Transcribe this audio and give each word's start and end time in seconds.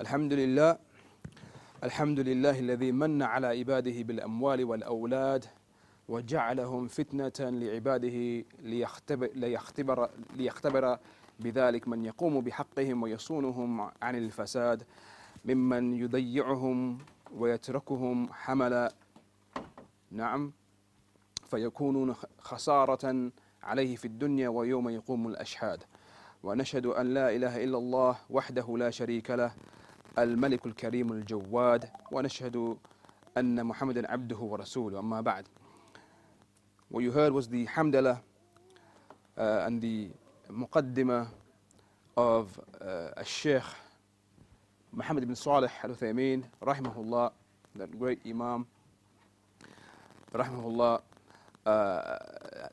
الحمد 0.00 0.32
لله 0.32 0.78
الحمد 1.84 2.20
لله 2.20 2.58
الذي 2.58 2.92
من 2.92 3.22
على 3.22 3.46
عباده 3.46 4.02
بالأموال 4.02 4.64
والأولاد 4.64 5.44
وجعلهم 6.08 6.88
فتنة 6.88 7.50
لعباده 7.50 8.44
ليختبر, 8.62 9.30
ليختبر, 9.34 10.10
ليختبر 10.36 10.98
بذلك 11.40 11.88
من 11.88 12.04
يقوم 12.04 12.40
بحقهم 12.40 13.02
ويصونهم 13.02 13.80
عن 13.80 14.16
الفساد 14.16 14.82
ممن 15.44 15.94
يضيعهم 15.94 16.98
ويتركهم 17.36 18.32
حملا 18.32 18.92
نعم 20.10 20.52
فيكونون 21.50 22.14
خسارة 22.38 23.30
عليه 23.62 23.96
في 23.96 24.04
الدنيا 24.04 24.48
ويوم 24.48 24.88
يقوم 24.88 25.28
الأشهاد 25.28 25.82
ونشهد 26.42 26.86
أن 26.86 27.14
لا 27.14 27.36
إله 27.36 27.64
إلا 27.64 27.78
الله 27.78 28.16
وحده 28.30 28.76
لا 28.78 28.90
شريك 28.90 29.30
له 29.30 29.52
الملك 30.22 30.66
الكريم 30.66 31.12
الجواد 31.12 31.90
ونشهد 32.12 32.76
أن 33.38 33.64
محمدا 33.64 34.10
عبده 34.10 34.36
ورسوله 34.38 34.98
أما 34.98 35.20
بعد 35.20 35.48
What 36.90 37.02
you 37.02 37.12
heard 37.12 37.32
was 37.32 37.48
the 37.48 37.66
Hamdalah 37.66 38.18
uh, 39.36 39.64
and 39.66 39.80
the 39.80 40.08
Muqaddimah 40.50 41.28
of 42.16 42.58
uh, 42.80 43.22
Sheikh 43.22 43.62
Muhammad 44.92 45.22
ibn 45.22 45.36
Salih 45.36 45.70
al 45.84 45.90
Uthaymeen, 45.90 46.44
Rahimahullah, 46.62 47.30
that 47.76 47.98
great 47.98 48.20
Imam, 48.26 48.66
Rahimahullah, 50.32 51.02
uh, 51.66 52.16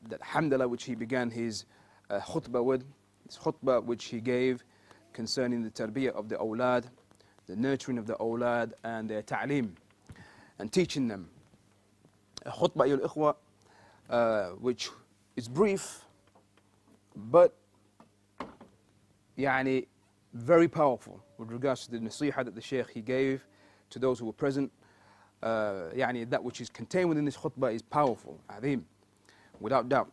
that 0.08 0.20
Hamdalah 0.22 0.68
which 0.68 0.84
he 0.84 0.94
began 0.94 1.30
his 1.30 1.66
uh, 2.08 2.18
khutbah 2.20 2.64
with, 2.64 2.84
his 3.26 3.36
khutbah 3.36 3.84
which 3.84 4.06
he 4.06 4.20
gave 4.20 4.64
concerning 5.12 5.62
the 5.62 5.70
tarbiyah 5.70 6.12
of 6.12 6.30
the 6.30 6.36
awlad, 6.36 6.84
the 7.47 7.55
nurturing 7.55 7.97
of 7.97 8.07
the 8.07 8.15
awlad 8.15 8.73
and 8.83 9.09
their 9.09 9.21
ta'lim, 9.21 9.75
and 10.59 10.71
teaching 10.71 11.07
them. 11.07 11.29
A 12.45 12.51
khutbah, 12.51 12.89
al 12.89 13.09
ikhwa, 13.09 13.35
uh, 14.09 14.45
which 14.59 14.89
is 15.35 15.47
brief, 15.47 16.05
but 17.15 17.55
يعني 19.37 19.87
very 20.33 20.67
powerful 20.67 21.21
with 21.37 21.51
regards 21.51 21.85
to 21.85 21.91
the 21.91 21.99
nasiha 21.99 22.45
that 22.45 22.55
the 22.55 22.61
Shaykh 22.61 22.89
he 22.89 23.01
gave 23.01 23.45
to 23.89 23.99
those 23.99 24.19
who 24.19 24.25
were 24.25 24.33
present. 24.33 24.71
Uh, 25.43 25.89
يعني 25.93 26.29
that 26.29 26.43
which 26.43 26.61
is 26.61 26.69
contained 26.69 27.09
within 27.09 27.25
this 27.25 27.37
khutbah 27.37 27.73
is 27.73 27.81
powerful, 27.81 28.39
عظيم, 28.49 28.83
without 29.59 29.89
doubt. 29.89 30.11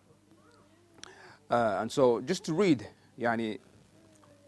Uh, 1.50 1.78
and 1.80 1.90
so 1.90 2.20
just 2.20 2.44
to 2.44 2.52
read 2.52 2.86
يعني 3.18 3.58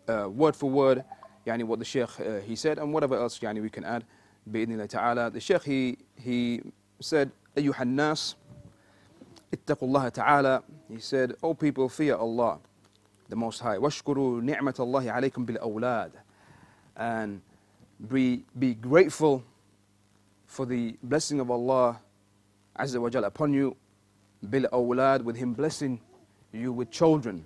uh, 0.09 0.29
word 0.29 0.57
for 0.57 0.69
word 0.69 1.05
يعني 1.47 1.65
what 1.67 1.79
the 1.79 1.85
Shaykh 1.85 2.21
uh, 2.21 2.41
he 2.41 2.55
said 2.57 2.79
and 2.79 2.93
whatever 2.93 3.17
else 3.17 3.39
يعني 3.41 3.61
we 3.63 3.71
can 3.71 3.85
add 3.85 4.05
بإذن 4.47 4.73
الله 4.73 4.87
تعالى. 4.87 5.33
The 5.33 5.41
Shaykh 5.41 5.63
he, 5.63 5.99
he 6.17 6.63
said 7.01 7.31
أيها 7.59 7.83
الناس 7.83 8.37
اتقوا 9.55 9.89
الله 9.89 10.09
تعالى 10.09 10.63
He 10.91 10.99
said, 11.01 11.35
O 11.43 11.55
people, 11.55 11.89
fear 11.89 12.17
Allah, 12.17 12.59
the 13.29 13.37
Most 13.37 13.61
High. 13.61 13.79
واشكروا 13.79 14.41
نعمة 14.43 14.75
الله 14.81 15.11
عليكم 15.13 15.45
بالأولاد 15.45 16.13
And 16.97 17.41
be, 18.09 18.45
be 18.59 18.75
grateful 18.75 19.45
for 20.47 20.67
the 20.67 20.97
blessing 21.03 21.39
of 21.41 21.51
Allah 21.51 22.01
Azza 22.79 23.01
wa 23.01 23.09
Jalla 23.09 23.27
upon 23.27 23.53
you 23.53 23.77
بالأولاد 24.45 25.23
with 25.25 25.37
Him 25.37 25.55
blessing 25.55 26.01
you 26.53 26.73
with 26.73 26.91
children. 26.91 27.45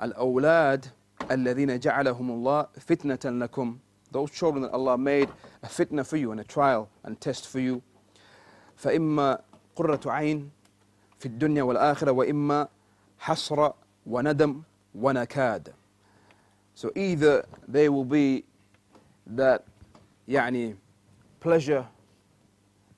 الأولاد 0.00 0.86
الذين 1.33 1.79
جعلهم 1.79 2.31
الله 2.31 2.67
فتنة 2.79 3.19
لكم 3.45 3.77
Those 4.11 4.29
children 4.31 4.63
that 4.63 4.71
Allah 4.71 4.97
made 4.97 5.29
a 5.63 5.67
fitna 5.67 6.05
for 6.05 6.17
you 6.17 6.31
and 6.31 6.41
a 6.41 6.43
trial 6.43 6.89
and 7.03 7.19
test 7.21 7.47
for 7.47 7.59
you. 7.59 7.81
فإما 8.77 9.41
قرة 9.75 10.01
عين 10.05 10.49
في 11.19 11.25
الدنيا 11.25 11.63
والآخرة 11.63 12.11
وإما 12.11 12.67
حسرة 13.19 13.73
وندم 14.05 14.61
ونكاد 14.95 15.73
So 16.73 16.91
either 16.95 17.45
they 17.67 17.89
will 17.89 18.05
be 18.05 18.43
that 19.27 19.63
يعني 20.27 20.75
pleasure 21.39 21.85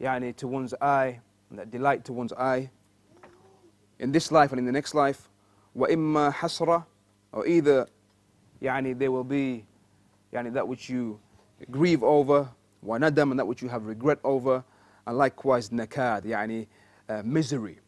يعني 0.02 0.34
to 0.38 0.48
one's 0.48 0.74
eye 0.82 1.20
that 1.52 1.70
delight 1.70 2.06
to 2.06 2.14
one's 2.14 2.34
eye 2.34 2.70
in 4.00 4.12
this 4.12 4.32
life 4.32 4.52
and 4.52 4.60
in 4.60 4.66
the 4.66 4.72
next 4.72 4.96
life 4.96 5.30
وإما 5.76 6.32
حسرة 6.32 6.86
or 7.34 7.46
either 7.48 7.88
يعني 8.63 8.95
they 8.95 9.09
will 9.09 9.25
be 9.25 9.65
يعني 10.33 10.53
that 10.53 10.67
which 10.69 10.91
you 10.91 11.19
grieve 11.71 12.03
over 12.03 12.47
وندم 12.83 13.31
and 13.33 13.41
that 13.41 13.47
which 13.47 13.63
you 13.63 13.69
have 13.69 13.87
regret 13.87 14.19
over 14.25 14.63
and 15.07 15.17
likewise 15.19 15.71
nakad 15.71 16.25
يعني 16.25 16.67
uh, 17.09 17.23
misery 17.25 17.79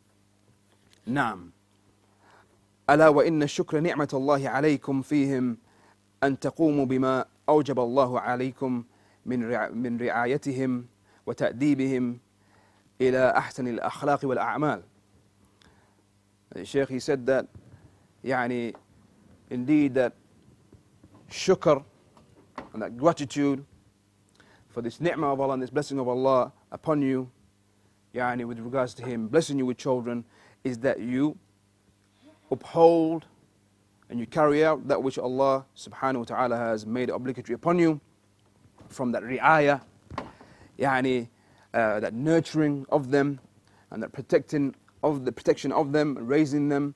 نعم 1.07 1.51
ألا 2.91 3.09
وإن 3.09 3.43
الشكر 3.43 3.81
نعمة 3.81 4.09
الله 4.15 4.49
عليكم 4.49 5.03
فيهم 5.03 5.57
أن 6.23 6.39
تقوموا 6.39 6.85
بما 6.87 7.25
أوجب 7.49 7.81
الله 7.81 8.21
عليكم 8.21 8.85
من 9.27 9.51
رع 9.51 9.69
من 9.69 10.01
رعايتهم 10.01 10.87
وتأديبهم 11.27 12.19
إلى 13.01 13.31
أحسن 13.37 13.69
الأخلاق 13.69 14.21
والأعمال. 14.25 14.83
The 16.55 16.65
Sheikh 16.65 16.89
he 16.89 16.99
said 16.99 17.27
that 17.27 17.47
يعني 18.25 18.75
indeed 19.51 19.95
that 19.95 20.13
shukr 21.31 21.85
and 22.73 22.83
that 22.83 22.97
gratitude 22.97 23.65
for 24.69 24.83
this 24.83 25.01
ni'mah 25.01 25.33
of 25.33 25.41
Allah 25.41 25.55
and 25.55 25.63
this 25.63 25.71
blessing 25.71 25.99
of 25.99 26.09
Allah 26.09 26.53
upon 26.71 27.03
you 27.03 27.31
يعني 28.15 28.47
with 28.47 28.59
regards 28.61 28.95
to 28.95 29.05
him 29.05 29.29
blessing 29.29 29.59
you 29.59 29.67
with 29.67 29.77
children 29.77 30.25
is 30.65 30.79
that 30.79 31.01
you 31.01 31.37
uphold 32.51 33.27
and 34.09 34.19
you 34.19 34.27
carry 34.27 34.65
out 34.65 34.89
that 34.89 35.01
which 35.03 35.19
Allah 35.19 35.65
subhanahu 35.77 36.19
wa 36.19 36.25
ta'ala 36.25 36.57
has 36.57 36.85
made 36.85 37.11
obligatory 37.11 37.55
upon 37.55 37.79
you 37.79 38.01
from 38.89 39.13
that 39.13 39.23
ri'ayah, 39.23 39.81
yani, 40.79 41.29
uh, 41.73 42.01
that 42.01 42.13
nurturing 42.13 42.85
of 42.91 43.11
them 43.13 43.39
and 43.91 44.03
that 44.03 44.13
protecting 44.13 44.75
of 45.05 45.25
the 45.25 45.31
protection 45.33 45.71
of 45.71 45.93
them, 45.93 46.19
raising 46.21 46.69
them, 46.69 46.95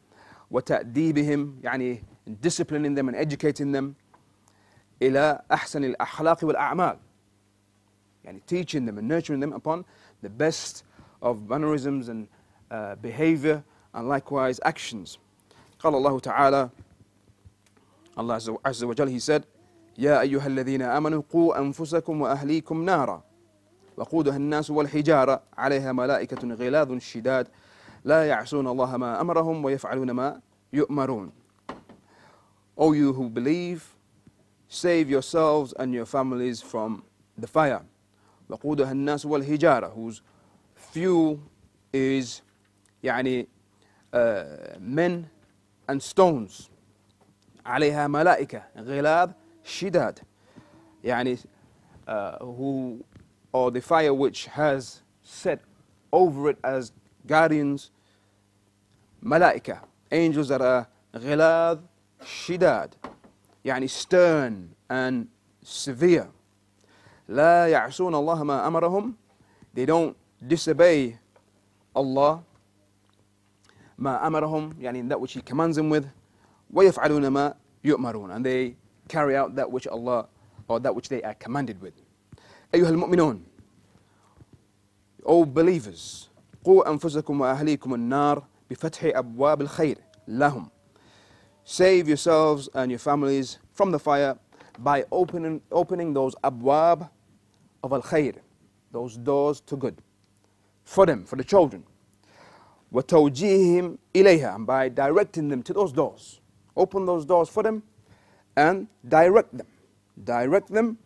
وتأديبهم 0.52 1.62
يعني 1.62 2.02
disciplining 2.40 2.94
them 2.94 3.08
and 3.08 3.16
educating 3.16 3.72
them 3.72 3.96
إلى 5.01 5.41
أحسن 5.51 5.83
الأخلاق 5.83 6.43
والأعمال 6.45 6.97
يعني 8.23 8.41
teaching 8.47 8.85
them 8.85 8.97
and 8.97 9.07
nurturing 9.07 9.39
them 9.39 9.53
upon 9.53 9.85
the 10.21 10.29
best 10.29 10.83
of 11.21 11.49
mannerisms 11.49 12.09
and 12.09 12.27
uh, 12.71 12.95
behavior 12.95 13.63
and 13.93 14.07
likewise 14.07 14.59
actions. 14.63 15.17
قال 15.79 15.95
الله 15.95 16.19
تعالى 16.19 16.69
Allah 18.17 18.39
عز 18.65 18.83
وجل 18.83 19.09
he 19.09 19.19
said 19.19 19.43
يا 19.97 20.21
أيها 20.21 20.47
الذين 20.47 20.81
آمنوا 20.81 21.21
قوا 21.29 21.59
أنفسكم 21.59 22.21
وأهليكم 22.21 22.85
نارا 22.85 23.23
وقودها 23.97 24.35
الناس 24.35 24.69
والحجارة 24.71 25.41
عليها 25.57 25.91
ملائكة 25.91 26.47
غلاظ 26.53 26.97
شداد 26.97 27.47
لا 28.03 28.27
يعصون 28.27 28.67
الله 28.67 28.97
ما 28.97 29.21
أمرهم 29.21 29.65
ويفعلون 29.65 30.11
ما 30.11 30.41
يؤمرون 30.73 31.31
O 32.77 32.93
you 32.93 33.11
who 33.13 33.29
believe 33.29 33.98
save 34.68 35.10
yourselves 35.10 35.72
and 35.78 35.94
your 35.94 36.06
families 36.06 36.62
from 36.62 37.04
the 37.38 37.46
fire 37.46 37.82
وقودها 38.48 38.92
الناس 38.92 39.26
والحجارة 39.26 39.94
whose 39.94 40.22
fuel 40.76 41.38
is 41.92 42.42
يعني 43.02 43.46
uh, 44.12 44.78
men 44.78 45.26
and 45.88 46.02
stones 46.02 46.70
عليها 47.66 48.06
ملائكة 48.06 48.62
غلاظ 48.76 49.30
شداد 49.64 50.18
يعني 51.04 51.36
uh, 52.08 52.38
who 52.40 53.04
or 53.52 53.70
the 53.70 53.80
fire 53.80 54.12
which 54.14 54.46
has 54.46 55.02
set 55.22 55.60
over 56.12 56.50
it 56.50 56.58
as 56.64 56.92
guardians 57.26 57.90
ملائكة 59.22 59.80
angels 60.12 60.48
that 60.48 60.60
are 60.60 60.86
غلاظ 61.16 61.78
شداد 62.24 62.94
يعني 63.68 63.88
stern 63.88 64.52
and 64.90 65.26
severe 65.64 66.26
لا 67.28 67.66
يعصون 67.68 68.14
الله 68.14 68.44
ما 68.44 68.66
أمرهم 68.66 69.14
they 69.76 69.86
don't 69.86 70.14
disobey 70.48 71.16
Allah 71.96 72.38
ما 73.98 74.26
أمرهم 74.26 74.74
يعني 74.80 75.08
that 75.08 75.20
which 75.20 75.32
He 75.32 75.40
commands 75.42 75.76
them 75.76 75.88
with 75.90 76.06
ويفعلون 76.70 77.28
ما 77.28 77.54
يؤمرون 77.84 78.30
and 78.30 78.44
they 78.44 78.76
carry 79.08 79.36
out 79.36 79.54
that 79.54 79.70
which 79.70 79.86
Allah 79.86 80.26
or 80.68 80.80
that 80.80 80.94
which 80.94 81.08
they 81.08 81.22
are 81.22 81.34
commanded 81.34 81.80
with 81.80 81.94
أيها 82.74 82.88
المؤمنون 82.88 83.42
O 85.26 85.44
believers 85.44 86.28
قوا 86.64 86.90
أنفسكم 86.90 87.40
وأهليكم 87.40 87.94
النار 87.94 88.44
بفتح 88.70 89.04
أبواب 89.04 89.60
الخير 89.60 89.98
لهم 90.28 90.68
Save 91.68 92.08
yourselves 92.08 92.68
and 92.74 92.90
your 92.90 92.98
families 92.98 93.58
from 93.72 93.90
the 93.90 93.98
fire 93.98 94.38
by 94.78 95.04
opening, 95.10 95.60
opening 95.72 96.12
those 96.12 96.34
abwab 96.44 97.08
of 97.82 97.92
al 97.92 98.02
khair, 98.02 98.36
those 98.92 99.16
doors 99.16 99.60
to 99.62 99.76
good, 99.76 99.96
for 100.84 101.06
them, 101.06 101.24
for 101.24 101.36
the 101.36 101.44
children. 101.44 101.84
وتوجيههم 102.92 103.98
إليها 104.14 104.54
and 104.54 104.66
by 104.66 104.88
directing 104.88 105.48
them 105.48 105.62
to 105.62 105.72
those 105.72 105.92
doors. 105.92 106.40
Open 106.76 107.06
those 107.06 107.24
doors 107.24 107.48
for 107.48 107.62
them 107.62 107.82
and 108.56 108.86
direct 109.08 109.56
them. 109.56 109.66
Direct 110.22 110.68
them 110.68 110.98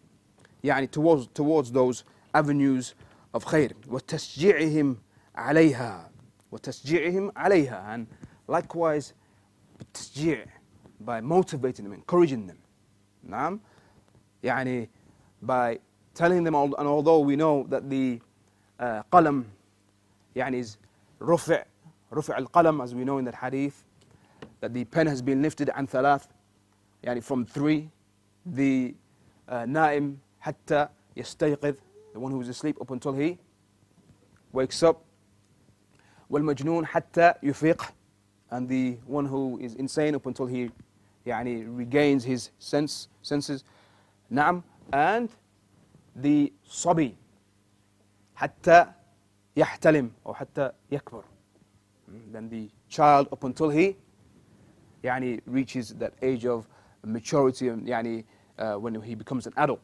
يعني 0.65 0.91
towards, 0.91 1.29
towards 1.29 1.73
those 1.73 2.05
avenues 2.35 2.95
of 3.35 3.45
خير 3.45 3.73
وتشجيعهم 3.89 4.97
عليها 5.37 6.11
وتشجيعهم 6.53 7.33
عليها 7.37 7.95
and 7.95 8.07
likewise 8.49 9.15
تشجيع 9.95 10.47
by 11.01 11.21
motivating 11.21 11.85
them 11.85 11.93
encouraging 11.93 12.47
them 12.47 12.57
نعم 13.23 13.61
يعني 14.43 14.89
by 15.43 15.79
telling 16.15 16.45
them 16.45 16.55
and 16.55 16.87
although 16.87 17.21
we 17.21 17.37
know 17.37 17.65
that 17.69 17.89
the 17.91 18.21
uh, 18.81 19.03
قلم 19.13 19.45
يعني 20.37 20.63
is 20.63 20.77
رفع 21.23 21.65
رفع 22.13 22.39
القلم 22.39 22.83
as 22.83 22.95
we 22.95 23.05
know 23.05 23.19
in 23.19 23.25
the 23.25 23.37
hadith 23.37 23.85
that 24.61 24.73
the 24.73 24.85
pen 24.85 25.07
has 25.07 25.23
been 25.23 25.43
lifted 25.43 25.71
عن 25.71 25.87
ثلاث 25.87 26.27
يعني 27.03 27.21
from 27.21 27.45
three 27.45 27.89
the 28.57 28.95
uh, 29.49 29.65
نائم 29.67 30.19
حتى 30.41 30.89
يستيقظ 31.17 31.75
the 32.15 32.19
one 32.19 32.31
who 32.33 32.41
is 32.41 32.49
asleep 32.49 32.81
up 32.81 32.91
until 32.91 33.13
he 33.13 33.39
wakes 34.53 34.83
up 34.83 35.05
والمجنون 36.31 36.87
حتى 36.87 37.35
يفيق 37.43 37.83
and 38.53 38.69
the 38.69 38.97
one 39.07 39.27
who 39.27 39.59
is 39.61 39.75
insane 39.75 40.15
up 40.15 40.27
until 40.27 40.47
he 40.47 40.71
يعني 41.27 41.67
regains 41.77 42.25
his 42.25 42.51
sense 42.59 43.09
senses 43.23 43.65
نعم 44.31 44.63
and 44.93 45.29
the 46.23 46.53
صبي 46.65 47.15
حتى 48.35 48.87
يحتلم 49.57 50.11
أو 50.27 50.35
حتى 50.35 50.73
يكبر 50.91 51.25
then 52.33 52.49
the 52.49 52.71
child 52.89 53.29
up 53.33 53.45
until 53.45 53.69
he 53.71 53.97
يعني 55.05 55.43
reaches 55.47 55.95
that 55.95 56.13
age 56.23 56.47
of 56.47 56.67
maturity 57.05 57.69
and 57.69 57.87
يعني 57.89 58.25
uh, 58.59 58.77
when 58.77 58.95
he 59.03 59.15
becomes 59.15 59.47
an 59.47 59.53
adult 59.57 59.81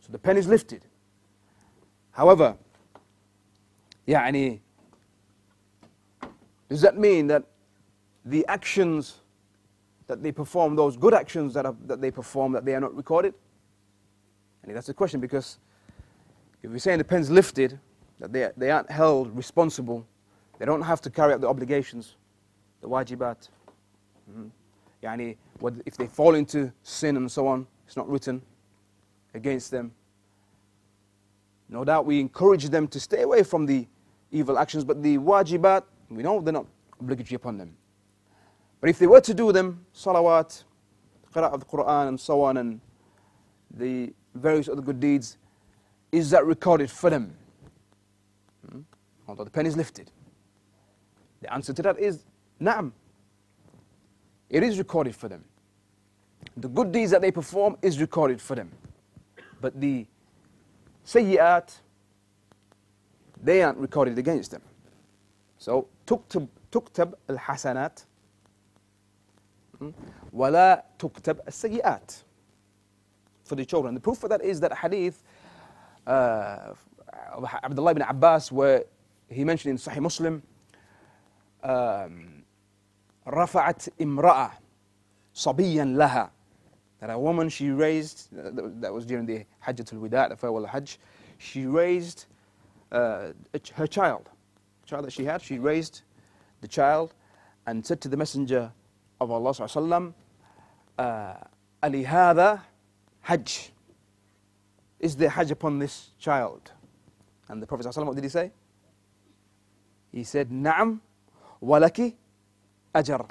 so 0.00 0.12
the 0.12 0.18
pen 0.18 0.36
is 0.36 0.46
lifted 0.48 0.84
however 2.10 2.56
يعني 4.08 4.60
does 6.68 6.80
that 6.80 6.98
mean 6.98 7.26
that 7.28 7.44
the 8.25 8.45
actions 8.47 9.21
that 10.07 10.21
they 10.21 10.31
perform, 10.31 10.75
those 10.75 10.97
good 10.97 11.13
actions 11.13 11.53
that, 11.53 11.65
are, 11.65 11.75
that 11.85 12.01
they 12.01 12.11
perform, 12.11 12.51
that 12.53 12.65
they 12.65 12.75
are 12.75 12.79
not 12.79 12.95
recorded? 12.95 13.33
And 14.63 14.75
that's 14.75 14.87
the 14.87 14.93
question 14.93 15.19
because 15.19 15.57
if 16.61 16.69
we're 16.69 16.79
saying 16.79 16.99
the 16.99 17.03
pen's 17.03 17.31
lifted, 17.31 17.79
that 18.19 18.31
they, 18.31 18.49
they 18.55 18.69
aren't 18.69 18.91
held 18.91 19.35
responsible, 19.35 20.05
they 20.59 20.65
don't 20.65 20.83
have 20.83 21.01
to 21.01 21.09
carry 21.09 21.33
out 21.33 21.41
the 21.41 21.47
obligations, 21.47 22.15
the 22.81 22.87
wajibat. 22.87 23.49
Mm-hmm. 24.29 24.47
Yani, 25.01 25.37
if 25.85 25.97
they 25.97 26.05
fall 26.05 26.35
into 26.35 26.71
sin 26.83 27.17
and 27.17 27.31
so 27.31 27.47
on, 27.47 27.65
it's 27.87 27.97
not 27.97 28.07
written 28.07 28.41
against 29.33 29.71
them. 29.71 29.91
No 31.67 31.83
doubt 31.83 32.05
we 32.05 32.19
encourage 32.19 32.69
them 32.69 32.87
to 32.89 32.99
stay 32.99 33.23
away 33.23 33.43
from 33.43 33.65
the 33.65 33.87
evil 34.31 34.59
actions, 34.59 34.83
but 34.83 35.01
the 35.01 35.17
wajibat, 35.17 35.83
we 36.09 36.21
know 36.21 36.39
they're 36.41 36.53
not 36.53 36.67
obligatory 36.99 37.37
upon 37.37 37.57
them. 37.57 37.75
But 38.81 38.89
if 38.89 38.97
they 38.97 39.07
were 39.07 39.21
to 39.21 39.33
do 39.33 39.51
them, 39.51 39.85
salawat, 39.95 40.63
qira'ah 41.33 41.53
of 41.53 41.59
the 41.59 41.65
Quran 41.67 42.07
and 42.09 42.19
so 42.19 42.41
on, 42.41 42.57
and 42.57 42.81
the 43.69 44.11
various 44.33 44.67
other 44.67 44.81
good 44.81 44.99
deeds, 44.99 45.37
is 46.11 46.31
that 46.31 46.45
recorded 46.45 46.89
for 46.89 47.11
them? 47.11 47.33
Hmm? 48.69 48.79
Although 49.27 49.45
the 49.45 49.51
pen 49.51 49.67
is 49.67 49.77
lifted. 49.77 50.11
The 51.41 51.53
answer 51.53 51.73
to 51.73 51.81
that 51.83 51.99
is 51.99 52.25
na'am. 52.59 52.91
It 54.49 54.63
is 54.63 54.77
recorded 54.77 55.15
for 55.15 55.29
them. 55.29 55.43
The 56.57 56.67
good 56.67 56.91
deeds 56.91 57.11
that 57.11 57.21
they 57.21 57.31
perform 57.31 57.77
is 57.81 58.01
recorded 58.01 58.41
for 58.41 58.55
them. 58.55 58.71
But 59.61 59.79
the 59.79 60.07
sayyi'at, 61.05 61.79
they 63.43 63.61
aren't 63.61 63.77
recorded 63.77 64.17
against 64.17 64.51
them. 64.51 64.61
So, 65.57 65.87
tuktab, 66.05 66.47
tuktab 66.71 67.13
al-hasanat, 67.29 68.05
ولا 70.32 70.84
تكتب 70.98 71.40
السيئات 71.48 72.12
for 73.44 73.54
the 73.54 73.64
children. 73.64 73.94
The 73.94 74.00
proof 74.00 74.18
for 74.18 74.28
that 74.28 74.42
is 74.42 74.60
that 74.60 74.72
hadith 74.76 75.22
uh, 76.06 76.74
of 77.32 77.44
Abdullah 77.62 77.92
ibn 77.92 78.02
Abbas 78.02 78.50
where 78.50 78.84
he 79.28 79.44
mentioned 79.44 79.70
in 79.70 79.78
Sahih 79.78 80.00
Muslim 80.00 80.42
um, 81.62 82.44
رفعت 83.26 83.88
امرأة 84.00 84.50
صبيا 85.34 85.84
لها 85.84 86.30
that 87.00 87.10
a 87.10 87.18
woman 87.18 87.48
she 87.48 87.70
raised 87.70 88.28
that 88.32 88.92
was 88.92 89.04
during 89.04 89.26
the 89.26 89.44
Hajjatul 89.66 90.00
Wida 90.00 90.28
the 90.28 90.36
farewell 90.36 90.66
Hajj 90.66 90.98
she 91.38 91.66
raised 91.66 92.26
uh, 92.92 93.28
her 93.74 93.86
child 93.86 94.28
child 94.86 95.04
that 95.04 95.12
she 95.12 95.24
had 95.24 95.42
she 95.42 95.58
raised 95.58 96.02
the 96.60 96.68
child 96.68 97.14
and 97.66 97.84
said 97.84 98.00
to 98.00 98.08
the 98.08 98.16
messenger 98.16 98.72
of 99.20 99.30
Allah 99.30 99.50
sallallahu 99.50 100.14
uh, 100.98 101.34
alihada 101.82 102.60
hajj 103.22 103.70
is 105.00 105.16
there 105.16 105.28
hajj 105.28 105.50
upon 105.50 105.78
this 105.78 106.10
child 106.18 106.72
and 107.48 107.62
the 107.62 107.66
prophet 107.66 107.86
sallallahu 107.86 108.06
what 108.06 108.14
did 108.16 108.24
he 108.24 108.30
say 108.30 108.50
he 110.12 110.24
said 110.24 110.50
na'am 110.50 111.00
walaki 111.62 112.14
ajar 112.94 113.26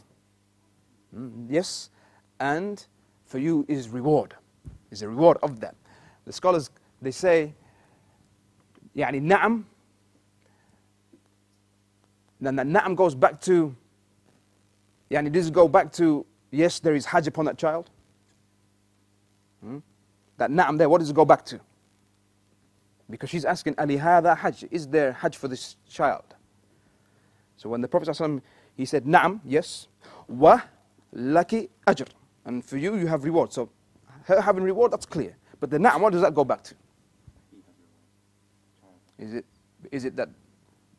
mm, 1.16 1.46
yes 1.50 1.90
and 2.40 2.86
for 3.26 3.40
you 3.40 3.66
is 3.68 3.90
reward 3.90 4.36
is 4.92 5.02
a 5.02 5.08
reward 5.10 5.38
of 5.44 5.60
that 5.60 5.76
the 6.26 6.34
scholars 6.34 6.70
they 7.02 7.12
say 7.12 7.54
يعني 8.96 9.22
na'am 9.22 9.64
then 12.42 12.56
that 12.56 12.68
na'am 12.68 12.96
goes 12.96 13.16
back 13.16 13.40
to 13.42 13.76
Yani 15.11 15.33
does 15.33 15.49
it 15.49 15.53
go 15.53 15.67
back 15.69 15.93
to, 15.93 16.25
yes, 16.51 16.79
there 16.79 16.95
is 16.95 17.05
hajj 17.05 17.27
upon 17.27 17.45
that 17.47 17.59
child? 17.59 17.91
Hmm? 19.63 19.79
That 20.37 20.51
na'am 20.51 20.79
there, 20.79 20.89
what 20.89 20.99
does 20.99 21.11
it 21.11 21.17
go 21.17 21.25
back 21.25 21.45
to? 21.47 21.61
Because 23.11 23.29
she's 23.29 23.45
asking, 23.45 23.75
Ali 23.77 23.99
hadha 23.99 24.37
hajj, 24.37 24.65
is 24.71 24.87
there 24.87 25.13
hajj 25.13 25.37
for 25.37 25.49
this 25.49 25.77
child? 25.89 26.25
So 27.57 27.69
when 27.69 27.81
the 27.81 27.89
Prophet 27.89 28.09
ﷺ, 28.09 28.41
he 28.77 28.85
said, 28.85 29.05
na'am, 29.05 29.41
yes, 29.45 29.89
wa 30.29 30.61
laki 31.15 31.69
ajr. 31.87 32.07
And 32.45 32.65
for 32.65 32.77
you, 32.79 32.97
you 32.97 33.07
have 33.09 33.25
reward. 33.25 33.53
So 33.53 33.69
her 34.25 34.41
having 34.41 34.63
reward, 34.63 34.93
that's 34.93 35.07
clear. 35.07 35.37
But 35.59 35.71
the 35.71 35.79
na'am, 35.79 36.01
what 36.01 36.13
does 36.13 36.23
that 36.23 36.35
go 36.35 36.45
back 36.45 36.63
to? 36.65 36.75
Is 39.19 39.35
it, 39.35 39.45
is 39.91 40.05
it 40.05 40.17
that 40.17 40.31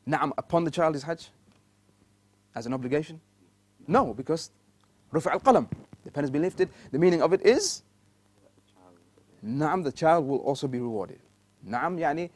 na'am 0.07 0.33
upon 0.38 0.65
the 0.65 0.71
child 0.71 0.95
is 0.95 1.03
hajj? 1.03 1.29
As 2.53 2.65
an 2.65 2.74
obligation? 2.74 3.21
No, 3.90 4.14
because 4.14 4.50
رفع 5.14 5.34
القلم, 5.34 5.66
the 6.04 6.10
pen 6.10 6.25
has 6.25 6.30
been 6.30 6.42
lifted. 6.42 6.68
The 6.92 6.98
meaning 6.98 7.22
of 7.22 7.32
it 7.32 7.44
is 7.46 7.82
نعم, 9.44 9.84
the 9.84 9.92
child 9.92 10.26
will 10.26 10.38
also 10.38 10.66
be 10.66 10.80
rewarded. 10.80 11.18
نعم 11.64 11.98
يعني 11.98 12.30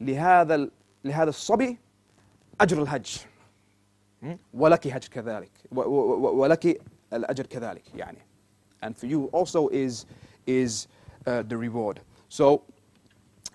لهذا 0.00 0.70
لهذا 1.04 1.28
الصبي 1.30 1.78
أجر 2.60 2.82
الحج 2.82 3.18
ولك 4.54 4.88
حج 4.88 5.08
كذلك 5.08 5.50
ولك 5.72 6.80
الأجر 7.12 7.46
كذلك 7.46 7.94
يعني 7.94 8.18
and 8.82 8.96
for 8.96 9.06
you 9.06 9.24
also 9.32 9.68
is 9.68 10.04
is 10.46 10.88
uh, 11.26 11.42
the 11.42 11.56
reward. 11.56 12.00
So 12.28 12.62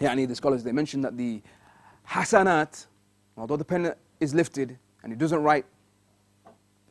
يعني 0.01 0.27
the 0.27 0.35
scholars 0.35 0.63
they 0.63 0.71
mention 0.71 1.01
that 1.01 1.17
the 1.17 1.41
hasanat 2.07 2.87
although 3.37 3.57
the 3.57 3.65
pen 3.65 3.93
is 4.19 4.33
lifted 4.33 4.77
and 5.03 5.13
it 5.13 5.19
doesn't 5.19 5.43
write 5.43 5.65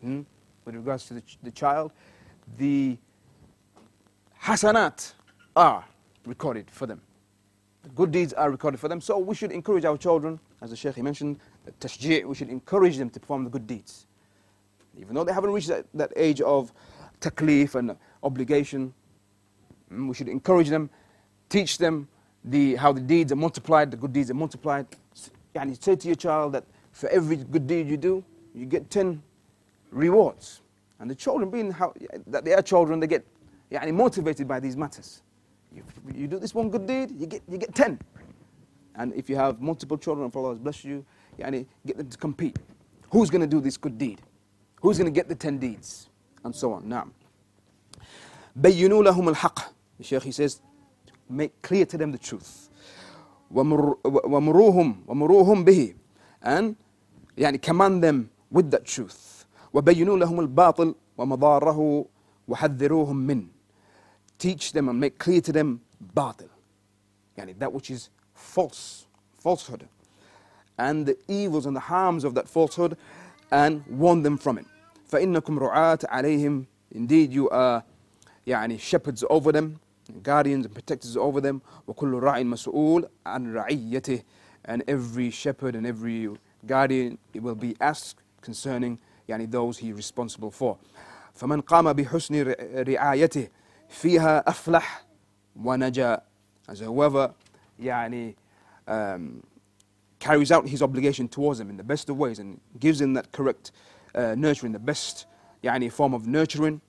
hmm, 0.01 0.23
with 0.66 0.76
regards 0.76 1.06
to 1.08 1.14
the, 1.16 1.22
ch 1.22 1.38
the 1.44 1.52
child, 1.52 1.92
the 2.58 2.98
hasanat 4.42 5.14
are 5.56 5.86
recorded 6.26 6.70
for 6.72 6.86
them. 6.86 7.02
The 7.84 7.90
good 7.90 8.12
deeds 8.12 8.34
are 8.34 8.50
recorded 8.50 8.80
for 8.80 8.88
them. 8.88 9.02
So 9.02 9.18
we 9.18 9.36
should 9.36 9.52
encourage 9.52 9.86
our 9.86 9.98
children, 9.98 10.40
as 10.62 10.70
the 10.70 10.76
Shaykh 10.76 10.98
mentioned, 10.98 11.40
the 11.66 11.72
tashji', 11.74 12.26
we 12.26 12.36
should 12.36 12.50
encourage 12.50 12.98
them 12.98 13.10
to 13.10 13.20
perform 13.20 13.44
the 13.44 13.50
good 13.50 13.68
deeds. 13.68 14.06
Even 14.98 15.16
though 15.16 15.24
they 15.24 15.34
haven't 15.34 15.52
reached 15.52 15.68
that, 15.68 15.86
that 15.94 16.14
age 16.16 16.40
of 16.42 16.72
taklif 17.20 17.76
and 17.76 17.96
obligation, 18.22 18.94
hmm, 19.90 20.08
we 20.08 20.14
should 20.16 20.30
encourage 20.30 20.70
them, 20.70 20.90
teach 21.50 21.78
them 21.78 22.08
the, 22.46 22.76
how 22.76 22.92
the 22.92 23.02
deeds 23.02 23.32
are 23.32 23.38
multiplied, 23.38 23.92
the 23.92 23.98
good 23.98 24.14
deeds 24.14 24.30
are 24.32 24.36
multiplied. 24.36 24.86
And 25.56 25.70
you 25.70 25.78
say 25.80 25.96
to 25.96 26.08
your 26.08 26.16
child 26.16 26.54
that 26.54 26.66
for 26.92 27.10
every 27.10 27.38
good 27.38 27.68
deed 27.68 27.88
you 27.88 27.98
do, 27.98 28.24
you 28.54 28.66
get 28.66 28.90
10 28.90 29.22
rewards. 29.93 30.61
And 31.01 31.11
the 31.11 31.15
children, 31.15 31.51
being 31.51 31.71
how, 31.71 31.95
that 32.27 32.45
they 32.45 32.55
are 32.55 32.63
children, 32.63 33.01
they 33.01 33.07
get 33.07 33.25
يعني 33.71 33.93
motivated 33.93 34.49
by 34.49 34.61
these 34.61 34.77
matters. 34.77 35.23
You, 35.75 35.85
you 36.15 36.27
do 36.27 36.39
this 36.39 36.55
one 36.55 36.71
good 36.71 36.87
deed, 36.87 37.13
you 37.19 37.27
get, 37.27 37.43
you 37.49 37.59
get 37.59 37.75
10. 37.75 37.99
And 38.97 39.15
if 39.15 39.31
you 39.31 39.37
have 39.37 39.61
multiple 39.61 39.97
children, 39.97 40.27
if 40.27 40.37
Allah 40.37 40.51
has 40.51 40.59
blessed 40.59 40.85
you, 40.85 41.05
يعني 41.39 41.67
get 41.87 41.97
them 41.97 42.09
to 42.09 42.19
compete. 42.19 42.59
Who's 43.11 43.31
going 43.31 43.41
to 43.41 43.47
do 43.47 43.61
this 43.61 43.77
good 43.77 43.97
deed? 43.97 44.21
Who's 44.81 44.99
going 44.99 45.13
to 45.13 45.15
get 45.15 45.29
the 45.29 45.35
10 45.35 45.59
deeds? 45.59 46.09
And 46.45 46.55
so 46.55 46.73
on. 46.73 46.83
نعم. 46.89 47.13
بينوا 48.57 49.05
لهم 49.05 49.29
الحق. 49.29 49.59
The 49.99 50.05
Shaykh 50.05 50.23
he 50.23 50.33
says, 50.33 50.61
make 51.29 51.61
clear 51.63 51.85
to 51.87 51.99
them 51.99 52.13
the 52.13 52.19
truth. 52.19 52.71
ومر, 53.55 53.97
ومروهم 54.05 55.05
ومروهم 55.07 55.65
به. 55.65 55.95
And 56.43 56.77
يعني 57.37 57.61
command 57.63 58.03
them 58.03 58.31
with 58.51 58.71
that 58.71 58.85
truth. 58.85 59.32
وبينوا 59.73 60.19
لهم 60.19 60.41
الباطل 60.41 60.95
ومضاره 61.19 62.05
وحذروهم 62.49 63.17
من. 63.17 63.47
Teach 64.39 64.73
them 64.73 64.89
and 64.89 65.01
make 65.01 65.19
clear 65.19 65.41
to 65.41 65.53
them 65.53 65.81
باطل. 66.17 66.49
يعني 67.37 67.59
that 67.59 67.73
which 67.73 67.91
is 67.91 68.11
false, 68.35 69.07
falsehood. 69.39 69.89
And 70.79 71.07
the 71.07 71.17
evils 71.29 71.67
and 71.67 71.75
the 71.75 71.81
harms 71.81 72.25
of 72.25 72.35
that 72.35 72.49
falsehood 72.49 72.97
and 73.51 73.85
warn 73.87 74.23
them 74.23 74.39
from 74.39 74.59
it. 74.59 74.67
فإنكم 75.09 75.59
رعاة 75.59 75.99
عليهم 76.05 76.67
Indeed 76.95 77.33
you 77.33 77.51
are 77.51 77.83
يعني 78.47 78.79
shepherds 78.79 79.25
over 79.29 79.53
them, 79.53 79.79
guardians 80.23 80.65
and 80.67 80.75
protectors 80.75 81.17
over 81.17 81.41
them. 81.41 81.61
وكل 81.89 82.13
راع 82.13 82.43
مسؤول 82.43 83.09
عن 83.27 83.55
رعيته 83.55 84.23
And 84.65 84.83
every 84.87 85.31
shepherd 85.31 85.75
and 85.75 85.87
every 85.87 86.29
guardian 86.67 87.19
will 87.35 87.55
be 87.55 87.75
asked 87.81 88.23
concerning 88.43 88.99
يعني 89.29 89.47
those 89.47 89.79
he 89.79 89.91
is 89.91 89.97
responsible 89.97 90.51
for. 90.51 90.77
فمن 91.35 91.61
قام 91.61 91.93
بحسن 91.93 92.55
رعايته 92.89 93.49
فيها 93.89 94.49
أفلح 94.49 95.05
ونجا 95.57 96.23
As 96.69 96.81
whoever 96.81 97.31
يعني 97.79 98.37
um, 98.87 99.43
carries 100.19 100.51
out 100.53 100.69
his 100.69 100.83
obligation 100.83 101.29
towards 101.29 101.59
them 101.59 101.71
in 101.71 101.77
the 101.77 101.85
best 101.85 102.11
of 102.11 102.19
ways 102.19 102.39
and 102.39 102.61
gives 102.79 102.99
them 102.99 103.15
that 103.15 103.33
correct 103.33 103.73
uh, 104.15 104.35
nurturing, 104.37 104.73
the 104.73 104.79
best 104.79 105.27
يعني, 105.65 105.91
form 105.91 106.15
of 106.15 106.27
nurturing 106.27 106.81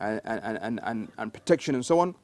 and, 0.00 0.20
and, 0.24 0.58
and, 0.58 0.80
and, 0.82 1.08
and 1.18 1.32
protection 1.32 1.74
and 1.74 1.84
so 1.84 2.00
on. 2.00 2.14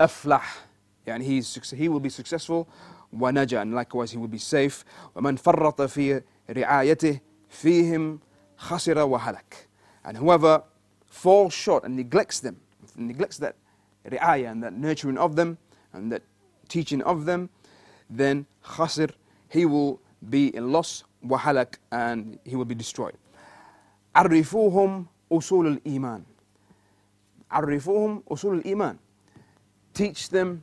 أفلح 0.00 0.66
يعني 1.06 1.24
he's, 1.24 1.70
he 1.70 1.88
will 1.88 2.00
be 2.00 2.10
successful 2.10 2.66
ونجا 3.12 3.62
and 3.62 3.74
likewise 3.74 4.10
he 4.10 4.16
will 4.18 4.28
be 4.28 4.38
safe 4.38 4.84
ومن 5.14 5.36
فرط 5.36 5.82
في 5.82 6.22
رعايته 6.50 7.20
فيهم 7.50 8.18
خسر 8.56 8.98
وهلك 8.98 9.68
and 10.04 10.16
whoever 10.16 10.62
falls 11.08 11.52
short 11.52 11.84
and 11.84 11.96
neglects 11.96 12.40
them 12.40 12.56
neglects 12.96 13.38
that 13.38 13.54
ri'ayah 14.08 14.50
and 14.50 14.62
that 14.62 14.72
nurturing 14.72 15.18
of 15.18 15.36
them 15.36 15.58
and 15.92 16.12
that 16.12 16.22
teaching 16.68 17.02
of 17.02 17.24
them 17.24 17.48
then 18.10 18.46
khasir 18.64 19.10
he 19.48 19.64
will 19.66 20.00
be 20.28 20.54
in 20.54 20.72
loss 20.72 21.04
وهلك 21.24 21.78
and 21.92 22.38
he 22.44 22.56
will 22.56 22.64
be 22.64 22.74
destroyed 22.74 23.16
عرفوهم 24.16 25.06
أصول 25.32 25.66
الإيمان 25.66 26.22
عرفوهم 27.50 28.22
أصول 28.30 28.58
الإيمان 28.58 28.96
teach 29.94 30.28
them 30.30 30.62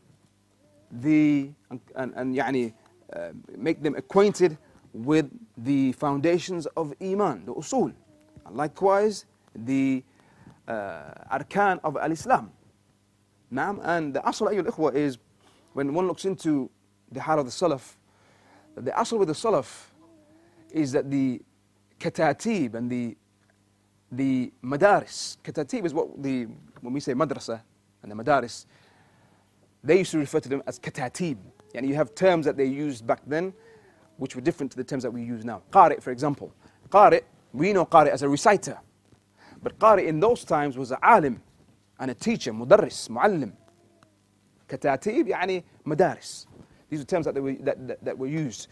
the 0.91 1.49
and, 1.71 1.79
and, 1.95 2.13
and 2.15 2.35
يعني 2.35 2.73
uh, 3.13 3.31
make 3.57 3.81
them 3.81 3.95
acquainted 3.95 4.57
with 5.04 5.30
the 5.56 5.92
foundations 5.92 6.66
of 6.76 6.92
Iman, 7.00 7.46
the 7.46 7.54
usul. 7.54 7.92
And 8.44 8.56
likewise, 8.56 9.26
the 9.54 10.02
uh, 10.66 11.12
arkan 11.32 11.78
of 11.84 11.96
al-Islam. 11.96 12.50
Naam, 13.52 13.80
and 13.82 14.12
the 14.12 14.20
asl 14.20 14.52
ayyul 14.52 14.66
ikhwa 14.66 14.94
is 14.94 15.18
when 15.72 15.94
one 15.94 16.06
looks 16.06 16.24
into 16.24 16.68
the 17.12 17.20
heart 17.20 17.38
of 17.38 17.46
the 17.46 17.52
Salaf, 17.52 17.94
the 18.74 18.90
asl 18.90 19.18
with 19.18 19.28
the 19.28 19.34
Salaf 19.34 19.86
is 20.72 20.92
that 20.92 21.10
the 21.10 21.40
katatib 21.98 22.74
and 22.74 22.90
the 22.90 23.16
the 24.10 24.52
madaris, 24.62 25.36
katatib 25.44 25.84
is 25.86 25.94
what 25.94 26.22
the 26.22 26.46
when 26.80 26.92
we 26.92 27.00
say 27.00 27.14
madrasa 27.14 27.60
and 28.02 28.10
the 28.10 28.16
madaris, 28.16 28.66
they 29.82 29.98
used 29.98 30.10
to 30.10 30.18
refer 30.18 30.40
to 30.40 30.48
them 30.48 30.62
as 30.66 30.78
katatib. 30.78 31.38
And 31.74 31.86
you 31.86 31.94
have 31.94 32.14
terms 32.14 32.46
that 32.46 32.56
they 32.56 32.64
used 32.64 33.06
back 33.06 33.20
then 33.26 33.52
which 34.18 34.34
were 34.34 34.42
different 34.42 34.70
to 34.72 34.76
the 34.76 34.84
terms 34.84 35.02
that 35.04 35.10
we 35.10 35.22
use 35.22 35.44
now. 35.44 35.62
Qari, 35.72 36.02
for 36.02 36.10
example. 36.10 36.52
Qari, 36.90 37.22
we 37.52 37.72
know 37.72 37.86
Qari 37.86 38.08
as 38.08 38.22
a 38.22 38.28
reciter. 38.28 38.78
But 39.62 39.78
Qari 39.78 40.06
in 40.06 40.20
those 40.20 40.44
times 40.44 40.76
was 40.76 40.92
a 40.92 40.98
alim 41.02 41.40
and 41.98 42.10
a 42.10 42.14
teacher, 42.14 42.52
mudarris, 42.52 43.08
muallim. 43.08 43.52
Katatib, 44.68 45.28
yani 45.28 45.62
madaris. 45.86 46.46
These 46.90 47.00
are 47.02 47.04
terms 47.04 47.26
that, 47.26 47.40
were, 47.40 47.54
that, 47.54 47.88
that, 47.88 48.04
that 48.04 48.18
were 48.18 48.26
used. 48.26 48.68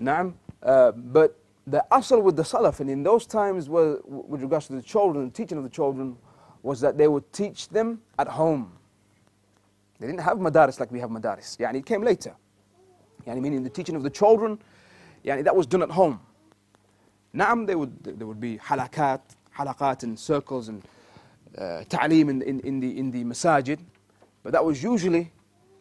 Naam. 0.00 0.34
Uh, 0.62 0.92
but 0.92 1.38
the 1.66 1.84
asal 1.92 2.22
with 2.22 2.36
the 2.36 2.42
salaf, 2.42 2.80
and 2.80 2.90
in 2.90 3.02
those 3.02 3.26
times, 3.26 3.68
was, 3.68 4.00
with 4.04 4.42
regards 4.42 4.66
to 4.66 4.74
the 4.74 4.82
children, 4.82 5.26
the 5.26 5.32
teaching 5.32 5.58
of 5.58 5.64
the 5.64 5.70
children, 5.70 6.16
was 6.62 6.80
that 6.80 6.98
they 6.98 7.08
would 7.08 7.32
teach 7.32 7.68
them 7.68 8.00
at 8.18 8.28
home. 8.28 8.72
They 9.98 10.06
didn't 10.06 10.20
have 10.20 10.38
madaris 10.38 10.80
like 10.80 10.90
we 10.90 11.00
have 11.00 11.10
madaris. 11.10 11.56
Yani 11.58 11.76
it 11.76 11.86
came 11.86 12.02
later. 12.02 12.34
Yani 13.30 13.40
meaning 13.40 13.62
the 13.62 13.70
teaching 13.70 13.94
of 13.94 14.02
the 14.02 14.10
children, 14.10 14.58
yani 15.24 15.44
that 15.44 15.54
was 15.54 15.66
done 15.66 15.82
at 15.82 15.90
home. 15.90 16.20
Naam, 17.34 17.66
there 17.66 17.78
would, 17.78 18.02
there 18.02 18.26
would 18.26 18.40
be 18.40 18.58
halakat, 18.58 19.20
halakat 19.56 20.02
and 20.02 20.18
circles 20.18 20.68
and 20.68 20.82
uh, 21.56 21.84
ta'aleem 21.88 22.28
in, 22.28 22.42
in, 22.42 22.60
in, 22.60 22.80
the, 22.80 22.98
in 22.98 23.10
the 23.10 23.24
masajid, 23.24 23.78
but 24.42 24.52
that 24.52 24.64
was 24.64 24.82
usually 24.82 25.30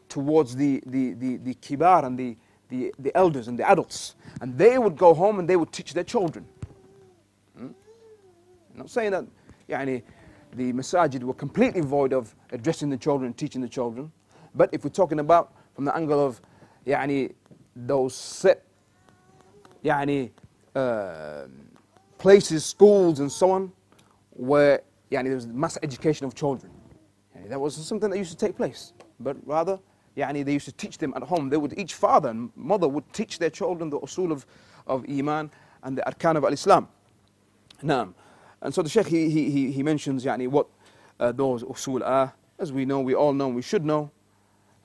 towards 0.10 0.56
the, 0.56 0.82
the, 0.86 1.14
the, 1.14 1.38
the 1.38 1.54
kibar 1.56 2.04
and 2.06 2.18
the, 2.18 2.36
the, 2.70 2.94
the 3.00 3.16
elders 3.16 3.48
and 3.48 3.58
the 3.58 3.68
adults. 3.68 4.16
And 4.42 4.58
they 4.58 4.78
would 4.78 4.98
go 4.98 5.14
home 5.14 5.40
and 5.40 5.48
they 5.48 5.56
would 5.56 5.72
teach 5.72 5.94
their 5.94 6.04
children. 6.04 6.46
Hmm? 7.58 7.68
I'm 8.74 8.78
not 8.78 8.90
saying 8.90 9.12
that 9.12 9.26
yani, 9.68 10.04
the 10.54 10.74
masajid 10.74 11.24
were 11.24 11.34
completely 11.34 11.82
void 11.82 12.14
of 12.14 12.36
addressing 12.52 12.90
the 12.90 12.98
children 12.98 13.28
and 13.28 13.38
teaching 13.38 13.62
the 13.62 13.70
children. 13.70 14.12
But 14.56 14.70
if 14.72 14.84
we're 14.84 14.90
talking 14.90 15.20
about 15.20 15.54
from 15.76 15.86
the 15.86 15.96
angle 15.96 16.24
of 16.24 16.42
يعني 16.89 17.35
those 17.87 18.15
set 18.15 18.63
يعني 19.85 20.31
uh, 20.75 21.47
places, 22.19 22.65
schools 22.65 23.21
and 23.21 23.31
so 23.31 23.51
on 23.51 23.73
where 24.31 24.81
يعني 25.11 25.25
there 25.25 25.35
was 25.35 25.47
mass 25.47 25.79
education 25.83 26.27
of 26.27 26.35
children. 26.35 26.71
Yani 27.37 27.49
that 27.49 27.61
wasn't 27.61 27.85
something 27.85 28.11
that 28.11 28.19
used 28.19 28.33
to 28.33 28.47
take 28.47 28.57
place. 28.57 28.93
But 29.21 29.37
rather 29.47 29.79
يعني 30.17 30.45
they 30.45 30.53
used 30.53 30.67
to 30.67 30.73
teach 30.73 30.99
them 30.99 31.13
at 31.17 31.23
home. 31.23 31.49
They 31.51 31.57
would, 31.57 31.79
each 31.79 31.95
father 31.95 32.31
and 32.31 32.51
mother 32.57 32.89
would 32.89 33.11
teach 33.13 33.39
their 33.39 33.51
children 33.51 33.91
the 33.91 34.01
usul 34.01 34.33
of, 34.33 34.47
of 34.87 35.05
Iman 35.09 35.51
and 35.83 35.99
the 35.99 36.03
arkan 36.03 36.37
of 36.37 36.45
al-Islam. 36.45 36.89
Naam. 37.83 38.15
And 38.63 38.73
so 38.73 38.83
the 38.83 38.89
Sheikh, 38.89 39.09
he, 39.09 39.29
he, 39.29 39.71
he 39.71 39.83
mentions 39.83 40.25
يعني, 40.25 40.49
what 40.49 40.67
uh, 41.21 41.33
those 41.33 41.63
usul 41.63 42.05
are. 42.05 42.33
As 42.59 42.73
we 42.73 42.85
know, 42.85 43.01
we 43.01 43.15
all 43.15 43.33
know, 43.33 43.49
we 43.49 43.63
should 43.63 43.85
know. 43.85 44.11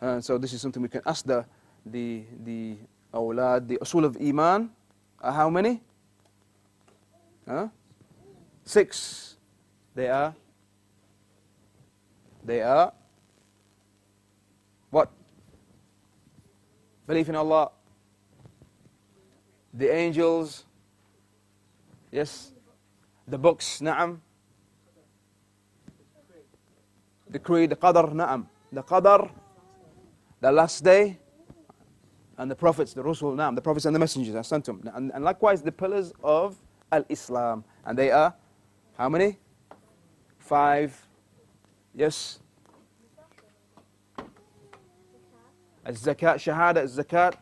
Uh, 0.02 0.20
so 0.20 0.38
this 0.38 0.54
is 0.54 0.62
something 0.62 0.82
we 0.82 0.90
can 0.90 1.02
ask 1.06 1.26
the, 1.26 1.46
the, 1.85 2.25
the 2.45 2.77
awlad, 3.13 3.69
the 3.69 3.79
usul 3.79 4.05
of 4.05 4.17
Iman 4.21 4.71
are 5.21 5.33
how 5.33 5.51
many? 5.51 5.81
Huh? 7.47 7.69
Six. 8.65 9.37
They 9.95 10.09
are, 10.09 10.35
they 12.43 12.61
are, 12.63 12.93
what? 14.91 15.09
Belief 17.07 17.29
in 17.29 17.37
Allah, 17.37 17.71
the 19.73 19.89
angels, 19.95 20.65
yes, 22.11 22.51
the 23.29 23.39
books, 23.39 23.81
na'am, 23.81 24.21
the 27.31 27.39
creed, 27.39 27.71
the 27.71 27.77
qadr, 27.77 28.13
na'am, 28.13 28.47
the 28.73 28.83
qadr, 28.83 29.31
the 30.41 30.51
last 30.51 30.83
day, 30.83 31.19
and 32.39 32.51
the 32.51 32.57
prophets, 32.57 32.95
the 32.95 33.03
Rasul, 33.03 33.35
Nam, 33.35 33.55
the 33.55 33.63
prophets 33.63 33.87
and 33.87 33.95
the 33.95 33.99
messengers, 33.99 34.35
Asantum. 34.35 34.91
And, 34.97 35.13
and 35.13 35.25
likewise 35.25 35.63
the 35.63 35.73
pillars 35.73 36.13
of 36.23 36.57
Al 36.91 37.05
Islam. 37.09 37.65
And 37.85 37.99
they 37.99 38.11
are 38.11 38.35
how 38.97 39.09
many? 39.09 39.39
Five. 40.39 40.95
Yes. 41.95 42.39
Al 45.85 45.93
Zakat, 45.93 46.37
Shahada, 46.37 46.79
Al 46.79 46.89
Zakat, 46.89 47.35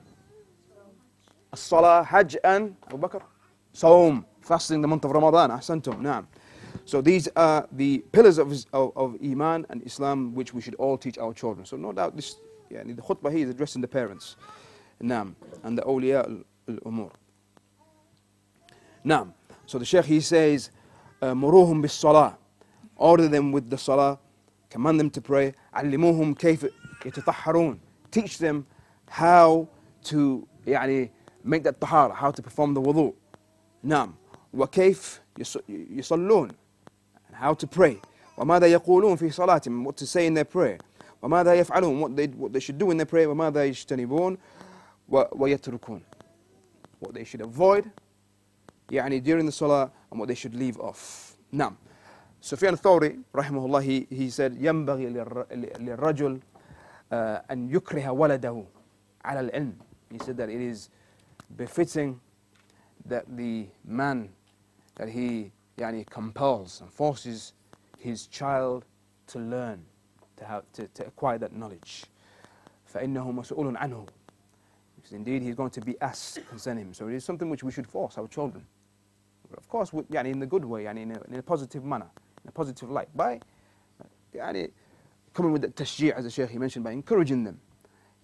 Al 1.52 1.56
Salah, 1.56 2.02
Hajj, 2.02 2.36
and 2.42 2.74
Abu 2.88 2.98
Bakr. 2.98 3.22
Saum, 3.74 4.24
fasting 4.40 4.80
the 4.80 4.88
month 4.88 5.04
of 5.04 5.10
Ramadan. 5.10 5.50
Asantum. 5.50 6.00
Naam. 6.00 6.26
So 6.84 7.00
these 7.00 7.28
are 7.36 7.68
the 7.72 7.98
pillars 8.12 8.38
of, 8.38 8.52
of, 8.72 8.92
of, 8.96 9.16
Iman 9.22 9.66
and 9.68 9.82
Islam 9.86 10.34
which 10.34 10.52
we 10.52 10.60
should 10.60 10.74
all 10.76 10.98
teach 10.98 11.18
our 11.18 11.32
children. 11.32 11.64
So 11.64 11.76
no 11.76 11.92
doubt 11.92 12.16
this, 12.16 12.36
yeah, 12.70 12.82
the 12.82 12.94
khutbah 12.94 13.32
is 13.32 13.50
addressing 13.50 13.82
the 13.82 13.88
parents. 13.88 14.36
نعم 15.01 15.33
and 15.63 15.77
the 15.77 15.81
awliya 15.83 16.43
al-umur 16.69 17.11
نعم 19.03 19.31
so 19.65 19.77
the 19.77 19.85
sheikh 19.85 20.05
he 20.05 20.19
says 20.21 20.71
مروهم 21.23 21.81
بالصلاة 21.81 22.33
order 22.97 23.27
them 23.27 23.51
with 23.51 23.69
the 23.69 23.77
salah 23.77 24.19
command 24.69 24.99
them 24.99 25.09
to 25.09 25.21
pray 25.21 25.53
علموهم 25.73 26.33
كيف 26.33 26.67
يتطهرون 27.05 27.79
teach 28.11 28.37
them 28.37 28.65
how 29.09 29.67
to 30.03 30.47
يعني 30.67 31.09
make 31.43 31.63
that 31.63 31.79
tahara 31.79 32.13
how 32.13 32.31
to 32.31 32.41
perform 32.41 32.73
the 32.73 32.81
wudu 32.81 33.13
نعم 33.83 34.13
وكيف 34.53 35.21
يصلون 35.69 36.49
how 37.33 37.53
to 37.53 37.67
pray 37.67 37.97
وماذا 38.37 38.67
يقولون 38.67 39.15
في 39.15 39.29
صلاتهم 39.29 39.85
what 39.87 39.97
to 39.97 40.05
say 40.05 40.27
in 40.27 40.33
their 40.33 40.45
prayer 40.45 40.77
وماذا 41.21 41.53
يفعلون 41.53 42.01
what 42.01 42.15
they, 42.15 42.27
what 42.27 42.53
they 42.53 42.59
should 42.59 42.77
do 42.77 42.91
in 42.91 42.97
their 42.97 43.05
prayer 43.05 43.27
وماذا 43.27 43.65
يجتنبون 43.65 44.37
ويتركون 45.11 46.01
what 47.01 47.13
they 47.13 47.23
should 47.23 47.41
avoid 47.41 47.85
يعني 48.91 49.19
during 49.23 49.45
the 49.45 49.51
salah 49.51 49.91
and 50.11 50.19
what 50.19 50.27
they 50.27 50.35
should 50.35 50.55
leave 50.55 50.79
off 50.79 51.35
نعم 51.51 51.75
سفيان 52.41 52.73
الثوري 52.73 53.19
رحمه 53.35 53.65
الله 53.65 53.81
he, 53.81 54.07
he 54.15 54.29
said 54.29 54.53
ينبغي 54.57 55.09
للرجل 55.79 56.39
أن 57.11 57.69
يكره 57.69 58.11
ولده 58.11 58.63
على 59.25 59.39
العلم 59.39 59.73
he 60.13 60.17
said 60.19 60.37
that 60.37 60.49
it 60.49 60.61
is 60.61 60.89
befitting 61.55 62.19
that 63.05 63.25
the 63.37 63.67
man 63.85 64.29
that 64.95 65.09
he 65.09 65.51
يعني 65.77 66.05
compels 66.09 66.81
and 66.81 66.91
forces 66.91 67.53
his 67.99 68.27
child 68.27 68.85
to 69.27 69.39
learn 69.39 69.83
to, 70.37 70.45
have, 70.45 70.63
to, 70.73 70.87
to 70.87 71.05
acquire 71.05 71.37
that 71.37 71.53
knowledge 71.53 72.05
فإنه 72.85 73.31
مسؤول 73.31 73.77
عنه 73.77 74.05
because 74.05 74.20
Indeed, 75.12 75.42
he's 75.42 75.54
going 75.54 75.70
to 75.70 75.80
be 75.80 76.00
asked 76.00 76.40
concerning 76.48 76.86
him. 76.86 76.94
So 76.94 77.08
it 77.08 77.14
is 77.14 77.24
something 77.24 77.48
which 77.50 77.62
we 77.62 77.72
should 77.72 77.86
force 77.86 78.18
our 78.18 78.28
children. 78.28 78.64
But 79.50 79.58
of 79.58 79.68
course, 79.68 79.92
yeah, 80.08 80.22
in 80.22 80.38
the 80.38 80.46
good 80.46 80.64
way 80.64 80.86
and 80.86 80.98
in 80.98 81.12
a, 81.12 81.20
in 81.28 81.34
a 81.34 81.42
positive 81.42 81.84
manner, 81.84 82.10
in 82.44 82.48
a 82.48 82.52
positive 82.52 82.90
light. 82.90 83.08
By 83.14 83.40
yeah, 84.32 84.66
coming 85.34 85.52
with 85.52 85.62
that 85.62 85.76
tashji' 85.76 86.12
as 86.12 86.24
the 86.24 86.30
Shaykh 86.30 86.50
he 86.50 86.58
mentioned, 86.58 86.84
by 86.84 86.92
encouraging 86.92 87.44
them. 87.44 87.60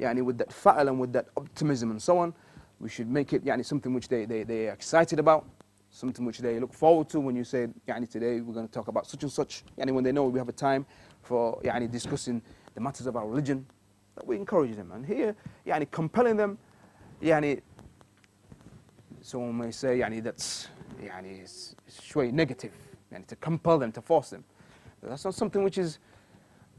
Yani, 0.00 0.22
with 0.22 0.38
that 0.38 0.50
fa'al 0.50 0.88
and 0.88 1.00
with 1.00 1.12
that 1.12 1.26
optimism 1.36 1.90
and 1.90 2.00
so 2.00 2.18
on, 2.18 2.32
we 2.80 2.88
should 2.88 3.10
make 3.10 3.32
it 3.32 3.42
yeah, 3.44 3.60
something 3.62 3.92
which 3.92 4.08
they, 4.08 4.24
they, 4.24 4.44
they 4.44 4.68
are 4.68 4.72
excited 4.72 5.18
about, 5.18 5.44
something 5.90 6.24
which 6.24 6.38
they 6.38 6.60
look 6.60 6.72
forward 6.72 7.08
to 7.08 7.18
when 7.18 7.34
you 7.34 7.44
say, 7.44 7.66
yeah, 7.86 7.98
today 8.00 8.40
we're 8.40 8.54
going 8.54 8.66
to 8.66 8.72
talk 8.72 8.88
about 8.88 9.06
such 9.06 9.22
and 9.22 9.32
such. 9.32 9.64
yeah, 9.76 9.90
when 9.90 10.04
they 10.04 10.12
know 10.12 10.24
we 10.26 10.38
have 10.38 10.48
a 10.48 10.52
time 10.52 10.86
for 11.22 11.60
yeah, 11.64 11.78
discussing 11.80 12.40
the 12.74 12.80
matters 12.80 13.06
of 13.06 13.16
our 13.16 13.26
religion, 13.26 13.66
we 14.24 14.36
encourage 14.36 14.76
them. 14.76 14.92
And 14.92 15.04
here, 15.04 15.34
yeah, 15.64 15.82
compelling 15.90 16.36
them 16.36 16.58
يعني 17.21 17.63
someone 19.21 19.57
may 19.57 19.71
say 19.71 19.99
يعني 19.99 20.21
that's 20.21 20.67
يعني 21.01 21.45
شوي 22.01 22.31
negative 22.31 22.71
يعني 23.11 23.25
to 23.27 23.35
compel 23.35 23.77
them 23.77 23.91
to 23.91 24.01
force 24.01 24.29
them 24.29 24.43
but 25.01 25.09
that's 25.09 25.25
not 25.25 25.33
something 25.33 25.63
which 25.63 25.77
is 25.77 25.99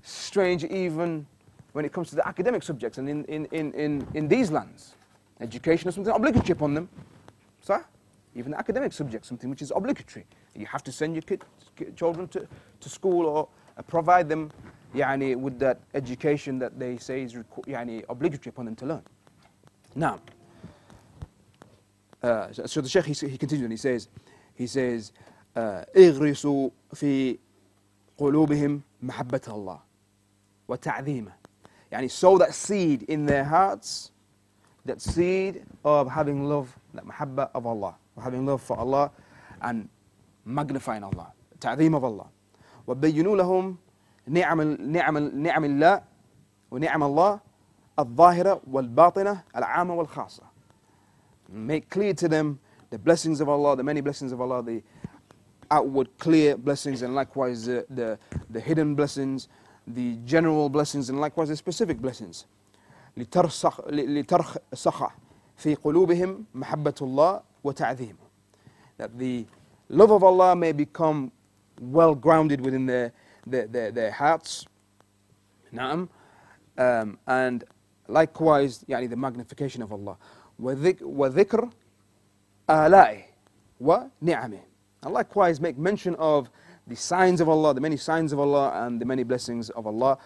strange 0.03 0.65
even 0.65 1.27
when 1.73 1.85
it 1.85 1.93
comes 1.93 2.11
to 2.11 2.17
the 2.17 2.27
academic 2.29 2.63
subjects 2.63 2.99
and 2.99 3.09
in, 3.09 3.25
in, 3.25 3.47
in, 3.47 3.73
in, 3.73 4.07
in 4.15 4.29
these 4.29 4.51
lands 4.51 4.95
education 5.41 5.89
is 5.89 5.95
something 5.95 6.15
obligatory 6.15 6.53
upon 6.53 6.75
them 6.75 6.89
so 7.61 7.81
even 8.37 8.53
the 8.53 8.59
academic 8.59 8.93
subject 8.93 9.25
something 9.27 9.51
which 9.51 9.63
is 9.63 9.73
obligatory 9.75 10.25
you 10.55 10.67
have 10.67 10.85
to 10.85 10.93
send 10.93 11.15
your 11.15 11.23
kids, 11.23 11.45
children 11.97 12.29
to, 12.29 12.47
to 12.81 12.89
school 12.89 13.27
or 13.27 13.49
uh, 13.77 13.83
provide 13.83 14.29
them 14.29 14.51
يعني 14.95 15.37
with 15.37 15.59
that 15.59 15.81
education 15.95 16.59
that 16.59 16.79
they 16.79 16.97
say 16.97 17.23
is 17.23 17.35
يعني 17.67 18.05
obligatory 18.09 18.51
upon 18.51 18.67
them 18.67 18.77
to 18.77 18.87
learn 18.87 19.03
now 19.95 20.19
uh, 22.23 22.53
so 22.53 22.81
the 22.81 22.89
Sheikh 22.89 23.05
he, 23.05 23.29
he 23.29 23.39
continues 23.39 23.65
and 23.65 23.73
he 23.73 23.77
says 23.77 24.09
he 24.55 24.67
says 24.67 25.13
اغرسوا 25.57 26.71
في 26.95 27.39
قلوبهم 28.19 28.81
محبة 29.03 29.41
الله 29.49 29.81
وتعظيمه 30.69 31.33
يعني 31.93 32.09
sow 32.09 32.39
that 32.39 32.55
seed 32.55 33.03
in 33.03 33.27
their 33.27 33.45
hearts 33.45 34.11
that 34.85 35.01
seed 35.01 35.63
of 35.85 36.09
having 36.11 36.49
love 36.49 36.77
that 36.95 37.05
محبة 37.05 37.51
of 37.55 37.67
Allah 37.67 37.95
of 38.17 38.23
having 38.23 38.47
love 38.47 38.61
for 38.63 38.77
Allah 38.77 39.11
and 39.63 39.89
magnifying 40.45 41.03
Allah 41.05 41.33
تعظيم 41.61 41.95
of 41.97 42.05
Allah 42.05 42.27
وبينوا 42.87 43.37
لهم 43.37 43.77
نعم 44.29 44.61
نعم 44.63 45.19
نعم 45.19 45.65
الله 45.65 46.03
ونعم 46.71 47.03
الله 47.03 47.41
الظاهرة 47.99 48.61
والباطنة 48.71 49.43
العامة 49.57 49.95
والخاصة 49.95 50.43
make 51.53 51.89
clear 51.91 52.13
to 52.15 52.29
them 52.29 52.59
the 52.91 52.99
blessings 52.99 53.41
of 53.41 53.49
Allah 53.49 53.77
the 53.77 53.83
many 53.83 54.01
blessings 54.01 54.33
of 54.33 54.41
Allah 54.41 54.63
the 54.63 54.83
outward 55.71 56.09
clear 56.19 56.57
blessings 56.57 57.03
and 57.03 57.15
likewise 57.15 57.67
the, 57.67 57.87
the, 57.91 58.19
the 58.51 58.61
hidden 58.61 58.95
blessings 58.95 59.49
the 59.87 60.17
general 60.25 60.69
blessings 60.69 61.11
and 61.11 61.21
likewise 61.21 61.49
the 61.49 61.57
specific 61.57 62.01
blessings 62.01 62.47
لترسخ 63.17 63.81
لترسخ 63.89 65.11
في 65.57 65.75
قلوبهم 65.75 66.45
محبة 66.55 66.95
الله 67.03 67.41
وتعظيمه 67.65 68.19
that 68.99 69.19
the 69.19 69.47
love 69.89 70.11
of 70.11 70.25
Allah 70.25 70.57
may 70.57 70.73
become 70.73 71.31
well 71.81 72.15
grounded 72.15 72.61
within 72.61 72.87
their, 72.87 73.13
their, 73.47 73.67
their, 73.67 73.91
their 73.93 74.11
hearts 74.11 74.67
نعم 75.73 76.09
um, 76.79 77.19
and 77.27 77.65
likewise 78.09 78.85
يعني 78.89 79.09
the 79.09 79.17
magnification 79.17 79.83
of 79.83 79.93
Allah 79.93 80.17
وذكر 80.61 81.69
آلائه 82.71 83.23
ونعمه 83.81 84.61
and 85.03 85.13
likewise 85.13 85.61
make 85.61 85.77
mention 85.79 86.15
of 86.17 86.49
the 86.87 86.97
signs 86.97 87.41
of 87.41 87.49
Allah, 87.49 87.73
the 87.73 87.81
many 87.81 87.97
signs 87.97 88.33
of 88.33 88.39
Allah 88.39 88.85
and 88.85 89.01
the 89.01 89.07
many 89.07 89.23
blessings 89.23 89.71
of 89.71 89.87
Allah. 89.87 90.19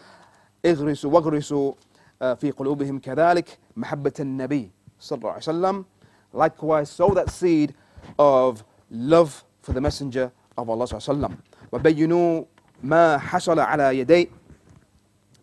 اغرسوا 0.65 1.11
واغرسوا 1.13 1.73
في 2.21 2.51
قلوبهم 2.51 2.99
كذلك 2.99 3.59
محبة 3.77 4.13
النبي 4.21 4.71
صلى 5.01 5.19
الله 5.19 5.31
عليه 5.31 5.39
وسلم. 5.39 5.85
Likewise, 6.33 6.91
sow 6.91 7.11
that 7.11 7.31
seed 7.31 7.75
of 8.19 8.65
love 8.91 9.45
for 9.63 9.73
the 9.73 9.81
messenger 9.81 10.33
of 10.57 10.69
Allah 10.69 10.85
صلى 10.87 10.99
الله 10.99 11.09
عليه 11.09 11.19
وسلم. 11.19 11.37
وبينوا 11.73 12.45
ما 12.83 13.19
حصل 13.19 13.59
على 13.61 14.01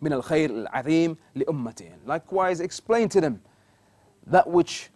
من 0.02 0.12
الخير 0.12 0.50
العظيم 0.50 1.16
لأمته. 1.36 1.92
Likewise, 2.06 2.60
explain 2.60 3.08
to 3.08 3.20
them 3.20 3.40
that 4.26 4.48
which 4.48 4.90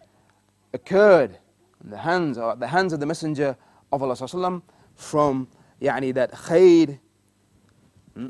occurred 0.73 1.37
in 1.83 1.89
the 1.89 1.97
hands, 1.97 2.37
or 2.37 2.55
the 2.55 2.67
hands 2.67 2.93
of 2.93 2.99
the 2.99 3.05
messenger 3.05 3.57
of 3.91 4.03
Allah 4.03 4.15
وسلم, 4.15 4.61
from 4.95 5.47
يعني 5.81 6.13
that 6.13 6.31
khair 6.31 6.99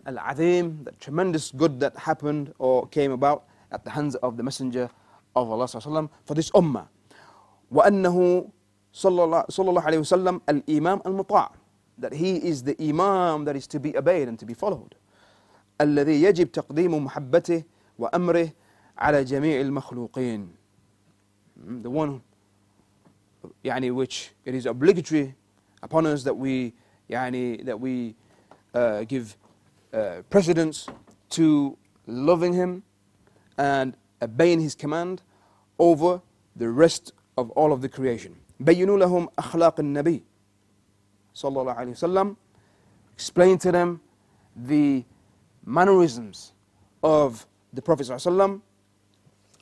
al-azim, 0.06 0.84
that 0.84 1.00
tremendous 1.00 1.52
good 1.52 1.80
that 1.80 1.96
happened 1.98 2.54
or 2.60 2.88
came 2.88 3.12
about 3.12 3.46
at 3.72 3.84
the 3.84 3.90
hands 3.90 4.16
of 4.16 4.38
the 4.38 4.44
messenger 4.44 4.90
of 5.36 5.50
Allah 5.50 5.66
وسلم, 5.66 6.10
for 6.26 6.34
this 6.34 6.52
ummah. 6.52 6.88
وأنه 7.72 8.50
صلى 8.94 9.24
الله 9.24 9.82
عليه 9.82 10.00
وسلم 10.00 10.42
الإمام 10.50 11.02
المطاع 11.06 11.52
that 11.98 12.14
he 12.14 12.36
is 12.38 12.64
the 12.64 12.76
imam 12.82 13.46
that 13.46 13.56
is 13.56 13.68
to 13.68 13.80
be 13.80 13.96
obeyed 13.96 14.28
and 14.28 14.40
to 14.40 14.46
be 14.46 14.54
followed 14.54 14.96
الذي 15.82 16.24
يجب 16.24 16.52
تقديم 16.52 17.06
محبته 17.06 17.64
وأمره 18.00 18.50
على 18.98 19.24
جميع 19.24 19.62
المخلوقين 19.62 20.50
the 21.84 21.90
one 21.90 22.22
يعني 23.64 23.92
which 23.92 24.32
it 24.46 24.54
is 24.56 24.66
obligatory 24.66 25.34
upon 25.84 26.06
us 26.06 26.24
that 26.24 26.38
we 26.38 26.74
يعني 27.10 27.66
that 27.66 27.80
we 27.80 28.16
uh, 28.74 29.04
give 29.04 29.38
uh, 29.94 30.22
precedence 30.30 30.88
to 31.30 31.78
loving 32.08 32.54
him 32.54 32.84
and 33.58 33.96
obeying 34.22 34.60
his 34.60 34.76
command 34.76 35.22
over 35.80 36.22
the 36.56 36.70
rest 36.70 37.14
of 37.38 37.50
all 37.52 37.72
of 37.74 37.82
the 37.82 37.90
creation 37.90 38.36
بينوا 38.60 38.98
لهم 38.98 39.28
أخلاق 39.40 39.80
النبي 39.80 40.24
صلى 41.34 41.62
الله 41.62 41.74
عليه 41.74 41.92
وسلم 41.92 42.36
explain 43.18 43.58
to 43.58 43.72
them 43.72 44.00
the 44.56 45.04
mannerisms 45.66 46.54
of 47.04 47.46
the 47.74 47.82
Prophet 47.82 48.06
صلى 48.06 48.16
الله 48.18 48.22
عليه 48.22 48.32
وسلم 48.32 48.62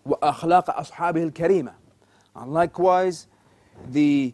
وأخلاق 0.05 0.69
أصحابه 0.79 1.23
الكريمة 1.23 1.73
and 2.35 2.53
likewise 2.53 3.27
the 3.91 4.33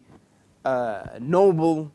uh, 0.64 1.18
noble 1.20 1.90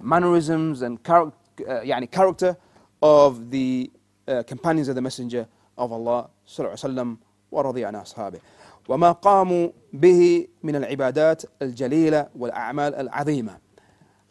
mannerisms 0.00 0.82
and 0.82 1.02
char- 1.04 1.32
uh, 1.66 1.80
يعني 1.82 2.10
character 2.10 2.56
of 3.02 3.50
the 3.50 3.90
uh, 4.28 4.42
companions 4.44 4.88
of 4.88 4.94
the 4.94 5.02
Messenger 5.02 5.46
of 5.76 5.92
Allah 5.92 6.28
صلى 6.46 6.58
الله 6.58 6.70
عليه 6.70 6.72
وسلم 6.72 7.16
ورضي 7.50 7.84
عن 7.84 7.94
أصحابه 7.94 8.40
وما 8.88 9.12
قاموا 9.12 9.68
به 9.92 10.48
من 10.62 10.76
العبادات 10.76 11.42
الجليلة 11.62 12.28
والأعمال 12.36 12.94
العظيمة 12.94 13.58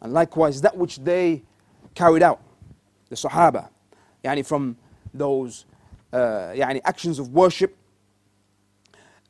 and 0.02 0.12
likewise 0.12 0.60
that 0.60 0.76
which 0.76 0.98
they 1.00 1.42
carried 1.94 2.22
out 2.22 2.40
the 3.08 3.16
Sahaba 3.16 3.68
يعني 4.24 4.42
from 4.44 4.76
those 5.14 5.64
uh, 6.12 6.52
يعني 6.54 6.80
actions 6.84 7.18
of 7.18 7.28
worship 7.28 7.76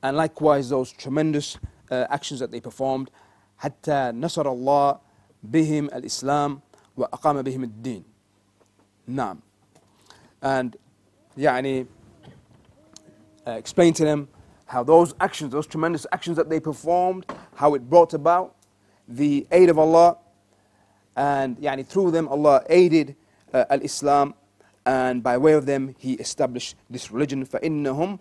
and 0.03 0.17
likewise 0.17 0.69
those 0.69 0.93
tremendous 0.93 1.59
uh, 1.91 2.07
actions 2.11 2.41
that 2.41 2.51
they 2.51 2.61
performed 2.61 3.11
حتى 3.59 4.13
نصر 4.15 4.53
الله 4.53 4.99
بهم 5.43 5.87
الإسلام 5.87 6.61
وأقام 6.97 7.43
بهم 7.43 7.65
الدين 7.65 8.05
نعم 9.09 9.39
and 10.43 10.77
يعني 11.37 11.87
uh, 13.47 13.51
explain 13.51 13.93
to 13.95 14.05
them 14.05 14.29
how 14.69 14.85
those 14.85 15.15
actions, 15.21 15.53
those 15.53 15.67
tremendous 15.67 16.07
actions 16.13 16.37
that 16.37 16.51
they 16.51 16.61
performed, 16.61 17.25
how 17.55 17.75
it 17.75 17.89
brought 17.89 18.13
about 18.13 18.55
the 19.09 19.47
aid 19.51 19.71
of 19.71 19.79
Allah, 19.79 20.19
and 21.17 21.57
يعني, 21.57 21.87
through 21.87 22.11
them 22.11 22.29
Allah 22.29 22.63
aided 22.69 23.17
uh, 23.55 23.65
al-Islam, 23.71 24.35
and 24.87 25.23
by 25.23 25.37
way 25.37 25.53
of 25.53 25.67
them 25.67 25.95
He 25.99 26.15
established 26.15 26.77
this 26.91 27.11
religion. 27.11 27.45
فإنهم 27.45 28.19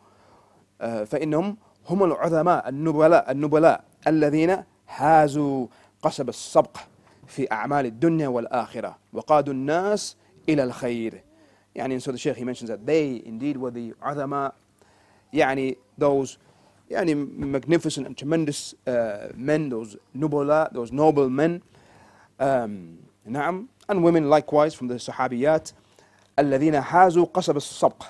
uh, 0.82 1.04
فإنهم 1.04 1.58
هم 1.90 2.04
العظماء 2.04 2.70
النبلاء 2.70 3.32
النبلاء 3.32 3.84
الذين 4.08 4.64
حازوا 4.88 5.68
قصب 6.02 6.30
السبق 6.30 6.78
في 7.28 7.52
أعمال 7.52 7.86
الدنيا 7.86 8.28
والآخرة 8.28 8.98
وقادوا 9.14 9.54
الناس 9.54 10.18
إلى 10.50 10.64
الخير 10.64 11.24
يعني 11.76 12.00
so 12.00 12.12
the 12.12 12.18
Shaykh 12.18 12.38
he 12.38 12.44
mentions 12.44 12.70
that 12.70 12.86
they 12.86 13.22
indeed 13.26 13.58
were 13.58 13.72
the 13.72 13.94
عظماء 14.02 14.54
يعني 15.34 15.78
those 15.98 16.38
يعني 16.92 17.16
magnificent 17.16 18.08
and 18.08 18.18
tremendous 18.18 18.74
uh, 18.88 19.28
men 19.36 19.70
those 19.70 19.98
nubala 20.16 20.72
those 20.74 20.92
noble 20.92 21.30
men 21.30 21.62
um, 22.40 22.98
نعم 23.26 23.68
and 23.90 24.04
women 24.04 24.30
likewise 24.30 24.74
from 24.74 24.88
the 24.88 24.98
صحابيات 24.98 25.70
الذين 26.40 26.82
حازوا 26.82 27.26
قصب 27.26 27.58
السبق 27.58 28.04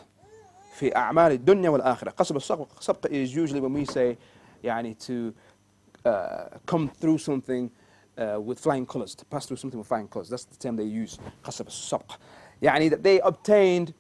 في 0.73 0.95
أعمال 0.95 1.32
الدنيا 1.32 1.69
والآخرة 1.69 2.10
قصب 2.10 2.36
السبق 2.36 3.08
is 3.08 3.36
usually 3.36 3.60
when 3.60 3.73
we 3.73 3.86
say 3.86 4.17
يعني 4.63 4.95
to 4.99 5.34
uh, 6.06 6.58
come 6.65 6.88
through 6.88 7.17
something 7.17 7.69
uh, 8.17 8.39
with 8.39 8.60
flying 8.60 8.86
colors 8.86 9.15
to 9.15 9.25
pass 9.25 9.45
through 9.45 9.58
something 9.58 9.80
with 9.80 9.88
flying 9.88 10.08
colors 10.08 10.30
that's 10.30 10.45
the 10.45 10.56
term 10.58 10.75
they 10.75 10.84
use 10.84 11.19
قصب 11.43 11.67
السبق 11.67 12.12
يعني 12.62 12.89
that 12.89 13.03
they 13.03 13.19
obtained 13.21 13.93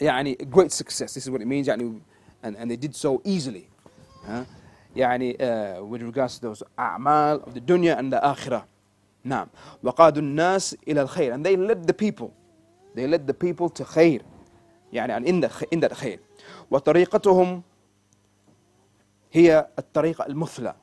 يعني 0.00 0.36
great 0.50 0.72
success 0.72 1.14
this 1.14 1.26
is 1.26 1.30
what 1.30 1.40
it 1.40 1.46
means 1.46 1.68
يعني 1.68 2.00
and, 2.42 2.56
and 2.56 2.70
they 2.70 2.76
did 2.76 2.94
so 2.94 3.20
easily 3.24 3.68
huh? 4.26 4.44
يعني 4.96 5.36
uh, 5.36 5.84
with 5.84 6.02
regards 6.02 6.38
to 6.38 6.40
those 6.40 6.62
أعمال 6.78 7.42
of 7.46 7.54
the 7.54 7.60
dunya 7.60 7.98
and 7.98 8.12
the 8.12 8.20
akhirah 8.20 8.62
نعم 9.24 9.48
وقادوا 9.82 10.22
الناس 10.22 10.76
إلى 10.88 11.02
الخير 11.02 11.34
and 11.34 11.44
they 11.44 11.56
led 11.56 11.86
the 11.86 11.92
people 11.92 12.30
They 12.95 13.07
led 13.07 13.27
the 13.27 13.33
people 13.33 13.69
to 13.69 13.83
خير 13.83 14.21
يعني 14.93 15.17
and 15.17 15.25
in 15.27 15.41
that, 15.41 15.63
in 15.75 15.79
that 15.79 15.93
خير 15.93 16.19
وطريقتهم 16.71 17.61
هي 19.31 19.67
الطريقة 19.79 20.25
المثلى 20.25 20.75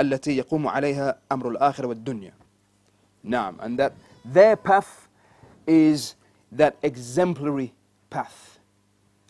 التي 0.00 0.36
يقوم 0.36 0.68
عليها 0.68 1.18
أمر 1.32 1.48
الآخرة 1.48 1.86
والدنيا 1.86 2.32
نعم 3.24 3.56
and 3.60 3.78
that 3.80 3.92
their 4.34 4.56
path 4.56 5.08
is 5.66 6.14
that 6.56 6.74
exemplary 6.82 7.72
path 8.14 8.58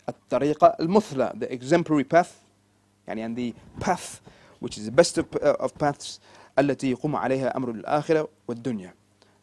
الطريقة 0.09 0.75
المثلى 0.79 1.33
the 1.39 1.53
exemplary 1.53 2.03
path 2.03 2.31
يعني 3.07 3.25
and 3.27 3.35
the 3.37 3.53
path 3.83 4.21
which 4.59 4.77
is 4.77 4.85
the 4.85 4.91
best 4.91 5.17
of, 5.17 5.25
uh, 5.41 5.55
of 5.59 5.77
paths 5.77 6.19
التي 6.59 6.91
يقوم 6.91 7.15
عليها 7.15 7.57
أمر 7.57 7.71
الآخرة 7.71 8.29
والدنيا 8.47 8.93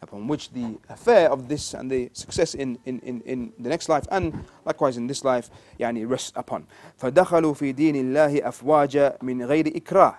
upon 0.02 0.28
which 0.28 0.52
the 0.52 0.78
affair 0.90 1.32
of 1.32 1.48
this 1.48 1.74
and 1.74 1.90
the 1.90 2.10
success 2.14 2.54
in, 2.54 2.78
in, 2.86 3.00
in, 3.00 3.22
in 3.22 3.52
the 3.60 3.70
next 3.70 3.90
life 3.90 4.06
and 4.12 4.34
likewise 4.66 4.98
in 4.98 5.08
this 5.08 5.24
life 5.24 5.50
يعني 5.80 6.06
rests 6.08 6.32
upon 6.36 6.64
فدخلوا 6.98 7.54
في 7.54 7.72
دين 7.72 7.96
الله 7.96 8.48
أفواجا 8.48 9.18
من 9.22 9.44
غير 9.44 9.68
إكراه 9.78 10.16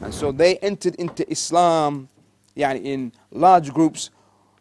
and 0.00 0.14
so 0.14 0.32
they 0.32 0.56
entered 0.58 0.94
into 0.96 1.24
Islam 1.30 2.08
يعني 2.56 2.80
in 2.84 3.12
large 3.32 3.72
groups 3.72 4.10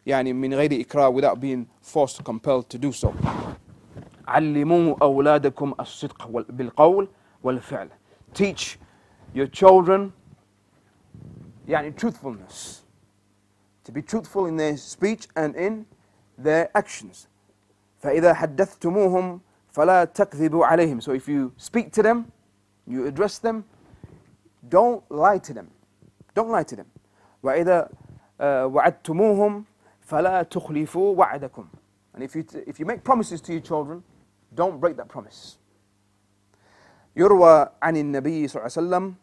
يعني 0.06 0.34
من 0.34 0.54
غير 0.54 0.82
إكراه 0.82 1.10
without 1.12 1.40
being 1.40 1.66
forced 1.82 2.24
compelled 2.24 2.70
to 2.70 2.78
do 2.78 2.92
so 2.92 3.14
علموا 4.28 4.96
أولادكم 5.02 5.74
الصدق 5.80 6.28
بالقول 6.50 7.08
والفعل 7.44 7.90
teach 8.34 8.78
your 9.36 9.48
children 9.48 10.12
يعني 11.68 11.94
truthfulness 12.02 12.81
to 13.84 13.92
be 13.92 14.02
truthful 14.02 14.46
in 14.46 14.58
their 14.58 14.78
speech 14.78 15.28
and 15.36 15.56
in 15.56 15.86
their 16.38 16.70
actions 16.76 17.28
فإذا 18.04 18.34
حدثتموهم 18.34 19.40
فلا 19.72 20.04
تكذبوا 20.06 20.66
عليهم 20.66 21.02
so 21.02 21.12
if 21.12 21.28
you 21.28 21.52
speak 21.58 21.92
to 21.92 22.04
them 22.04 22.32
you 22.88 23.06
address 23.08 23.40
them 23.40 23.64
don't 24.70 25.04
lie 25.10 25.38
to 25.38 25.54
them 25.54 25.70
don't 26.36 26.50
lie 26.50 26.64
to 26.64 26.76
them 26.76 26.86
وإذا 27.44 27.90
وعدتموهم 28.42 29.64
فلا 30.02 30.44
تخلفوا 30.44 31.16
وعدكم 31.16 31.68
and 32.14 32.24
if 32.24 32.36
you, 32.36 32.46
if 32.66 32.80
you 32.80 32.86
make 32.86 33.04
promises 33.04 33.42
to 33.42 33.52
your 33.52 33.62
children 33.62 34.04
don't 34.56 34.80
break 34.80 34.98
that 34.98 35.08
promise 35.08 35.58
يروى 37.16 37.70
عن 37.84 37.98
النبي 37.98 38.48
صلى 38.48 38.56
الله 38.62 38.78
عليه 38.78 38.88
وسلم 38.88 39.16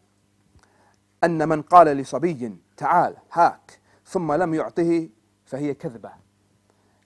أن 1.23 1.49
من 1.49 1.61
قال 1.61 1.87
لصبي 1.87 2.57
تعال 2.77 3.15
هاك 3.31 3.78
ثم 4.10 4.32
لم 4.32 4.54
يعطه 4.54 5.08
فهي 5.44 5.74
كذبة 5.74 6.10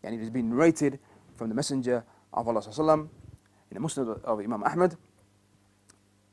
يعني 0.02 0.16
it 0.16 0.20
has 0.20 0.30
been 0.30 0.48
narrated 0.48 0.98
from 1.36 1.48
the 1.48 1.54
messenger 1.54 2.02
of 2.32 2.48
Allah 2.48 2.60
صلى 2.60 2.72
الله 2.72 2.92
عليه 2.92 2.92
وسلم 2.92 3.08
in 3.70 3.74
the 3.74 3.80
Musnad 3.80 4.24
of 4.24 4.40
Imam 4.40 4.62
Ahmad 4.64 4.96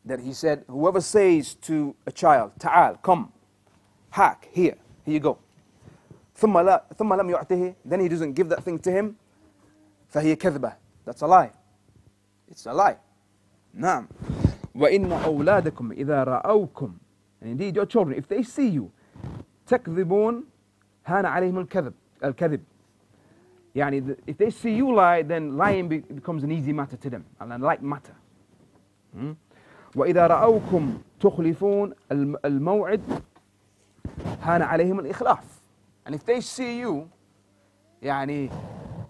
that 0.05 0.19
he 0.21 0.31
said 0.34 0.63
whoever 0.67 1.01
says 1.01 1.55
to 1.55 1.93
a 2.07 2.12
child 2.12 2.51
ta'al 2.57 2.95
come 3.03 3.31
hak 4.12 4.47
here 4.51 4.77
here 5.03 5.13
you 5.13 5.19
go 5.19 5.38
ثم 6.36 6.57
لا 6.57 6.84
ثم 6.97 7.13
لم 7.13 7.29
يعطه 7.29 7.75
then 7.86 7.99
he 7.99 8.07
doesn't 8.07 8.34
give 8.34 8.47
that 8.47 8.63
thing 8.63 8.79
to 8.79 8.91
him 8.91 9.15
فهي 10.07 10.36
كذبة 10.36 10.73
that's 11.05 11.21
a 11.21 11.27
lie. 11.27 11.51
It's 12.47 12.65
a 12.65 12.73
lie. 12.73 12.97
نعم. 13.73 14.07
وإن 14.75 15.12
أولادكم 15.12 15.91
إذا 15.91 16.23
رأوكم. 16.23 16.93
And 17.41 17.49
indeed 17.49 17.75
your 17.75 17.86
children 17.86 18.17
if 18.17 18.27
they 18.27 18.43
see 18.43 18.67
you 18.67 18.91
تكذبون 19.67 20.43
هان 21.07 21.26
عليهم 21.26 21.59
الكذب 21.59 21.94
الكذب 22.24 22.61
يعني 23.74 24.16
if 24.26 24.37
they 24.38 24.50
see 24.50 24.74
you 24.74 24.94
lie 24.94 25.22
then 25.22 25.57
lying 25.57 25.88
becomes 25.88 26.42
an 26.42 26.50
easy 26.50 26.72
matter 26.72 26.96
to 26.96 27.11
them 27.11 27.24
and 27.40 27.52
a 27.52 27.59
light 27.59 27.83
matter 27.83 28.14
hmm? 29.14 29.33
وإذا 29.96 30.26
رأوكم 30.26 30.98
تخلفون 31.20 31.94
الموعد 32.44 33.02
هان 34.42 34.62
عليهم 34.62 35.00
الإخلاف 35.00 35.61
and 36.07 36.14
if 36.14 36.24
they 36.24 36.40
see 36.40 36.81
you 36.81 37.09
يعني 38.02 38.50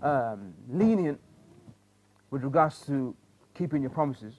um, 0.03 0.53
lenient 0.69 1.19
with 2.31 2.45
regards 2.45 2.81
to 2.87 3.15
keeping 3.55 3.83
your 3.83 3.91
promises 3.91 4.35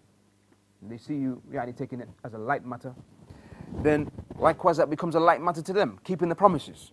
they 0.90 0.98
see 0.98 1.16
you 1.16 1.42
يعني 1.52 1.74
taking 1.76 2.00
it 2.00 2.10
as 2.24 2.34
a 2.34 2.38
light 2.38 2.66
matter 2.66 2.94
then 3.84 4.10
likewise 4.40 4.78
that 4.78 4.90
becomes 4.90 5.16
a 5.16 5.20
light 5.20 5.42
matter 5.42 5.62
to 5.62 5.74
them 5.74 6.00
keeping 6.04 6.30
the 6.30 6.36
promises 6.36 6.92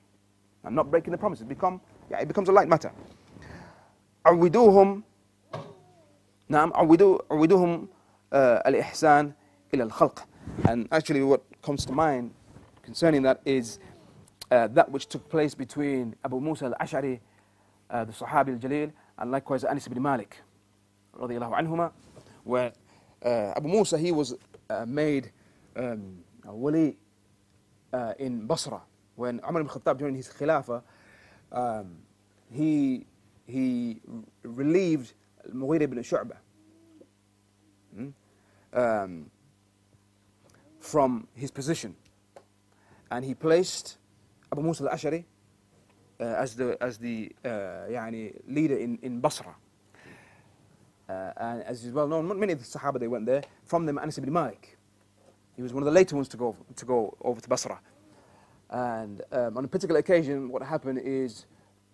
I'm 0.64 0.76
not 0.76 0.92
breaking 0.92 1.12
the 1.12 1.18
promises. 1.18 1.46
Become, 1.46 1.82
yeah, 2.12 2.20
it 2.20 2.28
becomes 2.28 2.50
a 2.50 2.52
light 2.52 2.68
matter. 2.68 2.92
عودوهم 4.26 5.04
نعم 6.50 6.72
عودو 6.76 7.20
عودوهم 7.32 7.88
الإحسان 8.34 9.34
إلى 9.74 9.84
الخلق 9.84 10.26
and 10.68 10.88
actually 10.92 11.24
what 11.24 11.42
comes 11.62 11.86
to 11.86 11.94
mind 11.94 12.32
concerning 12.82 13.22
that 13.22 13.40
is 13.46 13.80
uh, 14.52 14.68
that 14.68 14.92
which 14.92 15.08
took 15.08 15.30
place 15.30 15.54
between 15.56 16.16
Abu 16.26 16.40
Musa 16.40 16.66
al-Ash'ari 16.66 17.20
uh, 17.92 18.04
the 18.04 18.12
Sahabi 18.12 18.50
al-Jalil 18.54 18.92
and 19.20 19.32
likewise 19.32 19.64
Anas 19.64 19.88
ibn 19.88 20.02
Malik 20.02 20.38
رضي 21.16 21.38
الله 21.38 21.56
عنهما 21.56 21.92
where 22.44 22.72
uh, 23.24 23.54
Abu 23.56 23.68
Musa 23.70 23.98
he 23.98 24.12
was 24.12 24.36
uh, 24.70 24.86
made 24.88 25.32
um, 25.76 26.20
wali 26.46 26.98
uh, 27.94 28.14
in 28.20 28.46
Basra 28.46 28.82
when 29.19 29.41
Umar 29.49 29.61
ibn 29.63 29.69
Khattab 29.69 29.99
during 29.99 30.15
his 30.15 30.29
Khilafah, 30.29 30.83
um, 31.53 31.97
he, 32.51 33.07
he 33.47 34.01
relieved 34.43 35.13
Mughir 35.53 35.83
ibn 35.83 35.99
Shu'bah 35.99 36.37
hmm, 37.95 38.09
um, 38.73 39.31
from 40.81 41.29
his 41.35 41.51
position. 41.51 41.95
And 43.11 43.25
he 43.25 43.35
placed 43.35 43.99
Abu 44.51 44.63
Musa 44.63 44.85
al-Ash'ari 44.85 45.25
uh, 46.21 46.25
as 46.25 46.57
the, 46.57 46.77
as 46.83 46.99
the 46.99 47.31
uh, 47.45 47.49
يعني 47.89 48.41
leader 48.49 48.77
in, 48.77 48.99
in 49.03 49.21
Basra. 49.21 49.55
Uh, 51.09 51.33
and 51.37 51.63
as 51.65 51.85
is 51.85 51.93
well 51.93 52.09
known, 52.09 52.27
many 52.39 52.55
of 52.55 52.59
the 52.59 52.79
Sahaba, 52.79 52.99
they 52.99 53.09
went 53.09 53.27
there. 53.27 53.43
From 53.65 53.85
them, 53.85 53.99
Anas 53.99 54.17
ibn 54.19 54.33
Malik. 54.33 54.79
He 55.55 55.63
was 55.63 55.73
one 55.73 55.83
of 55.83 55.85
the 55.85 55.93
later 55.93 56.17
ones 56.17 56.29
to 56.29 56.37
go, 56.37 56.57
to 56.75 56.85
go 56.85 57.17
over 57.21 57.41
to 57.41 57.49
Basra. 57.49 57.79
And 58.71 59.23
um, 59.33 59.57
on 59.57 59.65
a 59.65 59.69
particular 59.69 60.01
occasion, 60.01 60.51
what 60.51 60.63
happened 60.63 61.01
is 61.05 61.47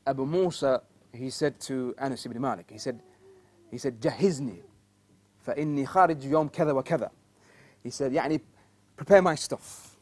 Abu 0.07 0.25
Musa, 0.25 0.83
he 1.13 1.31
said 1.31 1.61
to 1.61 1.95
Anas 1.99 2.25
ibn 2.27 2.41
Malik, 2.41 2.71
he 2.71 2.79
said, 2.79 3.01
he 3.71 3.79
said, 3.79 4.01
جهزني 4.01 4.63
فإني 5.47 5.87
خارج 5.87 6.25
يوم 6.25 6.49
كذا 6.49 6.73
وكذا. 6.73 7.11
He 7.83 7.91
said, 7.91 8.13
يعني, 8.13 8.41
prepare 8.97 9.23
my 9.23 9.35
stuff. 9.35 9.97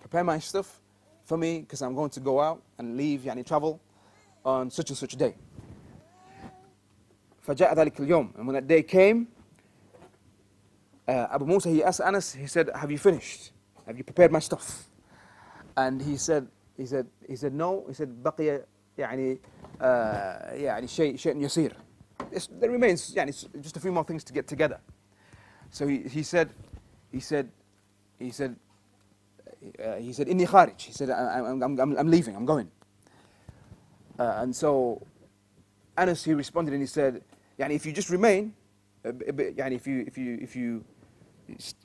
Prepare 0.00 0.24
my 0.24 0.38
stuff 0.38 0.80
for 1.24 1.36
me 1.36 1.60
because 1.60 1.82
I'm 1.82 1.94
going 1.94 2.10
to 2.10 2.20
go 2.20 2.40
out 2.40 2.62
and 2.78 2.96
leave, 2.96 3.20
يعني, 3.20 3.46
travel 3.46 3.80
on 4.44 4.70
such 4.70 4.90
and 4.90 4.98
such 4.98 5.14
a 5.14 5.16
day. 5.16 5.34
فجاء 7.42 7.74
ذلك 7.74 8.00
اليوم 8.00 8.32
and 8.36 8.46
when 8.46 8.54
that 8.54 8.66
day 8.66 8.82
came 8.82 9.26
uh, 11.08 11.26
Abu 11.32 11.46
Musa 11.46 11.68
he 11.68 11.82
asked 11.82 12.00
Anas 12.00 12.34
he 12.34 12.46
said 12.46 12.70
have 12.74 12.90
you 12.90 12.98
finished 12.98 13.50
have 13.86 13.98
you 13.98 14.04
prepared 14.04 14.30
my 14.30 14.38
stuff 14.38 14.88
and 15.76 16.02
he 16.02 16.16
said 16.16 16.46
he 16.76 16.86
said 16.86 17.06
he 17.28 17.36
said 17.36 17.54
no 17.54 17.84
he 17.88 17.94
said 17.94 18.08
بقي 18.22 18.64
يعني 18.98 19.38
uh, 19.80 19.84
يعني 20.52 20.86
شيء 20.86 21.16
شيء 21.16 21.36
يسير 21.36 21.76
It's, 22.32 22.48
there 22.60 22.70
remains 22.70 23.14
يعني 23.16 23.32
just 23.60 23.76
a 23.76 23.80
few 23.80 23.92
more 23.92 24.04
things 24.04 24.24
to 24.24 24.32
get 24.32 24.46
together 24.46 24.80
so 25.70 25.86
he, 25.86 25.98
he 26.02 26.22
said 26.22 26.50
he 27.10 27.20
said 27.20 27.48
he 28.18 28.30
said 28.30 28.56
uh, 29.78 29.96
he 29.96 30.12
said 30.12 30.28
inni 30.28 30.46
kharij 30.46 30.80
he 30.80 30.92
said 30.92 31.10
I, 31.10 31.40
I'm, 31.40 31.62
I'm, 31.62 31.96
I'm 31.96 32.08
leaving 32.08 32.36
I'm 32.36 32.46
going 32.46 32.70
uh, 34.18 34.42
and 34.42 34.54
so 34.54 35.02
Anas 35.96 36.24
he 36.24 36.34
responded 36.34 36.72
and 36.72 36.82
he 36.82 36.86
said 36.86 37.22
يعني 37.58 37.74
if 37.74 37.86
you 37.86 37.92
just 37.92 38.10
remain 38.10 38.52
a 39.04 39.12
bit, 39.12 39.56
يعني 39.56 39.74
if 39.74 39.86
you 39.86 40.04
if 40.06 40.16
you 40.18 40.38
if 40.40 40.56
you 40.56 40.84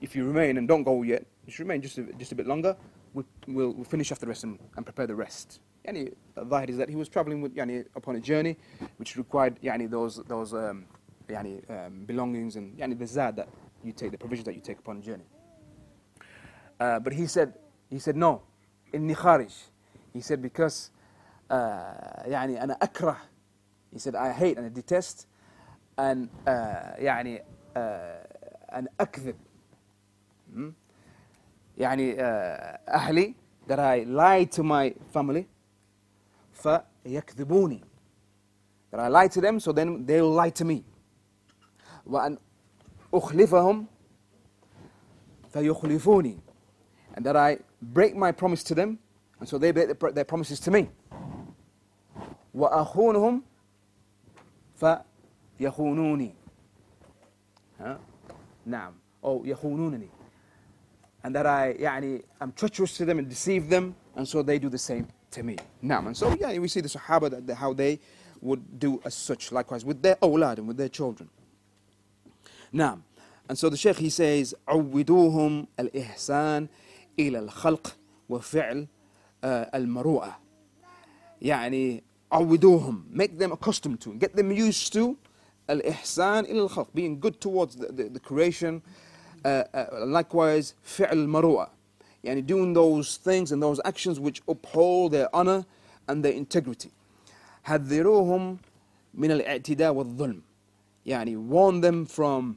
if 0.01 0.15
you 0.15 0.25
remain 0.25 0.57
and 0.57 0.67
don't 0.67 0.83
go 0.83 1.03
yet 1.03 1.25
just 1.45 1.59
remain 1.59 1.81
just 1.81 1.97
a, 1.97 2.03
just 2.13 2.31
a 2.31 2.35
bit 2.35 2.47
longer 2.47 2.75
we'll, 3.13 3.25
we'll, 3.47 3.71
we'll 3.71 3.83
finish 3.83 4.11
off 4.11 4.19
the 4.19 4.27
rest 4.27 4.43
and, 4.43 4.59
and 4.75 4.85
prepare 4.85 5.07
the 5.07 5.15
rest 5.15 5.59
يعني 5.85 6.13
الظاهر 6.37 6.69
is 6.69 6.77
that 6.77 6.89
he 6.89 6.95
was 6.95 7.07
traveling 7.09 7.41
with 7.41 7.55
يعني 7.55 7.85
upon 7.95 8.15
a 8.15 8.19
journey 8.19 8.57
which 8.97 9.15
required 9.17 9.57
يعني 9.63 9.89
those 9.89 10.17
those 10.27 10.53
um, 10.53 10.85
يعني 11.29 11.61
um, 11.69 12.05
belongings 12.05 12.55
and 12.55 12.77
يعني 12.77 12.97
the 12.97 13.07
zad 13.07 13.35
that 13.35 13.47
you 13.83 13.91
take 13.91 14.11
the 14.11 14.17
provisions 14.17 14.45
that 14.45 14.55
you 14.55 14.61
take 14.61 14.79
upon 14.79 14.97
a 14.97 15.01
journey 15.01 15.25
uh, 16.79 16.99
but 16.99 17.13
he 17.13 17.25
said 17.27 17.53
he 17.89 17.99
said 17.99 18.15
no 18.15 18.41
إني 18.93 19.15
خارج 19.15 19.51
he 20.13 20.21
said 20.21 20.41
because 20.41 20.91
uh, 21.49 22.27
يعني 22.27 22.63
أنا 22.63 22.73
أكره 22.81 23.17
he 23.93 23.99
said 23.99 24.15
I 24.15 24.31
hate 24.31 24.57
and 24.57 24.65
I 24.65 24.69
detest 24.69 25.27
أن 25.99 26.29
uh, 26.47 26.49
يعني 26.99 27.39
uh, 27.39 27.43
أن 28.73 28.87
أكذب 28.99 29.35
hmm? 30.53 30.80
يعني 31.81 32.15
uh, 32.15 32.19
أهلي 32.89 33.35
that 33.67 33.79
I 33.79 34.03
lie 34.03 34.45
to 34.45 34.63
my 34.63 34.93
family 35.13 35.45
فيكذبوني 36.53 37.81
that 38.91 38.99
I 38.99 39.07
lie 39.07 39.27
to 39.27 39.41
them 39.41 39.59
so 39.59 39.71
then 39.71 40.05
they 40.05 40.21
will 40.21 40.33
lie 40.33 40.49
to 40.49 40.65
me 40.65 40.83
وأن 42.05 42.37
أخلفهم 43.13 43.85
فيخلفوني 45.53 46.39
and 47.15 47.25
that 47.25 47.35
I 47.35 47.57
break 47.81 48.15
my 48.15 48.31
promise 48.31 48.63
to 48.63 48.75
them 48.75 48.99
and 49.39 49.47
so 49.49 49.57
they 49.57 49.71
break 49.71 50.13
their 50.15 50.25
promises 50.25 50.59
to 50.61 50.71
me 50.71 50.89
وأخونهم 52.55 53.41
فيخونوني 55.59 56.33
ها 57.79 57.99
نعم 58.65 58.93
أو 59.23 59.45
يخونونني 59.45 60.09
and 61.23 61.35
that 61.35 61.45
I 61.45 61.73
يعني 61.79 62.23
I'm 62.41 62.51
treacherous 62.51 62.97
to 62.97 63.05
them 63.05 63.19
and 63.19 63.29
deceive 63.29 63.69
them 63.69 63.95
and 64.15 64.27
so 64.27 64.41
they 64.41 64.59
do 64.59 64.69
the 64.69 64.77
same 64.77 65.07
to 65.31 65.43
me 65.43 65.57
نعم 65.83 66.07
and 66.07 66.17
so 66.17 66.35
yeah 66.39 66.57
we 66.57 66.67
see 66.67 66.81
the 66.81 66.89
Sahaba 66.89 67.29
that, 67.29 67.47
that 67.47 67.55
how 67.55 67.73
they 67.73 67.99
would 68.41 68.79
do 68.79 69.01
as 69.05 69.13
such 69.13 69.51
likewise 69.51 69.83
with 69.83 70.01
their 70.01 70.15
أولاد 70.15 70.59
and 70.59 70.67
with 70.67 70.77
their 70.77 70.89
children 70.89 71.29
نعم 72.73 73.01
and 73.49 73.57
so 73.57 73.69
the 73.69 73.77
Sheikh 73.77 73.97
he 73.97 74.09
says 74.09 74.55
عودوهم 74.67 75.67
الإحسان 75.79 76.67
إلى 77.19 77.39
الخلق 77.39 77.97
وفعل 78.29 78.87
المروءة 79.43 80.39
يعني 81.41 82.03
عودوهم 82.31 83.05
make 83.11 83.37
them 83.37 83.51
accustomed 83.51 84.01
to 84.01 84.13
get 84.13 84.35
them 84.35 84.51
used 84.51 84.93
to 84.93 85.15
الإحسان 85.69 86.45
إلى 86.45 86.59
الخلق 86.59 86.87
being 86.93 87.19
good 87.19 87.39
towards 87.41 87.75
the, 87.75 87.87
the, 87.87 88.03
the 88.03 88.19
creation 88.19 88.81
uh, 89.45 89.63
uh, 89.73 90.05
likewise 90.05 90.73
فعل 90.83 91.17
المروءة 91.17 91.69
يعني 92.23 92.41
doing 92.41 92.73
those 92.73 93.17
things 93.17 93.51
and 93.51 93.61
those 93.61 93.79
actions 93.85 94.19
which 94.19 94.41
uphold 94.47 95.11
their 95.11 95.33
honor 95.35 95.65
and 96.07 96.23
their 96.23 96.33
integrity 96.33 96.91
حذروهم 97.63 98.57
من 99.13 99.31
الاعتداء 99.31 99.93
والظلم 99.93 100.41
يعني 101.05 101.37
warn 101.49 101.81
them 101.81 102.05
from 102.05 102.55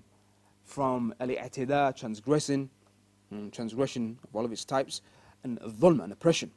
from 0.65 1.13
الاعتداء 1.23 1.93
transgressing 1.93 2.69
transgression 3.53 4.19
of 4.25 4.35
all 4.37 4.45
of 4.45 4.53
its 4.53 4.65
types 4.65 5.01
and 5.45 5.59
الظلم 5.63 6.01
and 6.01 6.13
oppression 6.13 6.49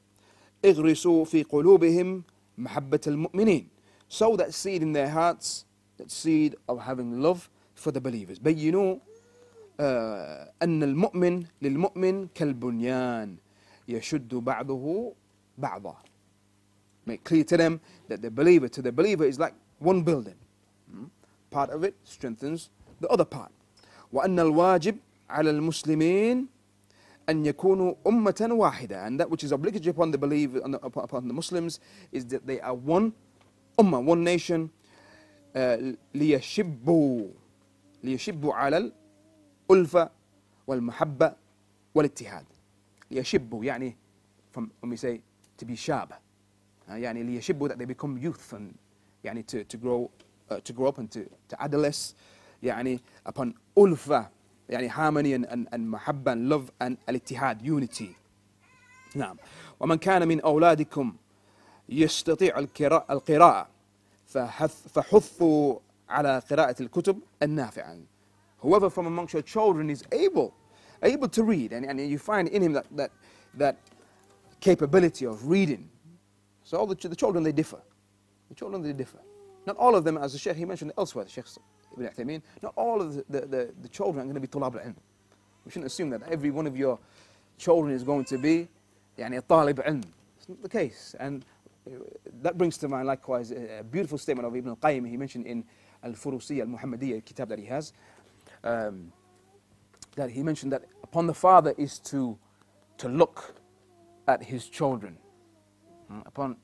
اغرسوا 0.65 1.25
في 1.25 1.43
قلوبهم 1.43 2.23
محبة 2.57 3.01
المؤمنين 3.07 3.67
sow 4.09 4.35
that 4.35 4.53
seed 4.53 4.81
in 4.81 4.93
their 4.93 5.09
hearts 5.09 5.65
that 5.97 6.11
seed 6.11 6.55
of 6.69 6.79
having 6.79 7.21
love 7.21 7.49
for 7.75 7.91
the 7.91 8.01
believers 8.01 8.39
بينوا 8.39 8.95
uh, 8.95 9.06
أن 9.80 10.82
المؤمن 10.82 11.44
للمؤمن 11.62 12.28
كالبنيان 12.34 13.36
يشد 13.88 14.34
بعضه 14.34 15.12
بعضا 15.58 15.96
make 17.06 17.24
clear 17.24 17.44
to 17.44 17.56
them 17.56 17.80
that 18.08 18.20
the 18.20 18.30
believer 18.30 18.68
to 18.68 18.82
the 18.82 18.92
believer 18.92 19.24
is 19.24 19.38
like 19.38 19.54
one 19.78 20.02
building 20.02 20.34
part 21.50 21.70
of 21.70 21.84
it 21.84 21.94
strengthens 22.04 22.70
the 23.00 23.08
other 23.08 23.24
part 23.24 23.52
وأن 24.12 24.40
الواجب 24.40 24.96
على 25.30 25.50
المسلمين 25.50 26.46
أن 27.28 27.46
يكونوا 27.46 27.94
أمة 28.06 28.48
واحدة 28.50 29.06
and 29.06 29.20
that 29.20 29.30
which 29.30 29.44
is 29.44 29.52
obligatory 29.52 29.90
upon 29.90 30.10
the 30.10 30.18
believer 30.18 30.58
upon 30.82 31.28
the 31.28 31.34
Muslims 31.34 31.78
is 32.12 32.26
that 32.26 32.46
they 32.46 32.60
are 32.60 32.74
one 32.74 33.12
ummah 33.78 34.02
one 34.02 34.24
nation 34.24 34.70
uh, 35.54 35.76
ليشبوا 36.14 37.28
ليشبوا 38.04 38.54
على 38.54 38.92
الألفة 39.70 40.10
والمحبة 40.66 41.32
والاتحاد. 41.94 42.44
ليشبوا 43.10 43.64
يعني 43.64 43.96
from 44.52 44.70
when 44.80 44.90
we 44.90 44.96
say 44.96 45.20
to 45.56 45.64
be 45.64 45.76
shab 45.76 46.12
uh, 46.12 46.92
يعني 46.92 47.22
ليشبوا 47.22 47.68
that 47.68 47.78
they 47.78 47.84
become 47.84 48.18
youth 48.18 48.52
and 48.52 48.74
يعني 49.24 49.42
to, 49.42 49.64
to 49.64 49.76
grow 49.76 50.10
uh, 50.50 50.60
to 50.60 50.72
grow 50.72 50.86
up 50.86 50.98
and 50.98 51.10
to, 51.10 51.20
to 51.48 51.62
adolesce. 51.62 52.14
يعني 52.62 53.00
upon 53.26 53.52
ألفة 53.78 54.28
يعني 54.68 54.90
harmony 54.90 55.34
and, 55.34 55.46
and, 55.46 55.68
and 55.72 55.80
محبة 55.80 56.32
and 56.32 56.48
love 56.48 56.70
and 56.80 56.96
الاتحاد 57.08 57.62
unity. 57.62 58.14
نعم. 59.14 59.36
ومن 59.80 59.96
كان 59.98 60.28
من 60.28 60.40
أولادكم 60.40 61.16
يستطيع 61.88 62.58
القراءة 62.58 63.68
فحثوا 64.94 65.78
على 66.08 66.42
قراءة 66.50 66.82
الكتب 66.82 67.18
النافعة. 67.42 67.98
whoever 68.59 68.89
from 68.89 69.05
amongst 69.05 69.33
your 69.33 69.41
children 69.41 69.89
is 69.89 70.03
able 70.11 70.53
able 71.03 71.27
to 71.27 71.43
read 71.43 71.73
and, 71.73 71.85
and 71.85 71.99
you 71.99 72.17
find 72.17 72.47
in 72.47 72.61
him 72.61 72.73
that, 72.73 72.85
that, 72.95 73.11
that 73.55 73.77
capability 74.61 75.25
of 75.25 75.47
reading 75.47 75.89
so 76.63 76.77
all 76.77 76.87
the, 76.87 76.95
the 77.07 77.15
children 77.15 77.43
they 77.43 77.51
differ 77.51 77.81
the 78.49 78.55
children 78.55 78.81
they 78.81 78.93
differ 78.93 79.19
not 79.65 79.75
all 79.77 79.95
of 79.95 80.03
them 80.03 80.17
as 80.17 80.33
the 80.33 80.39
Sheikh 80.39 80.55
he 80.55 80.65
mentioned 80.65 80.93
elsewhere 80.97 81.25
the 81.25 81.31
Sheikh 81.31 81.45
Ibn 81.97 82.07
Uthaymeen 82.07 82.41
not 82.61 82.73
all 82.75 83.01
of 83.01 83.15
the, 83.15 83.23
the, 83.29 83.41
the, 83.41 83.73
the 83.81 83.89
children 83.89 84.21
are 84.21 84.23
going 84.23 84.35
to 84.35 84.39
be 84.41 84.47
طلاب 84.47 84.75
العلم 84.75 84.95
we 85.65 85.71
shouldn't 85.71 85.87
assume 85.87 86.09
that 86.09 86.21
every 86.23 86.51
one 86.51 86.67
of 86.67 86.77
your 86.77 86.99
children 87.57 87.93
is 87.93 88.03
going 88.03 88.25
to 88.25 88.37
be 88.37 88.67
يعني 89.17 89.41
طالب 89.41 89.81
علم 89.81 90.01
it's 90.37 90.49
not 90.49 90.61
the 90.61 90.69
case 90.69 91.15
and 91.19 91.45
that 92.41 92.57
brings 92.57 92.77
to 92.77 92.87
mind 92.87 93.07
likewise 93.07 93.51
a 93.51 93.83
beautiful 93.91 94.17
statement 94.17 94.47
of 94.47 94.55
Ibn 94.55 94.69
al-Qayyim 94.69 95.09
he 95.09 95.17
mentioned 95.17 95.45
in 95.45 95.65
Al-Furusiyya 96.03 96.61
al-Muhammadiyya 96.61 97.23
kitab 97.25 97.49
that 97.49 97.59
he 97.59 97.65
has 97.65 97.93
um, 98.67 99.11
that 100.15 100.29
he 100.29 100.43
mentioned 100.43 100.71
that 100.71 100.83
upon 101.03 101.27
the 101.27 101.33
father 101.33 101.73
is 101.77 101.99
to 101.99 102.37
to 102.97 103.09
look 103.09 103.55
at 104.27 104.43
his 104.43 104.67
children 104.67 105.17
hmm? 106.07 106.19
upon 106.25 106.57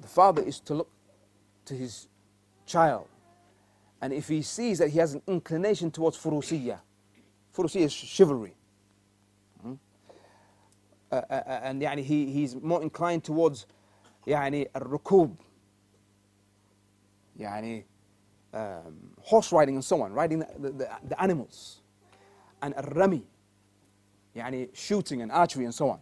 the 0.00 0.08
father 0.08 0.42
is 0.42 0.60
to 0.60 0.74
look 0.74 0.90
to 1.64 1.74
his 1.74 2.08
child 2.66 3.06
and 4.00 4.12
if 4.12 4.28
he 4.28 4.42
sees 4.42 4.78
that 4.78 4.90
he 4.90 4.98
has 4.98 5.14
an 5.14 5.22
inclination 5.26 5.90
towards 5.90 6.16
furusiyya 6.16 6.78
furusiyya 7.54 7.84
is 7.84 7.92
chivalry 7.92 8.54
hmm? 9.62 9.74
uh, 11.10 11.16
uh, 11.30 11.60
and 11.62 11.80
يعني 11.82 12.04
he, 12.04 12.32
he's 12.32 12.56
more 12.56 12.82
inclined 12.82 13.22
towards 13.24 13.66
يعني 14.26 14.70
الركوب 14.76 15.36
يعني 17.36 17.84
um, 18.56 18.96
horse 19.20 19.52
riding 19.52 19.74
and 19.74 19.84
so 19.84 20.02
on 20.02 20.12
riding 20.12 20.40
the, 20.40 20.46
the, 20.58 20.88
the 21.08 21.22
animals 21.22 21.80
and 22.62 22.74
الرمي 22.74 23.22
يعني 24.36 24.68
shooting 24.74 25.22
and 25.22 25.32
archery 25.32 25.64
and 25.64 25.74
so 25.74 25.88
on 25.90 25.98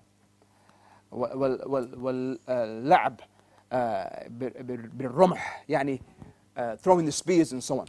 واللعب 1.12 3.20
بالرمح 4.92 5.64
يعني 5.68 6.00
uh, 6.56 6.76
throwing 6.76 7.04
the 7.04 7.12
spears 7.12 7.52
and 7.52 7.62
so 7.62 7.80
on 7.80 7.86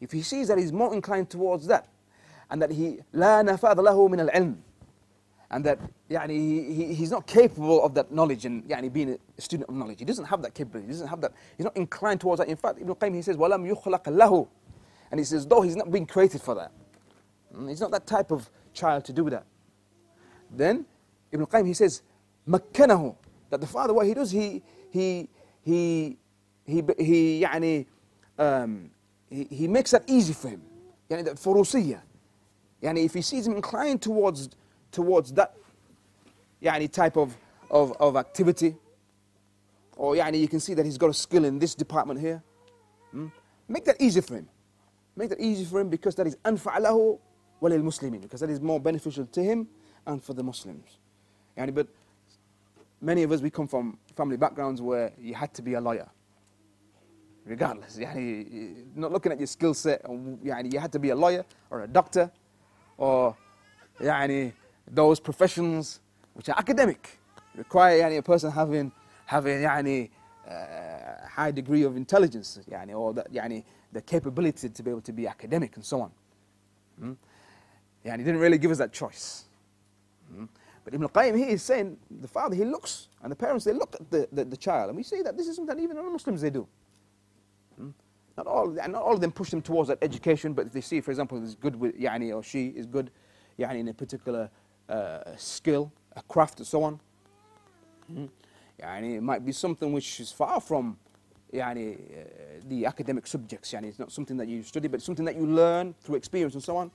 if 0.00 0.12
he 0.12 0.22
sees 0.22 0.48
that 0.48 0.58
he's 0.58 0.72
more 0.72 0.94
inclined 0.94 1.28
towards 1.30 1.66
that 1.66 1.88
and 2.50 2.62
that 2.62 2.70
he 2.70 3.00
لا 3.12 3.42
نفاذ 3.42 3.80
له 3.80 4.08
من 4.08 4.20
العلم 4.20 4.56
and 5.52 5.64
that 5.64 5.78
يعني, 6.10 6.30
he, 6.30 6.74
he, 6.74 6.94
he's 6.94 7.10
not 7.10 7.26
capable 7.26 7.82
of 7.82 7.94
that 7.94 8.12
knowledge 8.12 8.44
and 8.44 8.64
يعني, 8.68 8.92
being 8.92 9.18
a 9.36 9.40
student 9.40 9.68
of 9.68 9.74
knowledge. 9.74 9.98
He 9.98 10.04
doesn't 10.04 10.26
have 10.26 10.42
that 10.42 10.54
capability. 10.54 10.86
He 10.86 10.92
doesn't 10.92 11.08
have 11.08 11.20
that. 11.22 11.32
He's 11.56 11.64
not 11.64 11.76
inclined 11.76 12.20
towards 12.20 12.40
that. 12.40 12.48
In 12.48 12.56
fact, 12.56 12.80
Ibn 12.80 12.94
Qayyim 12.94 13.14
he 13.14 13.22
says, 13.22 13.36
وَلَمْ 13.36 13.70
يُخْلَقَ 13.74 14.04
لَهُ 14.04 14.48
And 15.10 15.18
he 15.20 15.24
says, 15.24 15.46
though 15.46 15.62
he's 15.62 15.76
not 15.76 15.90
being 15.90 16.06
created 16.06 16.42
for 16.42 16.54
that. 16.54 16.72
Mm, 17.54 17.68
he's 17.70 17.80
not 17.80 17.90
that 17.92 18.06
type 18.06 18.30
of 18.30 18.50
child 18.74 19.04
to 19.06 19.12
do 19.12 19.30
that. 19.30 19.46
Then 20.50 20.84
Ibn 21.32 21.46
Qayyim 21.46 21.66
he 21.66 21.74
says, 21.74 22.02
مكنه 22.46 23.14
that 23.50 23.60
the 23.60 23.66
father 23.66 23.94
what 23.94 24.06
he 24.06 24.14
does 24.14 24.30
he 24.30 24.62
he 24.90 25.28
he 25.62 26.16
he 26.66 26.82
he 26.98 27.42
يعني 27.42 27.86
um, 28.38 28.90
he, 29.30 29.44
he 29.44 29.68
makes 29.68 29.90
that 29.90 30.04
easy 30.06 30.32
for 30.34 30.48
him 30.48 30.60
يعني 31.10 31.24
that 31.24 31.36
فروسية 31.36 32.02
يعني 32.82 33.04
if 33.04 33.14
he 33.14 33.22
sees 33.22 33.46
him 33.46 33.56
inclined 33.56 34.02
towards 34.02 34.50
towards 34.92 35.32
that 35.32 35.54
يعني 36.62 36.90
type 36.90 37.16
of, 37.16 37.36
of, 37.70 37.92
of 38.00 38.16
activity 38.16 38.76
or 39.96 40.16
يعني 40.16 40.40
you 40.40 40.48
can 40.48 40.60
see 40.60 40.74
that 40.74 40.84
he's 40.84 40.98
got 40.98 41.10
a 41.10 41.14
skill 41.14 41.44
in 41.44 41.58
this 41.58 41.74
department 41.74 42.20
here 42.20 42.42
hmm? 43.12 43.26
make 43.68 43.84
that 43.84 43.96
easy 44.00 44.20
for 44.20 44.34
him 44.34 44.48
make 45.16 45.28
that 45.28 45.40
easy 45.40 45.64
for 45.64 45.80
him 45.80 45.88
because 45.88 46.14
that 46.14 46.26
is 46.26 46.36
أنفع 46.46 46.78
له 46.78 47.18
وللمسلمين 47.60 48.20
because 48.20 48.40
that 48.40 48.50
is 48.50 48.60
more 48.60 48.80
beneficial 48.80 49.26
to 49.26 49.42
him 49.42 49.66
and 50.06 50.22
for 50.22 50.34
the 50.34 50.42
Muslims 50.42 50.98
يعني 51.56 51.74
but 51.74 51.88
many 53.00 53.22
of 53.22 53.32
us 53.32 53.40
we 53.40 53.50
come 53.50 53.66
from 53.66 53.98
family 54.16 54.36
backgrounds 54.36 54.80
where 54.80 55.12
you 55.18 55.34
had 55.34 55.52
to 55.52 55.62
be 55.62 55.74
a 55.74 55.80
lawyer 55.80 56.08
regardless 57.46 57.98
يعني 57.98 58.96
not 58.96 59.12
looking 59.12 59.32
at 59.32 59.38
your 59.38 59.46
skill 59.46 59.74
set 59.74 60.02
يعني 60.44 60.72
you 60.72 60.78
had 60.78 60.92
to 60.92 60.98
be 60.98 61.10
a 61.10 61.16
lawyer 61.16 61.44
or 61.70 61.82
a 61.82 61.86
doctor 61.86 62.30
or 62.96 63.34
يعني 64.00 64.52
those 64.90 65.20
professions 65.20 66.00
which 66.34 66.48
are 66.48 66.58
academic 66.58 67.18
require 67.56 67.98
يعني, 67.98 68.18
a 68.18 68.22
person 68.22 68.50
having 68.50 68.92
having 69.26 69.62
يعني 69.62 70.10
uh, 70.48 71.26
high 71.28 71.50
degree 71.50 71.82
of 71.82 71.96
intelligence 71.96 72.60
يعني 72.68 72.94
or 72.94 73.12
that 73.12 73.26
يعني 73.32 73.64
the 73.92 74.00
capability 74.00 74.68
to 74.68 74.82
be 74.82 74.90
able 74.90 75.00
to 75.00 75.12
be 75.12 75.26
academic 75.26 75.76
and 75.76 75.84
so 75.84 76.00
on 76.00 76.10
hmm? 77.00 77.12
يعني 78.04 78.18
he 78.18 78.24
didn't 78.24 78.40
really 78.40 78.58
give 78.58 78.70
us 78.70 78.78
that 78.78 78.92
choice 78.92 79.44
hmm? 80.32 80.44
but 80.84 80.94
Ibn 80.94 81.04
al-Qayyim 81.04 81.36
here 81.36 81.48
is 81.48 81.62
saying 81.62 81.98
the 82.20 82.28
father 82.28 82.54
he 82.54 82.64
looks 82.64 83.08
and 83.22 83.32
the 83.32 83.36
parents 83.36 83.64
they 83.64 83.72
look 83.72 83.94
at 83.96 84.10
the, 84.10 84.28
the, 84.32 84.44
the 84.44 84.56
child 84.56 84.88
and 84.88 84.96
we 84.96 85.02
see 85.02 85.22
that 85.22 85.36
this 85.36 85.48
is 85.48 85.56
something 85.56 85.76
that 85.76 85.82
even 85.82 85.96
non-Muslims 85.96 86.40
they 86.40 86.50
do 86.50 86.66
hmm? 87.76 87.90
not 88.36 88.46
all 88.46 88.68
not 88.68 88.94
all 88.94 89.14
of 89.14 89.20
them 89.20 89.32
push 89.32 89.50
them 89.50 89.60
towards 89.60 89.88
that 89.88 89.98
education 90.02 90.52
but 90.52 90.66
if 90.66 90.72
they 90.72 90.80
see 90.80 91.00
for 91.00 91.10
example 91.10 91.42
is 91.42 91.54
good 91.56 91.76
with 91.76 91.94
يعني 91.98 92.34
or 92.34 92.42
she 92.42 92.68
is 92.68 92.86
good 92.86 93.10
يعني 93.58 93.80
in 93.80 93.88
a 93.88 93.94
particular 93.94 94.48
uh, 94.88 95.36
skill, 95.36 95.92
a 96.16 96.22
craft 96.22 96.58
and 96.58 96.66
so 96.66 96.82
on. 96.82 97.00
Mm. 98.12 98.28
يعني 98.80 99.16
it 99.16 99.22
might 99.22 99.44
be 99.44 99.52
something 99.52 99.92
which 99.92 100.20
is 100.20 100.32
far 100.32 100.60
from 100.60 100.96
يعني, 101.52 101.94
uh, 101.94 102.68
the 102.68 102.86
academic 102.86 103.26
subjects. 103.26 103.72
يعني 103.72 103.88
it's 103.88 103.98
not 103.98 104.12
something 104.12 104.36
that 104.36 104.48
you 104.48 104.62
study, 104.62 104.88
but 104.88 105.02
something 105.02 105.24
that 105.24 105.36
you 105.36 105.46
learn 105.46 105.94
through 106.00 106.16
experience 106.16 106.54
and 106.54 106.62
so 106.62 106.76
on. 106.76 106.90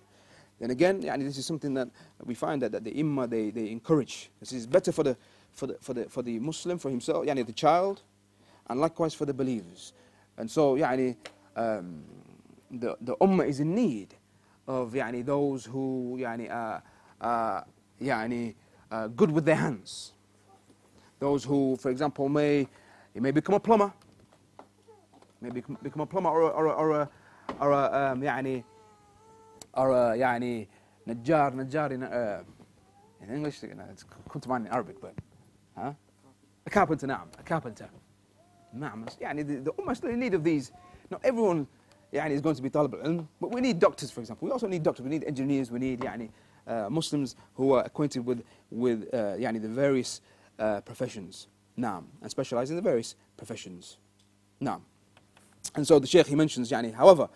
Then 0.60 0.72
again, 0.72 1.02
يعني 1.02 1.24
this 1.26 1.38
is 1.38 1.46
something 1.46 1.74
that 1.74 1.90
we 2.24 2.36
find 2.36 2.62
that, 2.62 2.72
that 2.72 2.84
the 2.84 2.92
imma 2.92 3.28
they, 3.28 3.50
they 3.50 3.70
encourage. 3.70 4.30
This 4.40 4.54
is 4.54 4.68
better 4.68 4.92
for 4.92 5.04
the, 5.04 5.18
for, 5.54 5.68
the, 5.68 5.78
for, 5.82 5.94
the, 5.94 6.06
for 6.06 6.22
the 6.22 6.40
Muslim, 6.40 6.78
for 6.78 6.90
himself, 6.90 7.26
يعني 7.26 7.46
the 7.46 7.54
child, 7.54 8.02
and 8.70 8.80
likewise 8.80 9.14
for 9.14 9.26
the 9.26 9.34
believers. 9.34 9.94
And 10.38 10.50
so 10.50 10.76
يعني, 10.76 11.16
um, 11.56 12.04
the, 12.72 12.96
the 13.02 13.16
ummah 13.18 13.48
is 13.48 13.60
in 13.60 13.76
need 13.76 14.16
of 14.68 14.94
يعني, 14.94 15.26
those 15.26 15.66
who 15.66 16.18
يعني, 16.20 16.50
uh, 16.50 16.80
uh, 17.22 17.62
يعني, 18.02 18.56
uh, 18.92 19.08
good 19.08 19.32
with 19.32 19.46
their 19.46 19.56
hands. 19.56 20.14
Those 21.20 21.44
who, 21.44 21.76
for 21.78 21.90
example, 21.90 22.30
may, 22.30 22.68
he 23.14 23.20
may 23.20 23.32
become 23.32 23.56
a 23.56 23.60
plumber, 23.60 23.94
may 25.42 25.50
become, 25.50 25.78
become 25.82 26.02
a 26.02 26.06
plumber 26.06 26.30
or 26.30 26.42
a, 26.42 26.48
or 26.48 26.66
a, 26.66 26.72
or 26.72 27.02
a, 27.02 27.10
or 27.60 27.72
a 27.72 28.12
um, 28.12 28.22
يعني, 28.22 28.64
or 29.76 29.92
a 29.92 30.18
يعني 30.18 30.68
نجار 31.08 31.56
نجار 31.56 31.92
in, 31.92 32.04
uh, 32.04 32.44
in 33.22 33.30
English 33.30 33.66
كنت 34.28 34.48
معني 34.48 34.70
Arabic 34.70 35.02
but 35.02 35.14
huh? 35.78 35.94
a 36.66 36.70
carpenter 36.70 37.06
نعم 37.06 37.28
a 37.40 37.44
carpenter 37.44 37.90
نعم 38.74 39.06
يعني 39.22 39.44
the, 39.44 39.70
the 39.70 39.74
ummah 39.82 39.96
still 39.96 40.10
in 40.10 40.20
need 40.20 40.34
of 40.34 40.44
these 40.44 40.72
not 41.12 41.24
everyone 41.24 41.66
يعني 42.14 42.36
is 42.36 42.42
going 42.42 42.56
to 42.56 42.62
be 42.62 42.70
طالب 42.70 42.94
العلم 42.94 43.28
but 43.42 43.52
we 43.52 43.62
need 43.62 43.80
doctors 43.80 44.12
for 44.12 44.22
example 44.22 44.48
we 44.48 44.52
also 44.52 44.68
need 44.68 44.84
doctors 44.84 45.02
we 45.02 45.10
need 45.10 45.24
engineers 45.24 45.72
we 45.72 45.80
need 45.80 46.04
يعني 46.04 46.30
uh, 46.30 46.47
Muslims 46.90 47.36
who 47.56 47.74
are 47.74 47.84
acquainted 47.84 48.26
with, 48.26 48.44
with 48.72 49.10
uh, 49.14 49.36
يعني 49.38 49.62
the 49.62 49.68
various 49.68 50.22
uh, 50.60 50.82
professions. 50.82 51.48
Naam. 51.78 52.06
And 52.22 52.30
specialize 52.30 52.70
in 52.70 52.76
the 52.76 52.82
various 52.82 53.16
professions. 53.38 53.98
Naam. 54.62 54.82
And 55.76 55.88
so 55.88 56.00
the 56.00 56.08
Shaykh 56.08 56.28
he 56.28 56.36
mentions, 56.36 56.72
يعني, 56.72 56.94
however, 56.94 57.30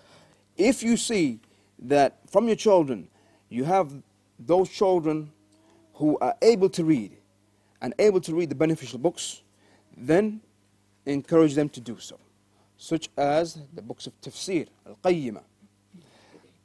if 0.55 0.83
you 0.83 0.97
see 0.97 1.39
that 1.79 2.19
from 2.29 2.47
your 2.47 2.55
children 2.55 3.09
you 3.49 3.63
have 3.63 3.91
those 4.39 4.69
children 4.69 5.31
who 5.93 6.17
are 6.19 6.35
able 6.41 6.69
to 6.69 6.83
read 6.83 7.17
and 7.81 7.93
able 7.99 8.21
to 8.21 8.35
read 8.35 8.49
the 8.49 8.55
beneficial 8.55 8.99
books, 8.99 9.41
then 9.95 10.41
encourage 11.05 11.55
them 11.55 11.69
to 11.69 11.79
do 11.79 11.97
so. 11.97 12.19
Such 12.77 13.09
as 13.17 13.59
the 13.73 13.81
books 13.81 14.05
of 14.05 14.19
tafsir, 14.21 14.67
al-qayyimah, 14.85 15.43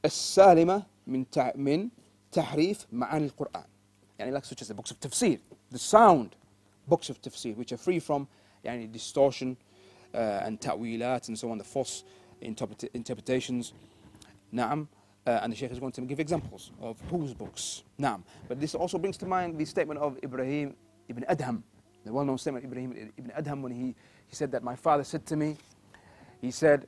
السالمة 0.03 0.85
من 1.07 1.25
من 1.55 1.89
تحريف 2.31 2.87
معاني 2.91 3.25
القرآن 3.25 3.63
يعني 4.19 4.31
like 4.31 4.45
such 4.45 4.61
as 4.61 4.67
the 4.67 4.73
books 4.73 4.91
of 4.91 4.99
tafsir 4.99 5.39
the 5.71 5.79
sound 5.79 6.35
books 6.87 7.09
of 7.09 7.21
tafsir 7.21 7.55
which 7.55 7.71
are 7.71 7.77
free 7.77 7.99
from 7.99 8.27
يعني 8.65 8.91
distortion 8.91 9.55
uh, 10.13 10.45
and 10.45 10.59
ta'wilat 10.61 11.27
and 11.27 11.37
so 11.37 11.49
on 11.51 11.57
the 11.57 11.63
false 11.63 12.03
interpret 12.41 12.83
interpretations 12.93 13.73
نعم 14.51 14.87
uh, 15.25 15.39
and 15.41 15.53
the 15.53 15.55
Shaykh 15.55 15.71
is 15.71 15.79
going 15.79 15.91
to 15.91 16.01
give 16.01 16.19
examples 16.19 16.71
of 16.81 16.99
whose 17.09 17.33
books 17.33 17.83
نعم 17.99 18.23
but 18.47 18.59
this 18.59 18.75
also 18.75 18.97
brings 18.97 19.17
to 19.17 19.25
mind 19.25 19.57
the 19.57 19.65
statement 19.65 19.99
of 19.99 20.17
Ibrahim 20.23 20.75
ibn 21.09 21.23
Adham 21.29 21.61
the 22.05 22.11
well-known 22.11 22.37
statement 22.37 22.65
of 22.65 22.71
Ibrahim 22.71 23.11
ibn 23.17 23.31
Adham 23.31 23.61
when 23.61 23.71
he, 23.71 23.95
he 24.27 24.35
said 24.35 24.51
that 24.51 24.63
my 24.63 24.75
father 24.75 25.03
said 25.03 25.25
to 25.25 25.35
me 25.35 25.57
he 26.41 26.51
said 26.51 26.87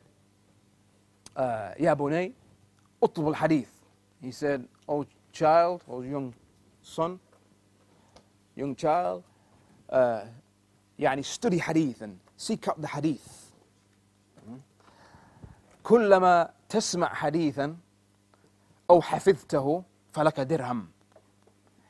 uh, 1.36 1.74
يا 1.80 1.94
بني 1.94 2.34
اطلب 3.04 3.28
الحديث 3.28 3.68
he 4.22 4.32
said 4.32 4.68
oh 4.88 5.06
child 5.32 5.84
or 5.88 6.06
young 6.06 6.34
son, 6.82 7.20
young 8.56 8.76
child, 8.76 9.24
uh, 9.90 10.26
يعني 11.00 11.24
study 11.24 11.58
hadith 11.58 12.02
and 12.02 12.20
seek 12.38 12.68
up 12.68 12.82
the 12.82 12.88
hadith. 12.88 13.52
كلما 15.84 16.50
تسمع 16.70 17.14
حديثا 17.14 17.78
أو 18.90 19.02
حفظته 19.02 19.84
فلك 20.12 20.40
درهم. 20.40 20.88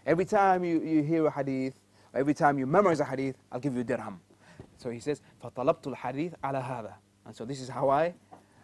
Every 0.05 0.25
time 0.25 0.63
you, 0.63 0.81
you 0.81 1.03
hear 1.03 1.25
a 1.25 1.31
hadith, 1.31 1.79
every 2.13 2.33
time 2.33 2.59
you 2.59 2.67
memorize 2.67 2.99
a 2.99 3.05
hadith, 3.05 3.35
I'll 3.51 3.59
give 3.59 3.75
you 3.75 3.83
dirham. 3.83 4.19
So 4.77 4.89
he 4.89 4.99
says, 4.99 5.21
فطلبت 5.41 5.87
الحديث 5.87 6.33
على 6.43 6.57
هذا. 6.57 6.93
And 7.25 7.35
so 7.35 7.45
this 7.45 7.61
is 7.61 7.69
how 7.69 7.89
I 7.89 8.13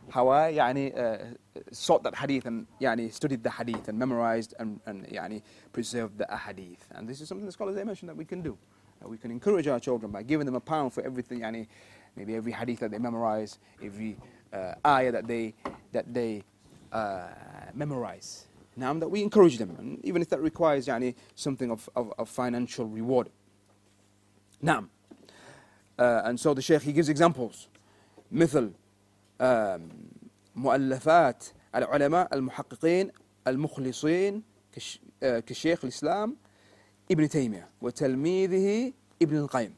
how 0.10 0.28
I 0.28 0.54
يعني 0.54 0.94
uh, 0.98 1.64
sought 1.72 2.04
that 2.04 2.16
hadith 2.16 2.46
and 2.46 2.68
يعني 2.82 3.14
studied 3.14 3.44
the 3.44 3.50
hadith 3.50 3.88
and 3.88 3.98
memorized 3.98 4.54
and, 4.60 4.80
and 4.86 5.06
يعني 5.08 5.42
preserved 5.72 6.18
the 6.18 6.38
hadith. 6.38 6.88
And 6.92 7.08
this 7.08 7.22
is 7.22 7.30
something 7.30 7.46
the 7.46 7.52
scholars 7.52 7.76
they 7.76 7.84
mentioned 7.84 8.10
that 8.10 8.18
we 8.18 8.26
can 8.26 8.42
do. 8.42 8.58
That 9.00 9.10
we 9.10 9.18
can 9.18 9.32
encourage 9.32 9.68
our 9.68 9.80
children 9.80 10.12
by 10.12 10.24
giving 10.24 10.46
them 10.46 10.56
a 10.56 10.60
pound 10.60 10.94
for 10.94 11.04
everything 11.04 11.42
يعني 11.42 11.68
maybe 12.16 12.36
every 12.36 12.52
hadith 12.52 12.80
that 12.80 12.92
they 12.92 13.00
memorize, 13.00 13.60
every 13.82 14.18
uh, 14.54 14.74
ayah 14.86 15.12
that 15.12 15.28
they 15.28 15.54
that 15.92 16.14
they 16.14 16.44
uh, 16.92 17.28
memorize. 17.74 18.48
Now 18.76 18.94
that 18.94 19.10
we 19.10 19.22
encourage 19.22 19.58
them, 19.58 19.76
and 19.78 20.04
even 20.04 20.22
if 20.22 20.30
that 20.30 20.42
requires 20.42 20.88
يعني 20.88 21.16
something 21.36 21.72
of, 21.72 21.90
of, 21.96 22.14
of 22.18 22.30
financial 22.30 22.86
reward. 22.86 23.30
Now, 24.62 24.86
uh, 25.98 26.22
and 26.26 26.40
so 26.40 26.54
the 26.54 26.62
Shaykh 26.62 26.82
he 26.82 26.94
gives 26.94 27.10
examples. 27.10 27.68
مثل 28.32 28.72
مؤلفات 30.57 31.45
العلماء 31.75 32.35
المحققين 32.35 33.11
المخلصين 33.47 34.43
كشيخ 35.21 35.85
الإسلام 35.85 36.37
ابن 37.11 37.29
تيمية 37.29 37.69
وتلميذه 37.83 38.93
ابن 39.23 39.37
القيم 39.37 39.75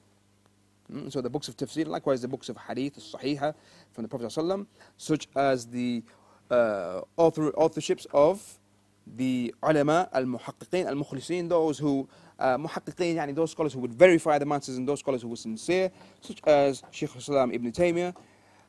So 1.11 1.21
the 1.21 1.29
books 1.29 1.49
of 1.49 1.57
tafsir, 1.57 1.87
likewise 1.87 2.23
the 2.23 2.29
books 2.29 2.49
of 2.49 2.57
hadith, 2.57 2.97
الصحيحة 2.97 3.55
from 3.93 4.05
the 4.05 4.09
Prophet 4.09 4.29
ﷺ, 4.29 4.67
such 4.97 5.29
as 5.37 5.67
the 5.67 6.03
uh, 6.51 7.03
author, 7.19 7.53
authorships 7.53 8.07
of 8.15 8.59
the 9.17 9.55
ulama 9.63 10.09
al-muhaqqiqin 10.15 10.87
al-mukhlisin, 10.87 11.47
those 11.49 11.79
who 11.79 12.09
uh, 12.39 12.57
muhaqqiqin, 12.57 13.17
yani 13.17 13.35
those 13.35 13.51
scholars 13.51 13.75
who 13.75 13.81
would 13.81 13.93
verify 13.93 14.39
the 14.39 14.47
matters 14.47 14.79
and 14.79 14.89
those 14.89 15.01
scholars 15.01 15.21
who 15.21 15.29
were 15.29 15.37
sincere, 15.37 15.91
such 16.23 16.41
as 16.47 16.83
Shaykh 16.91 17.11
al-Islam 17.11 17.53
ibn 17.53 17.71
Taymiyyah, 17.71 18.15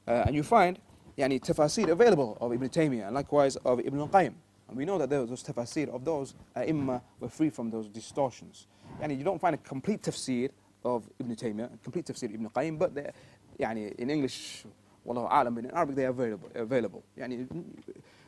Uh, 0.10 0.24
and 0.26 0.36
you 0.36 0.42
find 0.42 0.80
yani, 1.16 1.40
tafasir 1.40 1.88
available 1.90 2.36
of 2.42 2.52
Ibn 2.52 2.68
Taymiyyah 2.68 3.06
and 3.08 3.16
likewise 3.16 3.56
of 3.58 3.80
Ibn 3.80 4.00
al-Qayyim. 4.00 4.34
And 4.68 4.78
we 4.78 4.84
know 4.84 4.98
that 4.98 5.10
those 5.10 5.44
tafasir 5.44 5.88
of 5.94 6.04
those 6.04 6.34
uh, 6.56 6.64
imma 6.66 7.02
were 7.20 7.30
free 7.30 7.52
from 7.52 7.70
those 7.70 7.88
distortions. 7.88 8.66
And 9.02 9.12
yani, 9.12 9.20
you 9.20 9.24
don't 9.24 9.40
find 9.40 9.54
a 9.54 9.60
complete 9.60 10.02
tafsir 10.02 10.50
of 10.84 11.08
Ibn 11.20 11.36
Taymiyyah, 11.36 11.84
complete 11.84 12.08
tafsir 12.08 12.34
Ibn 12.34 12.46
al-Qayyim, 12.46 12.80
but 12.80 13.14
yani, 13.60 13.94
in 14.00 14.10
English, 14.10 14.64
wallahu 15.06 15.28
alam, 15.30 15.54
but 15.54 15.66
in 15.66 15.72
Arabic 15.72 15.96
they 15.96 16.06
are 16.06 16.10
available. 16.10 16.50
available. 16.56 17.04
Yani, 17.16 17.48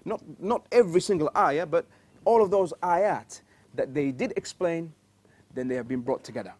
not, 0.05 0.21
not 0.39 0.67
every 0.71 1.01
single 1.01 1.31
ayah, 1.35 1.65
but 1.65 1.87
all 2.25 2.43
of 2.43 2.51
those 2.51 2.73
ayat 2.83 3.41
that 3.73 3.91
they 3.91 4.11
did 4.11 4.33
explain, 4.35 4.93
then 5.55 5.67
they 5.67 5.75
have 5.75 5.87
been 5.87 6.01
brought 6.01 6.23
together. 6.23 6.53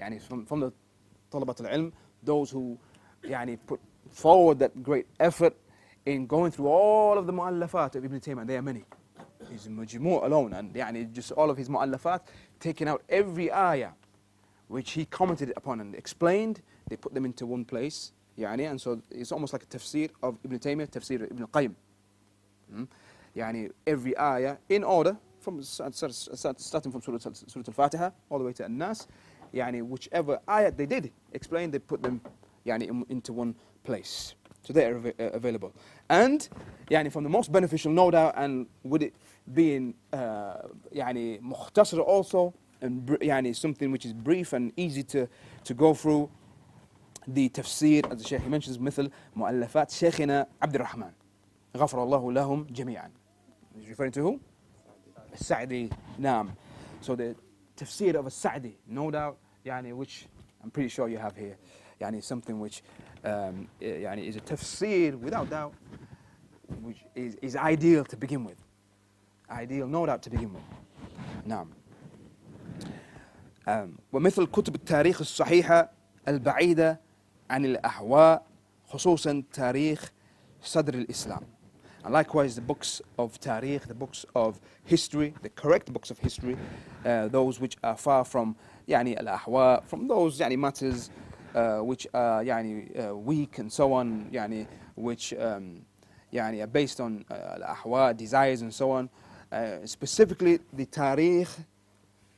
Yani, 0.00 0.22
from, 0.22 0.46
from 0.46 0.60
the 0.60 0.72
Talabat 1.30 1.60
al-Ilm, 1.66 1.92
those 2.22 2.50
who 2.50 2.78
yani, 3.24 3.58
put 3.66 3.80
forward 4.09 4.59
that 4.59 4.83
great 4.83 5.07
effort 5.19 5.55
in 6.05 6.27
going 6.27 6.51
through 6.51 6.67
all 6.67 7.17
of 7.17 7.25
the 7.25 7.33
mu'allafat 7.33 7.95
of 7.95 8.05
Ibn 8.05 8.19
Taymiyyah, 8.19 8.47
there 8.47 8.59
are 8.59 8.61
many. 8.61 8.85
He's 9.49 9.67
majmu' 9.67 10.23
alone, 10.23 10.53
and 10.53 10.73
يعني 10.73 11.11
just 11.11 11.31
all 11.31 11.49
of 11.49 11.57
his 11.57 11.69
mu'allafat, 11.69 12.21
taking 12.59 12.87
out 12.87 13.03
every 13.09 13.51
ayah 13.51 13.91
which 14.67 14.91
he 14.91 15.05
commented 15.05 15.53
upon 15.55 15.79
and 15.79 15.95
explained, 15.95 16.61
they 16.89 16.95
put 16.95 17.13
them 17.13 17.25
into 17.25 17.45
one 17.45 17.65
place. 17.65 18.11
يعني, 18.37 18.69
and 18.69 18.81
so 18.81 19.01
it's 19.11 19.31
almost 19.31 19.53
like 19.53 19.63
a 19.63 19.65
tafsir 19.67 20.09
of 20.23 20.37
Ibn 20.43 20.59
Taymiyyah, 20.59 20.89
tafsir 20.89 21.31
Ibn 21.31 21.47
Qayyim. 21.47 21.75
Hmm? 22.71 22.83
يعني 23.35 23.71
every 23.85 24.17
ayah 24.17 24.57
in 24.69 24.83
order, 24.83 25.17
from 25.39 25.61
starting 25.61 26.91
from 26.91 27.01
Surah, 27.01 27.19
Surah 27.19 27.63
Al-Fatiha 27.67 28.11
all 28.29 28.39
the 28.39 28.45
way 28.45 28.53
to 28.53 28.65
An-Nas, 28.65 29.07
يعني 29.53 29.83
whichever 29.83 30.39
ayat 30.47 30.75
they 30.77 30.85
did 30.85 31.11
explain, 31.33 31.69
they 31.69 31.79
put 31.79 32.01
them 32.01 32.21
يعني 32.69 33.05
into 33.09 33.33
one 33.33 33.55
place. 33.83 34.35
So 34.63 34.73
they 34.73 34.85
are 34.85 34.97
av 34.97 35.05
uh, 35.05 35.11
available. 35.33 35.73
And 36.09 36.47
يعني 36.89 37.11
from 37.11 37.23
the 37.23 37.29
most 37.29 37.51
beneficial, 37.51 37.91
no 37.91 38.09
doubt, 38.11 38.33
and 38.37 38.67
with 38.83 39.03
it 39.03 39.13
being 39.53 39.93
uh, 40.13 40.67
يعني 40.93 41.41
مختصر 41.41 42.01
also, 42.01 42.53
and 42.81 43.07
يعني 43.21 43.55
something 43.55 43.91
which 43.91 44.05
is 44.05 44.13
brief 44.13 44.53
and 44.53 44.71
easy 44.75 45.03
to, 45.03 45.27
to 45.63 45.73
go 45.73 45.93
through, 45.93 46.29
the 47.27 47.49
tafsir, 47.49 48.11
as 48.11 48.21
the 48.21 48.27
Shaykh 48.27 48.47
mentions, 48.47 48.77
مثل 48.77 49.09
مؤلفات 49.35 49.91
شيخنا 49.91 50.47
عبد 50.61 50.75
الرحمن 50.75 51.11
غفر 51.77 52.03
الله 52.03 52.31
لهم 52.31 52.67
جميعا. 52.71 53.11
He's 53.75 53.89
referring 53.89 54.11
to 54.11 54.21
who? 54.21 54.39
Sa'di, 55.35 55.89
Naam. 56.19 56.51
So 57.01 57.15
the 57.15 57.35
tafsir 57.75 58.15
of 58.15 58.25
a 58.25 58.31
Sa'di, 58.31 58.77
no 58.87 59.11
doubt, 59.11 59.37
يعني, 59.65 59.93
which 59.93 60.27
I'm 60.63 60.71
pretty 60.71 60.89
sure 60.89 61.07
you 61.07 61.17
have 61.17 61.35
here. 61.35 61.57
يعني 62.00 62.22
something 62.22 62.58
which 62.58 62.82
um, 63.24 63.68
eh, 63.80 64.02
يعني 64.02 64.32
is 64.32 64.36
a 64.36 64.40
tafsir 64.40 65.14
without 65.18 65.50
doubt 65.50 65.74
which 66.82 67.04
is, 67.14 67.36
is 67.42 67.56
ideal 67.56 68.04
to 68.04 68.16
begin 68.16 68.44
with. 68.44 68.60
Ideal 69.50 69.86
no 69.86 70.06
doubt 70.06 70.22
to 70.22 70.30
begin 70.30 70.52
with. 70.52 70.62
نعم 71.46 71.68
um, 73.66 73.98
ومثل 74.12 74.46
كتب 74.46 74.74
التاريخ 74.74 75.20
الصحيحة 75.20 75.90
البعيدة 76.28 77.00
عن 77.50 77.64
الأهواء 77.64 78.46
خصوصا 78.86 79.42
تاريخ 79.52 80.12
صدر 80.62 80.94
الإسلام 80.94 81.40
And 82.02 82.14
likewise, 82.14 82.54
the 82.54 82.62
books 82.62 83.02
of 83.18 83.38
Tarikh, 83.40 83.86
the 83.86 83.94
books 83.94 84.24
of 84.34 84.58
history, 84.84 85.34
the 85.42 85.50
correct 85.50 85.92
books 85.92 86.10
of 86.10 86.18
history, 86.18 86.56
uh, 87.04 87.28
those 87.28 87.60
which 87.60 87.76
are 87.84 87.96
far 87.96 88.24
from 88.24 88.56
يعني 88.88 89.20
الأحواء, 89.20 89.84
from 89.86 90.08
those 90.08 90.40
يعني 90.40 90.56
matters 90.56 91.10
uh, 91.54 91.78
which 91.78 92.06
uh, 92.14 92.18
are 92.18 92.44
يعني, 92.44 93.10
uh, 93.10 93.16
weak 93.16 93.58
and 93.58 93.72
so 93.72 93.92
on, 93.92 94.30
يعني, 94.32 94.66
which 94.96 95.34
um, 95.38 95.82
يعني, 96.32 96.62
are 96.62 96.66
based 96.66 97.00
on 97.00 97.24
ahwa, 97.30 98.16
desires 98.16 98.62
and 98.62 98.72
so 98.72 98.90
on. 98.90 99.08
specifically 99.84 100.60
the 100.72 100.86
tarikh, 100.86 101.48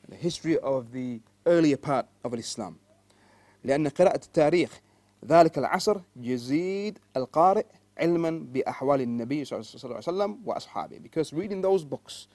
the 0.09 0.17
history 0.17 0.59
of 0.59 0.93
the 0.93 1.21
earlier 1.47 1.77
part 1.77 2.07
of 2.25 2.35
Islam. 2.35 2.79
لأن 3.65 3.89
قراءة 3.89 4.21
التاريخ 4.25 4.81
ذلك 5.25 5.59
العصر 5.59 6.01
يزيد 6.17 6.99
القارئ 7.17 7.67
علما 7.99 8.31
بأحوال 8.53 9.01
النبي 9.01 9.45
صلى 9.45 9.61
الله 9.85 9.97
عليه 9.97 9.97
وسلم 9.97 10.39
وأصحابه 10.45 10.99
because 11.03 11.33
reading 11.33 11.61
those 11.61 11.85
books 11.85 12.27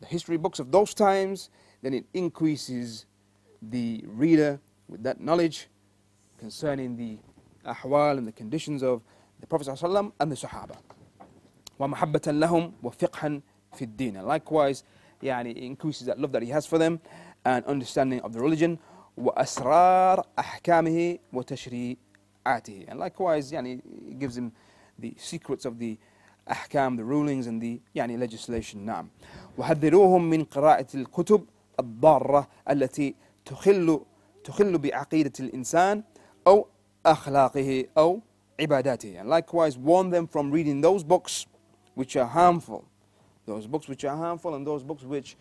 the 0.00 0.06
history 0.06 0.36
books 0.36 0.58
of 0.58 0.70
those 0.70 0.94
times 0.94 1.50
then 1.82 1.92
it 1.92 2.04
increases 2.14 3.06
the 3.62 4.02
reader 4.06 4.60
with 4.88 5.02
that 5.02 5.20
knowledge 5.20 5.68
concerning 6.39 6.95
the 6.97 7.17
ahwal 7.65 8.17
and 8.17 8.27
the 8.27 8.31
conditions 8.31 8.83
of 8.83 9.01
the 9.39 9.47
Prophet 9.47 9.65
صلى 9.67 9.73
الله 9.73 9.83
عليه 9.83 9.89
وسلم 9.99 10.11
and 10.19 10.31
the 10.31 10.35
Sahaba 10.35 10.77
ومحبة 11.79 12.21
لهم 12.27 12.73
وفقها 12.83 13.41
في 13.73 13.81
الدين 13.81 14.17
and 14.17 14.27
likewise 14.27 14.83
يعني 15.23 15.53
it 15.55 15.57
increases 15.57 16.05
that 16.07 16.19
love 16.19 16.31
that 16.31 16.41
he 16.43 16.49
has 16.49 16.65
for 16.65 16.77
them 16.77 16.99
and 17.45 17.65
understanding 17.65 18.19
of 18.21 18.33
the 18.33 18.39
religion 18.39 18.77
وأسرار 19.17 20.25
أحكامه 20.39 21.19
وتشريعاته 21.33 22.85
and 22.87 22.99
likewise 22.99 23.51
يعني 23.51 23.81
it 24.09 24.19
gives 24.19 24.37
him 24.37 24.51
the 24.99 25.13
secrets 25.17 25.65
of 25.65 25.79
the 25.79 25.97
أحكام 26.49 26.97
the 26.97 27.03
rulings 27.03 27.47
and 27.47 27.61
the 27.61 27.79
يعني 27.95 28.17
legislation 28.17 28.75
نعم 28.77 29.09
وحذروهم 29.57 30.29
من 30.29 30.43
قراءة 30.43 30.87
الكتب 30.95 31.45
الضارة 31.79 32.47
التي 32.69 33.15
تخل 33.45 33.99
تخل 34.43 34.77
بعقيدة 34.77 35.31
الإنسان 35.39 36.03
أو 36.47 36.67
أخلاقه 37.05 37.85
أو 37.97 38.21
عباداته 38.59 39.19
and 39.19 39.29
likewise 39.29 39.77
warn 39.77 40.09
them 40.09 40.27
from 40.27 40.51
reading 40.51 40.81
those 40.81 41.03
books 41.03 41.45
which 41.95 42.15
are 42.15 42.25
harmful 42.25 42.85
those 43.45 43.67
books 43.67 43.87
which 43.87 44.05
are 44.05 44.15
harmful 44.15 44.55
and 44.55 44.65
those 44.65 44.83
books 44.83 45.03
which 45.03 45.35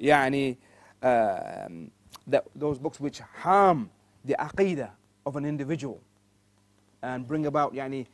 يعني 0.00 0.56
um, 1.02 1.90
that, 2.26 2.44
those 2.54 2.78
books 2.78 3.00
which 3.00 3.20
harm 3.20 3.90
the 4.24 4.36
aqidah 4.38 4.90
of 5.24 5.36
an 5.36 5.44
individual 5.44 6.00
and 7.02 7.26
bring 7.26 7.46
about 7.46 7.72
يعني 7.74 8.06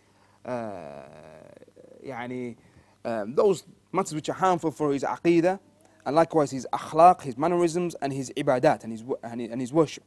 يعني 2.05 2.57
um, 3.05 3.35
those 3.35 3.65
matters 3.93 4.15
which 4.15 4.29
are 4.29 4.35
harmful 4.35 4.71
for 4.71 4.93
his 4.93 5.03
aqidah 5.03 5.59
and 6.07 6.17
likewise 6.17 6.51
his 6.51 6.67
akhlaq, 6.73 7.23
his 7.23 7.37
mannerisms 7.37 7.95
and 7.97 8.13
his 8.13 8.31
ibadat 8.37 8.85
and 8.85 8.93
his, 8.93 9.05
and 9.23 9.61
his 9.61 9.73
worship. 9.73 10.05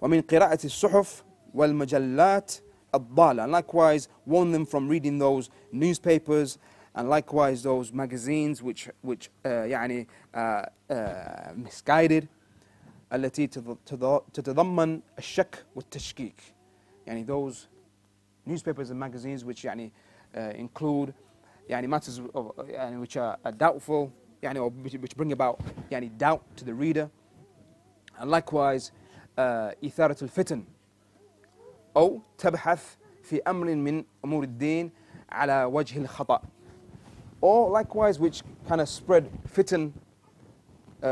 ومن 0.00 0.20
قراءة 0.20 0.58
الصحف 0.64 1.24
والمجلات 1.54 2.52
الضالة 2.94 3.44
and 3.44 3.52
likewise 3.52 4.08
warn 4.26 4.52
them 4.52 4.66
from 4.66 4.88
reading 4.88 5.18
those 5.18 5.50
newspapers 5.72 6.58
and 6.94 7.08
likewise 7.08 7.62
those 7.62 7.92
magazines 7.92 8.62
which 8.62 8.88
which 9.02 9.30
uh, 9.44 9.48
يعني 9.48 10.06
uh, 10.34 10.62
uh, 10.90 11.52
misguided 11.56 12.28
التي 13.12 13.46
تتضمن 14.32 15.00
الشك 15.18 15.64
والتشكيك 15.76 16.40
يعني 17.06 17.26
those 17.26 17.68
newspapers 18.46 18.90
and 18.90 18.98
magazines 18.98 19.44
which 19.44 19.64
يعني 19.64 19.92
uh, 20.34 20.38
include 20.54 21.12
يعني 21.68 21.86
matters 21.88 22.20
of, 22.34 22.52
يعني 22.68 23.00
which 23.00 23.16
are, 23.16 23.36
are 23.44 23.52
doubtful 23.52 24.10
يعني 24.42 24.58
or 24.58 24.70
which 24.70 25.16
bring 25.16 25.32
about 25.32 25.60
يعني 25.90 26.10
doubt 26.18 26.42
to 26.56 26.64
the 26.64 26.74
reader 26.74 27.08
and 28.18 28.30
likewise 28.30 28.90
uh, 28.90 28.99
إثارة 29.84 30.16
الفتن 30.22 30.64
أو 31.96 32.20
تبحث 32.38 32.96
في 33.22 33.42
أمر 33.42 33.74
من 33.74 34.04
أمور 34.24 34.42
الدين 34.44 34.90
على 35.30 35.64
وجه 35.64 35.98
الخطأ 35.98 36.42
or 37.42 37.70
likewise 37.70 38.18
which 38.18 38.42
kind 38.68 38.80
of 38.80 38.88
spread 38.88 39.28
fitan 39.54 39.92
uh, 41.02 41.06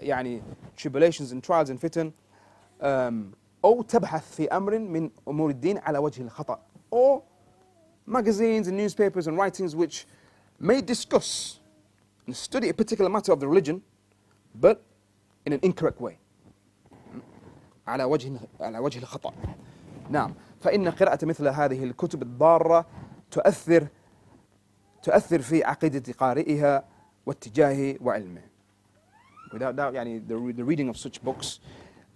يعني 0.00 0.42
tribulations 0.76 1.32
and 1.32 1.42
trials 1.42 1.70
and 1.70 1.80
fitan 1.80 2.12
um, 2.80 3.34
أو 3.64 3.82
تبحث 3.82 4.36
في 4.36 4.48
أمر 4.48 4.78
من 4.78 5.10
أمور 5.28 5.50
الدين 5.50 5.78
على 5.78 5.98
وجه 5.98 6.22
الخطأ 6.22 6.58
or 6.90 7.22
magazines 8.06 8.68
and 8.68 8.76
newspapers 8.76 9.26
and 9.26 9.36
writings 9.36 9.74
which 9.76 10.06
may 10.60 10.80
discuss 10.80 11.60
and 12.26 12.36
study 12.36 12.68
a 12.68 12.74
particular 12.74 13.10
matter 13.10 13.32
of 13.32 13.40
the 13.40 13.48
religion 13.48 13.82
but 14.54 14.82
in 15.44 15.52
an 15.52 15.60
incorrect 15.62 16.00
way 16.00 16.18
على 17.91 18.03
وجه 18.03 18.31
على 18.59 18.79
وجه 18.79 18.99
الخطأ 18.99 19.33
نعم 20.09 20.33
فإن 20.61 20.89
قراءة 20.89 21.25
مثل 21.25 21.47
هذه 21.47 21.83
الكتب 21.83 22.21
الضارة 22.21 22.85
تؤثر 23.31 23.87
تؤثر 25.03 25.41
في 25.41 25.63
عقيدة 25.63 26.13
قارئها 26.13 26.83
واتجاهه 27.25 27.95
وعلمه 28.01 28.41
without 29.53 29.75
doubt 29.75 29.93
يعني 29.93 30.21
the, 30.27 30.53
the 30.53 30.63
reading 30.63 30.89
of 30.89 30.97
such 30.97 31.23
books 31.23 31.59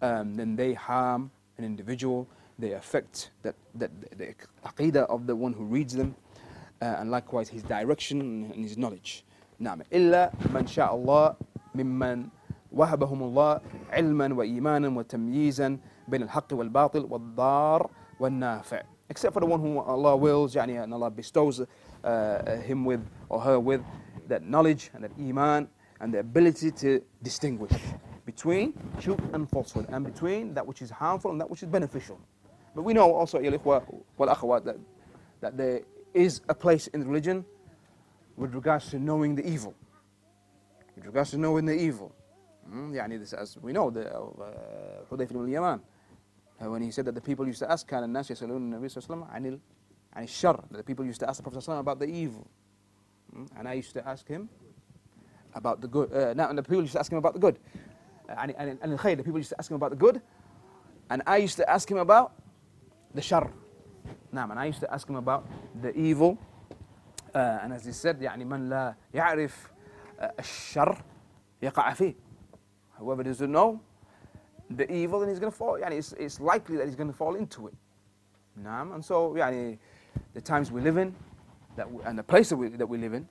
um, 0.01 0.35
then 0.35 0.55
they 0.55 0.73
harm 0.73 1.31
an 1.57 1.63
individual, 1.63 2.27
they 2.59 2.73
affect 2.73 3.31
that, 3.43 3.55
that, 3.75 3.91
the 4.17 4.35
aqidah 4.65 5.05
of 5.09 5.27
the 5.27 5.35
one 5.35 5.53
who 5.53 5.63
reads 5.63 5.93
them, 5.93 6.15
uh, 6.81 6.99
and 6.99 7.11
likewise 7.11 7.49
his 7.49 7.63
direction 7.63 8.51
and 8.53 8.63
his 8.63 8.77
knowledge. 8.77 9.23
نعم 9.59 9.81
إلا 9.93 10.31
من 10.53 10.67
شاء 10.67 10.95
الله 10.95 11.35
ممن 11.75 12.27
وهبهم 12.74 13.22
الله 13.22 13.60
علما 13.90 14.34
وإيمانا 14.34 14.88
وتمييزا 14.88 15.78
بين 16.08 16.22
الحق 16.22 16.52
والباطل 16.52 17.06
والضار 17.10 17.90
والنافع 18.20 18.82
except 19.10 19.34
for 19.34 19.40
the 19.40 19.46
one 19.46 19.60
whom 19.60 19.78
Allah 19.78 20.16
wills 20.16 20.54
يعني 20.54 20.82
and 20.84 20.94
Allah 20.94 21.10
bestows 21.10 21.62
uh, 22.04 22.56
him 22.58 22.84
with 22.84 23.00
or 23.28 23.40
her 23.40 23.58
with 23.58 23.82
that 24.28 24.42
knowledge 24.44 24.90
and 24.94 25.04
that 25.04 25.10
iman 25.20 25.68
and 26.00 26.14
the 26.14 26.18
ability 26.18 26.70
to 26.70 27.02
distinguish 27.22 27.72
between 28.24 28.72
truth 29.00 29.20
and 29.32 29.50
falsehood 29.50 29.86
and 29.90 30.04
between 30.04 30.54
that 30.54 30.66
which 30.66 30.82
is 30.82 30.90
harmful 30.90 31.30
and 31.30 31.40
that 31.40 31.50
which 31.50 31.62
is 31.62 31.68
beneficial. 31.68 32.18
But 32.74 32.82
we 32.82 32.94
know 32.94 33.12
also, 33.12 33.40
that, 33.40 34.76
that 35.40 35.56
there 35.56 35.80
is 36.14 36.40
a 36.48 36.54
place 36.54 36.86
in 36.88 37.06
religion 37.06 37.44
with 38.36 38.54
regards 38.54 38.90
to 38.90 38.98
knowing 38.98 39.34
the 39.34 39.46
evil. 39.46 39.74
With 40.94 41.06
regards 41.06 41.30
to 41.32 41.38
knowing 41.38 41.66
the 41.66 41.74
evil. 41.74 42.12
Mm, 42.69 42.95
يعني 42.95 43.19
this, 43.19 43.33
as 43.33 43.57
we 43.61 43.71
know, 43.71 43.89
the 43.89 44.11
uh, 44.11 45.21
ibn 45.21 45.37
al-Yaman, 45.37 45.79
uh, 46.61 46.69
when 46.69 46.81
he 46.81 46.91
said 46.91 47.05
that 47.05 47.15
the 47.15 47.21
people 47.21 47.45
used 47.45 47.59
to 47.59 47.71
ask, 47.71 47.87
كان 47.87 48.03
الناس 48.03 48.31
يسألون 48.31 48.57
النبي 48.57 48.89
صلى 48.89 48.97
الله 48.97 49.27
عليه 49.27 49.27
وسلم 49.27 49.27
عن 49.29 49.59
عن 50.15 50.23
الشر, 50.23 50.63
that 50.71 50.77
the 50.77 50.83
people 50.83 51.05
used 51.05 51.19
to 51.19 51.29
ask 51.29 51.37
the 51.37 51.43
Prophet 51.43 51.59
ﷺ 51.59 51.79
about 51.79 51.99
the 51.99 52.05
evil. 52.05 52.47
Mm, 53.35 53.49
and 53.57 53.67
I 53.67 53.73
used 53.73 53.93
to 53.93 54.07
ask 54.07 54.27
him 54.27 54.49
about 55.53 55.81
the 55.81 55.87
good. 55.87 56.11
Uh, 56.11 56.33
now, 56.33 56.49
and 56.49 56.57
the 56.57 56.63
people 56.63 56.81
used 56.81 56.93
to 56.93 56.99
ask 56.99 57.11
him 57.11 57.17
about 57.17 57.33
the 57.33 57.39
good. 57.39 57.59
Uh, 58.29 58.33
and, 58.39 58.55
and, 58.57 58.79
and 58.81 58.91
the 58.93 59.23
people 59.23 59.37
used 59.37 59.49
to 59.49 59.59
ask 59.59 59.69
him 59.69 59.75
about 59.75 59.91
the 59.91 59.97
good. 59.97 60.21
And 61.09 61.21
I 61.27 61.37
used 61.37 61.57
to 61.57 61.69
ask 61.69 61.89
him 61.89 61.97
about 61.97 62.33
the 63.13 63.21
shar. 63.21 63.51
Now, 64.31 64.49
and 64.49 64.59
I 64.59 64.65
used 64.65 64.79
to 64.79 64.91
ask 64.91 65.07
him 65.07 65.15
about 65.15 65.47
the 65.81 65.95
evil. 65.95 66.37
Uh, 67.33 67.59
and 67.61 67.73
as 67.73 67.85
he 67.85 67.91
said, 67.91 68.19
يعني 68.19 68.45
من 68.45 68.69
لا 68.69 68.95
يعرف 69.13 69.71
الشر 70.39 71.03
يقع 71.61 71.93
فيه. 71.93 72.15
Whoever 72.97 73.23
doesn't 73.23 73.51
know 73.51 73.81
the 74.69 74.91
evil, 74.91 75.19
then 75.19 75.29
he's 75.29 75.39
going 75.39 75.51
to 75.51 75.57
fall. 75.57 75.79
Yani 75.79 75.93
it's, 75.93 76.13
it's 76.13 76.39
likely 76.39 76.77
that 76.77 76.85
he's 76.85 76.95
going 76.95 77.09
to 77.09 77.15
fall 77.15 77.35
into 77.35 77.67
it. 77.67 77.73
Naam. 78.61 78.95
And 78.95 79.03
so, 79.03 79.33
yani, 79.33 79.77
the 80.33 80.41
times 80.41 80.71
we 80.71 80.81
live 80.81 80.97
in, 80.97 81.13
that 81.75 81.91
we, 81.91 82.03
and 82.03 82.17
the 82.17 82.23
place 82.23 82.49
that 82.49 82.55
we, 82.55 82.69
that 82.69 82.87
we 82.87 82.97
live 82.97 83.13
in, 83.13 83.27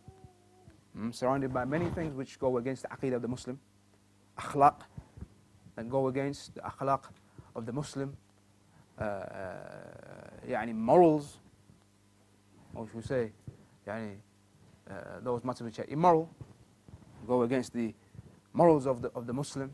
mm, 0.97 1.15
surrounded 1.15 1.53
by 1.53 1.65
many 1.65 1.89
things 1.91 2.15
which 2.15 2.39
go 2.39 2.59
against 2.59 2.83
the 2.83 2.89
aqidah 2.89 3.15
of 3.15 3.23
the 3.23 3.29
Muslim, 3.29 3.59
akhlaq, 4.39 4.81
that 5.77 5.89
go 5.89 6.09
against 6.09 6.55
the 6.55 6.61
akhlaq 6.61 7.05
of 7.57 7.67
the 7.67 7.73
Muslim, 7.73 8.17
uh, 9.01 9.05
uh, 9.05 10.73
morals, 10.75 11.39
or 12.75 12.87
should 12.87 12.97
we 12.97 13.03
say, 13.03 13.33
yani, 13.87 14.17
uh, 14.91 14.95
those 15.23 15.43
matters 15.43 15.63
which 15.63 15.79
are 15.79 15.87
immoral, 15.89 16.29
go 17.27 17.43
against 17.43 17.73
the 17.73 17.95
morals 18.55 18.87
of 18.87 19.03
the, 19.03 19.11
of 19.15 19.27
the 19.27 19.33
Muslim. 19.33 19.71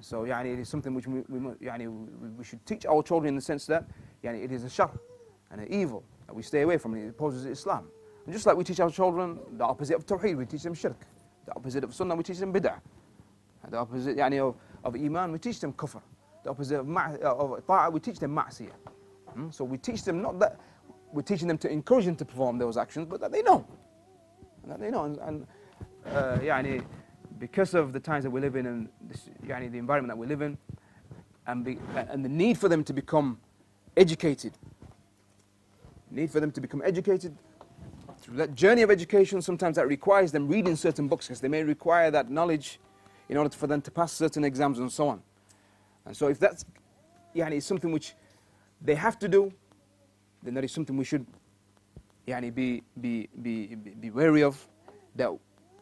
So 0.00 0.24
yani, 0.24 0.52
it 0.52 0.58
is 0.58 0.68
something 0.68 0.94
which 0.94 1.06
we, 1.06 1.22
we, 1.28 1.88
we 1.88 2.44
should 2.44 2.64
teach 2.66 2.84
our 2.84 3.02
children 3.02 3.30
in 3.30 3.34
the 3.36 3.40
sense 3.40 3.64
that 3.66 3.86
yani, 4.22 4.44
it 4.44 4.52
is 4.52 4.64
a 4.64 4.68
shar 4.68 4.90
and 5.50 5.62
an 5.62 5.72
evil 5.72 6.04
that 6.26 6.34
we 6.34 6.42
stay 6.42 6.62
away 6.62 6.76
from. 6.76 6.94
It 6.94 7.08
opposes 7.08 7.46
Islam. 7.46 7.88
And 8.26 8.34
just 8.34 8.44
like 8.44 8.56
we 8.56 8.64
teach 8.64 8.80
our 8.80 8.90
children 8.90 9.38
the 9.52 9.64
opposite 9.64 9.96
of 9.96 10.04
Tawheed, 10.04 10.36
we 10.36 10.44
teach 10.44 10.62
them 10.62 10.74
shirk. 10.74 11.00
The 11.46 11.54
opposite 11.54 11.84
of 11.84 11.94
Sunnah, 11.94 12.14
we 12.14 12.24
teach 12.24 12.38
them 12.38 12.52
bid'ah. 12.52 12.80
The 13.70 13.78
opposite 13.78 14.16
yani, 14.16 14.38
of, 14.40 14.56
of 14.84 14.94
Iman, 14.94 15.32
we 15.32 15.38
teach 15.38 15.60
them 15.60 15.72
kufr. 15.72 16.02
The 16.44 16.50
opposite 16.50 16.80
of, 16.80 16.86
ma- 16.86 17.14
of 17.22 17.66
ta'ah, 17.66 17.90
we 17.90 18.00
teach 18.00 18.18
them 18.18 18.34
ma'siyah. 18.34 18.74
Hmm? 19.32 19.50
So 19.50 19.64
we 19.64 19.78
teach 19.78 20.04
them 20.04 20.20
not 20.20 20.38
that 20.40 20.60
we're 21.12 21.22
teaching 21.22 21.48
them 21.48 21.58
to 21.58 21.70
encourage 21.70 22.04
them 22.04 22.16
to 22.16 22.24
perform 22.24 22.58
those 22.58 22.76
actions, 22.76 23.06
but 23.08 23.20
that 23.20 23.32
they 23.32 23.42
know. 23.42 23.66
And 24.62 24.72
that 24.72 24.80
they 24.80 24.90
know. 24.90 25.04
And, 25.04 25.18
and 25.18 25.46
uh, 26.06 26.38
yani, 26.38 26.84
because 27.38 27.74
of 27.74 27.92
the 27.92 28.00
times 28.00 28.24
that 28.24 28.30
we 28.30 28.40
live 28.40 28.56
in 28.56 28.66
and 28.66 28.88
this, 29.08 29.28
yani, 29.44 29.70
the 29.70 29.78
environment 29.78 30.08
that 30.08 30.18
we 30.18 30.26
live 30.26 30.42
in, 30.42 30.56
and, 31.46 31.64
be, 31.64 31.78
and 31.94 32.24
the 32.24 32.28
need 32.28 32.58
for 32.58 32.68
them 32.68 32.82
to 32.84 32.92
become 32.92 33.38
educated, 33.96 34.52
need 36.10 36.30
for 36.30 36.40
them 36.40 36.50
to 36.50 36.60
become 36.60 36.82
educated, 36.84 37.36
through 38.20 38.36
that 38.36 38.54
journey 38.54 38.82
of 38.82 38.90
education, 38.90 39.40
sometimes 39.40 39.76
that 39.76 39.86
requires 39.86 40.32
them 40.32 40.48
reading 40.48 40.74
certain 40.74 41.06
books 41.06 41.28
because 41.28 41.40
they 41.40 41.48
may 41.48 41.62
require 41.62 42.10
that 42.10 42.30
knowledge 42.30 42.80
in 43.28 43.36
order 43.36 43.50
for 43.50 43.66
them 43.66 43.80
to 43.82 43.90
pass 43.90 44.12
certain 44.12 44.44
exams 44.44 44.78
and 44.78 44.90
so 44.90 45.08
on. 45.08 45.22
And 46.04 46.16
so 46.16 46.28
if 46.28 46.38
that's 46.38 46.64
yani, 47.34 47.62
something 47.62 47.92
which 47.92 48.14
they 48.82 48.94
have 48.94 49.18
to 49.20 49.28
do, 49.28 49.52
then 50.42 50.54
that 50.54 50.64
is 50.64 50.72
something 50.72 50.96
we 50.96 51.04
should 51.04 51.26
yani, 52.26 52.54
be, 52.54 52.82
be, 53.00 53.28
be, 53.42 53.74
be 53.74 54.10
wary 54.10 54.42
of. 54.42 54.66
That 55.14 55.30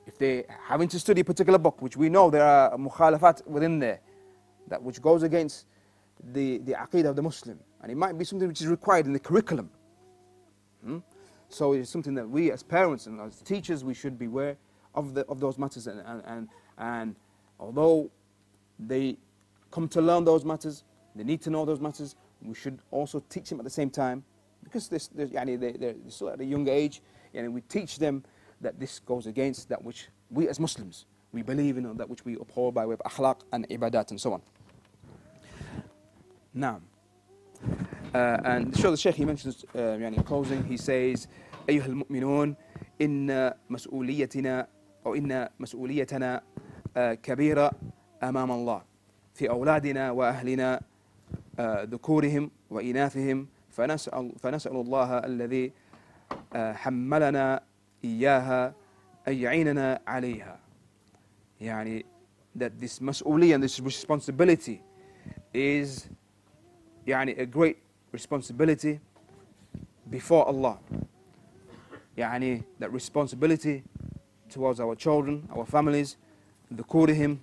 if 0.06 0.18
they 0.18 0.44
having 0.66 0.88
to 0.88 0.98
study 0.98 1.20
a 1.22 1.24
particular 1.24 1.58
book, 1.58 1.80
which 1.80 1.96
we 1.96 2.08
know 2.08 2.30
there 2.30 2.44
are 2.44 2.76
mukhalafat 2.76 3.46
within 3.46 3.78
there, 3.78 4.00
that 4.68 4.82
which 4.82 5.00
goes 5.00 5.22
against 5.22 5.66
the, 6.32 6.58
the 6.58 6.72
aqidah 6.72 7.06
of 7.06 7.16
the 7.16 7.22
Muslim, 7.22 7.58
and 7.82 7.90
it 7.90 7.96
might 7.96 8.16
be 8.18 8.24
something 8.24 8.48
which 8.48 8.60
is 8.60 8.66
required 8.66 9.06
in 9.06 9.12
the 9.12 9.18
curriculum. 9.18 9.70
Hmm? 10.84 10.98
So 11.48 11.72
it's 11.72 11.90
something 11.90 12.14
that 12.14 12.28
we 12.28 12.50
as 12.50 12.62
parents 12.62 13.06
and 13.06 13.20
as 13.20 13.40
teachers, 13.40 13.84
we 13.84 13.94
should 13.94 14.18
be 14.18 14.26
aware 14.26 14.56
of, 14.94 15.14
the, 15.14 15.24
of 15.26 15.40
those 15.40 15.58
matters. 15.58 15.86
And, 15.86 16.00
and, 16.06 16.22
and, 16.26 16.48
and 16.78 17.16
although 17.60 18.10
they 18.78 19.16
come 19.70 19.88
to 19.88 20.00
learn 20.00 20.24
those 20.24 20.44
matters, 20.44 20.84
they 21.14 21.24
need 21.24 21.40
to 21.42 21.50
know 21.50 21.64
those 21.64 21.80
matters, 21.80 22.16
we 22.42 22.54
should 22.54 22.80
also 22.90 23.22
teach 23.28 23.50
them 23.50 23.60
at 23.60 23.64
the 23.64 23.70
same 23.70 23.90
time. 23.90 24.24
Because 24.62 24.88
this, 24.88 25.08
this, 25.08 25.30
yani 25.30 25.58
they, 25.60 25.72
they're 25.72 25.94
still 26.08 26.30
at 26.30 26.40
a 26.40 26.44
young 26.44 26.68
age, 26.68 27.02
and 27.34 27.52
we 27.52 27.60
teach 27.62 27.98
them 27.98 28.24
that 28.60 28.78
this 28.78 28.98
goes 28.98 29.26
against 29.26 29.68
that 29.68 29.82
which 29.82 30.08
we 30.30 30.48
as 30.48 30.58
Muslims, 30.60 31.06
we 31.32 31.42
believe 31.42 31.76
in, 31.76 31.96
that 31.96 32.08
which 32.08 32.24
we 32.24 32.34
uphold 32.34 32.74
by 32.74 32.86
way 32.86 32.94
of 32.94 33.00
akhlaq 33.00 33.40
and 33.52 33.68
ibadat 33.68 34.10
and 34.10 34.20
so 34.20 34.32
on. 34.32 34.42
Now, 36.52 36.80
uh, 38.14 38.38
and 38.44 38.76
show 38.76 38.90
the 38.90 38.96
Sheikh, 38.96 39.16
he 39.16 39.24
mentions 39.24 39.64
uh, 39.74 39.78
يعني 39.78 40.16
in 40.16 40.22
closing, 40.22 40.64
he 40.64 40.76
says, 40.76 41.26
أيها 41.68 41.86
المؤمنون 41.86 42.56
إن 43.00 43.52
مسؤوليتنا 43.70 44.66
أو 45.06 45.14
إن 45.14 45.48
مسؤوليتنا 45.58 46.42
كبيرة 47.22 47.70
أمام 48.22 48.50
الله 48.52 48.82
في 49.34 49.50
أولادنا 49.50 50.10
وأهلنا 50.10 50.80
ذكورهم 51.60 52.50
وإناثهم 52.70 53.46
فنسأل, 53.70 54.32
فنسأل 54.38 54.76
الله 54.76 55.18
الذي 55.18 55.72
حملنا 56.54 57.60
إياها 58.03 58.73
أن 59.27 59.33
يعيننا 59.33 60.01
عليها 60.07 60.59
يعني 61.61 62.05
that 62.55 62.71
this 62.79 63.01
مسؤولية 63.01 63.57
and 63.57 63.63
this 63.63 63.79
responsibility 63.79 64.81
is 65.53 66.07
يعني 67.07 67.37
a 67.39 67.45
great 67.45 67.77
responsibility 68.11 68.99
before 70.09 70.45
Allah 70.47 70.77
يعني 72.17 72.63
that 72.79 72.91
responsibility 72.91 73.83
towards 74.49 74.79
our 74.79 74.95
children 74.95 75.47
our 75.51 75.65
families 75.65 76.17
the 76.71 77.13
him 77.13 77.39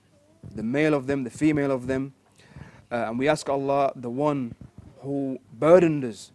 the 0.55 0.63
male 0.63 0.95
of 0.95 1.07
them 1.07 1.25
the 1.25 1.31
female 1.31 1.71
of 1.71 1.87
them 1.87 2.13
uh, 2.91 3.09
and 3.09 3.19
we 3.19 3.29
ask 3.29 3.49
Allah 3.49 3.93
the 3.97 4.11
one 4.11 4.55
who 5.01 5.39
burdened 5.53 6.05
us 6.05 6.33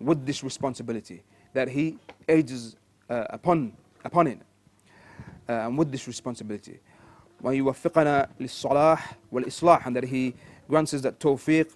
with 0.00 0.26
this 0.26 0.42
responsibility 0.42 1.22
that 1.54 1.68
he 1.68 1.98
ages 2.28 2.76
uh, 2.76 2.78
upon 3.10 3.72
upon 4.04 4.26
it 4.26 4.38
uh, 5.48 5.66
and 5.66 5.78
with 5.78 5.90
this 5.92 6.06
responsibility 6.06 6.80
ويوفقنا 7.42 8.28
للصلاح 8.40 9.16
والإصلاح 9.32 9.86
and 9.86 9.96
that 9.96 10.04
he 10.04 10.34
grants 10.68 10.94
us 10.94 11.00
that 11.02 11.18
tawfiq 11.18 11.66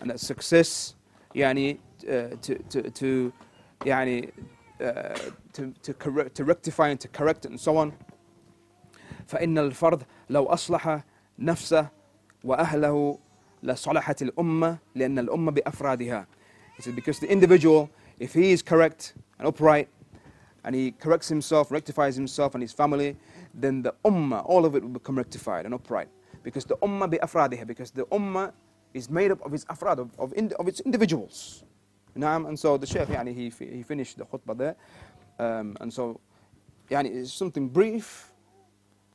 and 0.00 0.10
that 0.10 0.20
success 0.20 0.94
يعني 1.34 1.78
uh, 2.08 2.36
to, 2.42 2.54
to, 2.70 2.90
to 2.90 3.32
يعني 3.84 4.32
uh, 4.80 5.18
to, 5.52 5.72
to, 5.82 5.94
correct, 5.94 6.34
to 6.36 6.44
rectify 6.44 6.88
and 6.88 7.00
to 7.00 7.08
correct 7.08 7.44
it 7.44 7.50
and 7.50 7.60
so 7.60 7.76
on 7.76 7.92
فإن 9.26 9.58
الفرد 9.58 10.02
لو 10.30 10.46
أصلح 10.46 11.00
نفسه 11.38 11.88
وأهله 12.44 13.18
لصلحت 13.62 14.22
الأمة 14.22 14.78
لأن 14.94 15.18
الأمة 15.18 15.52
بأفرادها 15.52 16.26
He 16.76 16.82
said 16.82 16.94
because 16.94 17.18
the 17.18 17.30
individual 17.30 17.90
if 18.18 18.34
he 18.34 18.52
is 18.52 18.62
correct 18.62 19.14
and 19.38 19.48
upright 19.48 19.88
and 20.63 20.75
he 20.75 20.91
corrects 20.91 21.27
himself, 21.27 21.71
rectifies 21.71 22.15
himself 22.15 22.53
and 22.53 22.61
his 22.61 22.71
family, 22.71 23.17
then 23.53 23.81
the 23.81 23.93
ummah, 24.05 24.43
all 24.45 24.65
of 24.65 24.75
it 24.75 24.83
will 24.83 24.89
become 24.89 25.17
rectified 25.17 25.65
and 25.65 25.73
upright. 25.73 26.09
Because 26.43 26.65
the 26.65 26.77
ummah 26.77 27.09
bi 27.09 27.17
afradiha, 27.17 27.65
because 27.65 27.91
the 27.91 28.05
ummah 28.05 28.51
is 28.93 29.09
made 29.09 29.31
up 29.31 29.43
of 29.45 29.53
its 29.53 29.65
afrad, 29.69 29.99
of, 29.99 30.09
of, 30.19 30.33
of 30.33 30.67
its 30.67 30.79
individuals. 30.81 31.63
Naam, 32.17 32.47
and 32.47 32.59
so 32.59 32.77
the 32.77 32.85
Shaykh, 32.85 33.07
yani, 33.07 33.33
he, 33.33 33.49
he 33.65 33.83
finished 33.83 34.17
the 34.17 34.25
khutbah 34.25 34.57
there. 34.57 34.75
Um, 35.39 35.77
and 35.79 35.93
so, 35.93 36.19
yani, 36.89 37.15
it's 37.15 37.33
something 37.33 37.69
brief, 37.69 38.31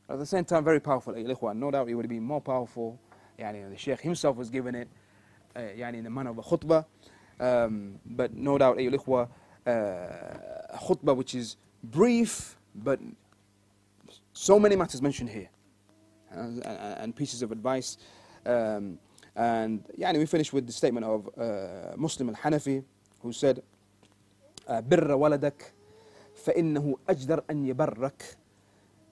at 0.09 0.19
the 0.19 0.27
same 0.27 0.45
time 0.45 0.65
very 0.65 0.81
powerful. 0.81 1.15
No 1.55 1.71
doubt 1.71 1.89
it 1.89 1.95
would 1.95 2.09
be 2.09 2.21
more 2.21 2.41
powerful. 2.41 2.99
Yani, 3.39 3.69
the 3.71 3.77
Shaykh 3.77 4.01
himself 4.01 4.37
was 4.37 4.51
given 4.51 4.75
it 4.75 4.89
uh, 5.55 5.61
yani, 5.61 5.99
in 5.99 6.05
the 6.05 6.11
manner 6.11 6.31
of 6.31 6.39
a 6.39 6.43
khutbah. 6.43 6.87
Um, 7.39 7.99
but 8.07 8.33
no 8.35 8.57
doubt, 8.57 8.79
uh, 8.79 10.01
khutbah 10.76 11.16
which 11.16 11.36
is 11.36 11.58
brief, 11.84 12.58
but 12.76 13.00
so 14.34 14.60
many 14.60 14.76
matters 14.76 15.02
mentioned 15.02 15.30
here. 15.30 15.50
And, 16.32 16.66
and, 16.66 17.00
and 17.02 17.16
pieces 17.16 17.42
of 17.42 17.52
advice. 17.52 17.98
Um, 18.46 18.98
and 19.36 19.84
yani, 19.98 20.18
we 20.18 20.26
finish 20.26 20.54
with 20.54 20.66
the 20.66 20.74
statement 20.74 21.06
of 21.06 21.30
uh, 21.38 21.96
Muslim 21.98 22.30
al-Hanafi, 22.30 22.84
who 23.22 23.34
said, 23.34 23.62
بر 24.70 25.12
ولدك 25.12 25.74
فإنه 26.36 26.98
أجدر 27.10 27.44
أن 27.50 27.66
يبرك 27.66 28.38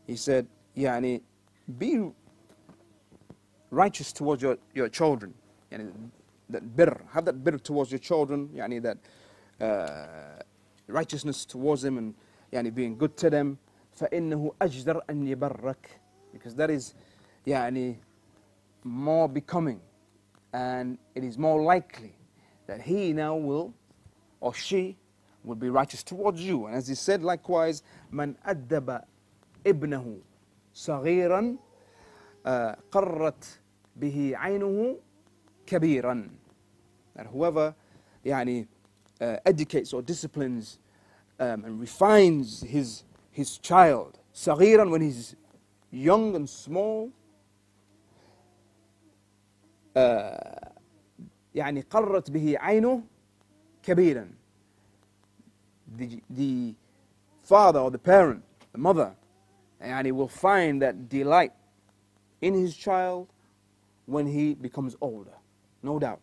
He 0.07 0.15
said 0.15 0.45
يعني 0.77 1.21
be 1.77 2.11
righteous 3.71 4.11
towards 4.11 4.41
your, 4.41 4.57
your 4.73 4.89
children 4.89 5.33
يعني 5.71 5.91
that 6.49 6.75
bitter 6.75 7.01
have 7.11 7.25
that 7.25 7.43
bitter 7.43 7.59
towards 7.59 7.91
your 7.91 7.99
children 7.99 8.49
يعني 8.55 8.81
that 8.81 8.97
uh, 9.61 10.41
righteousness 10.87 11.45
towards 11.45 11.81
them 11.81 11.97
and 11.97 12.13
يعني 12.53 12.71
being 12.71 12.97
good 12.97 13.15
to 13.17 13.29
them 13.29 13.57
فإنه 13.93 14.51
أجدر 14.61 15.01
أن 15.09 15.27
يبرك 15.27 15.99
because 16.33 16.55
that 16.55 16.69
is 16.69 16.93
يعني 17.47 17.97
more 18.83 19.27
becoming 19.27 19.79
and 20.53 20.97
it 21.15 21.23
is 21.23 21.37
more 21.37 21.61
likely 21.61 22.15
that 22.67 22.81
he 22.81 23.13
now 23.13 23.35
will 23.35 23.73
or 24.41 24.53
she 24.53 24.97
will 25.43 25.55
be 25.55 25.69
righteous 25.69 26.03
towards 26.03 26.41
you 26.41 26.65
and 26.65 26.75
as 26.75 26.87
he 26.87 26.95
said 26.95 27.23
likewise 27.23 27.83
من 28.11 28.35
أدب 28.45 29.01
ابنه 29.67 30.19
صغيرا 30.73 31.57
uh, 32.45 32.75
قرت 32.91 33.59
به 33.95 34.33
عينه 34.35 34.97
كبيرا 35.65 36.29
that 37.15 37.25
whoever 37.27 37.73
يعني 38.25 38.67
uh, 39.21 39.37
educates 39.45 39.93
or 39.93 40.01
disciplines 40.01 40.79
um, 41.39 41.63
and 41.65 41.79
refines 41.79 42.61
his 42.61 43.03
his 43.31 43.57
child 43.57 44.19
صغيرا 44.33 44.89
when 44.89 45.01
he's 45.01 45.35
young 45.91 46.35
and 46.35 46.49
small 46.49 47.11
uh, 49.95 50.69
يعني 51.55 51.81
قرت 51.81 52.31
به 52.31 52.57
عينه 52.59 53.03
كبيرا 53.83 54.29
the, 55.97 56.21
the 56.29 56.73
father 57.41 57.79
or 57.79 57.91
the 57.91 57.97
parent 57.97 58.43
the 58.73 58.77
mother 58.77 59.15
يعني 59.81 60.11
will 60.11 60.27
find 60.27 60.81
that 60.81 61.09
delight 61.09 61.53
in 62.41 62.53
his 62.53 62.75
child 62.75 63.27
when 64.05 64.27
he 64.27 64.53
becomes 64.55 64.95
older 65.01 65.37
no 65.83 65.99
doubt 65.99 66.19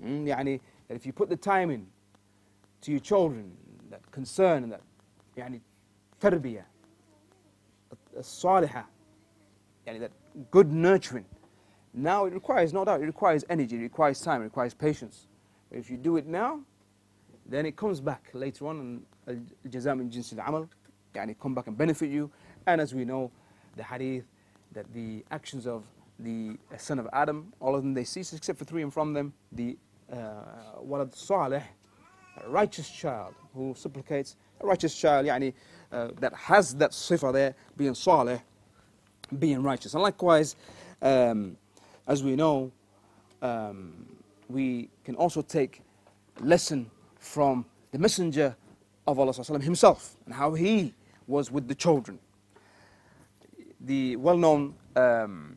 mm, 0.00 0.26
يعني 0.26 0.60
that 0.88 0.96
if 0.96 1.06
you 1.06 1.12
put 1.12 1.28
the 1.28 1.36
time 1.36 1.70
in 1.70 1.86
to 2.80 2.90
your 2.90 3.00
children 3.00 3.56
that 3.90 4.00
concern 4.10 4.62
and 4.64 4.72
that 4.72 4.80
يعني 5.36 5.60
تربية 6.20 6.66
الصالحة 8.16 8.88
يعني 9.86 10.00
that 10.00 10.10
good 10.50 10.72
nurturing 10.72 11.24
now 11.94 12.26
it 12.26 12.32
requires 12.34 12.72
no 12.72 12.84
doubt 12.84 13.00
it 13.00 13.06
requires 13.06 13.44
energy 13.48 13.76
it 13.76 13.82
requires 13.82 14.20
time 14.20 14.40
it 14.42 14.44
requires 14.44 14.74
patience 14.74 15.26
but 15.70 15.78
if 15.78 15.90
you 15.90 15.96
do 15.96 16.16
it 16.16 16.26
now 16.26 16.60
then 17.48 17.64
it 17.66 17.76
comes 17.76 18.00
back 18.00 18.30
later 18.34 18.66
on 18.66 18.80
and 18.80 19.46
الجزاء 19.66 19.94
من 19.94 20.08
جنس 20.10 20.32
العمل 20.32 20.68
يعني 21.14 21.36
come 21.38 21.54
back 21.54 21.66
and 21.66 21.76
benefit 21.76 22.08
you 22.10 22.30
and 22.66 22.80
as 22.80 22.94
we 22.94 23.04
know 23.04 23.30
the 23.76 23.82
hadith 23.82 24.24
that 24.72 24.86
the 24.92 25.24
actions 25.30 25.66
of 25.66 25.82
the 26.20 26.58
son 26.76 26.98
of 26.98 27.08
Adam 27.12 27.52
all 27.60 27.74
of 27.74 27.82
them 27.82 27.94
they 27.94 28.04
cease 28.04 28.32
except 28.32 28.58
for 28.58 28.64
three 28.64 28.82
and 28.82 28.92
from 28.92 29.12
them 29.12 29.32
the 29.52 29.76
uh, 30.12 30.16
walad 30.82 31.14
salih 31.14 31.62
a 32.44 32.48
righteous 32.48 32.88
child 32.90 33.34
who 33.54 33.74
supplicates 33.76 34.36
a 34.60 34.66
righteous 34.66 34.94
child 34.98 35.26
يعني 35.26 35.52
uh, 35.92 36.08
that 36.20 36.34
has 36.34 36.74
that 36.74 36.90
sifa 36.90 37.32
there 37.32 37.54
being 37.76 37.94
salih 37.94 38.40
being 39.38 39.62
righteous 39.62 39.94
and 39.94 40.02
likewise 40.02 40.56
um, 41.02 41.56
as 42.06 42.22
we 42.22 42.36
know 42.36 42.70
um, 43.42 44.06
we 44.48 44.88
can 45.04 45.14
also 45.16 45.42
take 45.42 45.82
lesson 46.40 46.90
from 47.18 47.64
the 47.92 47.98
messenger 47.98 48.56
of 49.06 49.18
Allah 49.18 49.32
وسلم, 49.32 49.62
himself 49.62 50.16
and 50.26 50.34
how 50.34 50.54
he 50.54 50.94
was 51.26 51.50
with 51.50 51.68
the 51.68 51.74
children 51.74 52.18
the 53.80 54.16
well-known 54.16 54.74
um, 54.96 55.56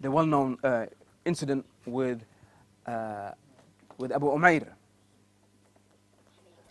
the 0.00 0.10
well-known 0.10 0.58
uh, 0.64 0.86
incident 1.24 1.64
with 1.86 2.24
uh, 2.86 3.30
with 3.98 4.12
Abu 4.12 4.26
Umair 4.26 4.66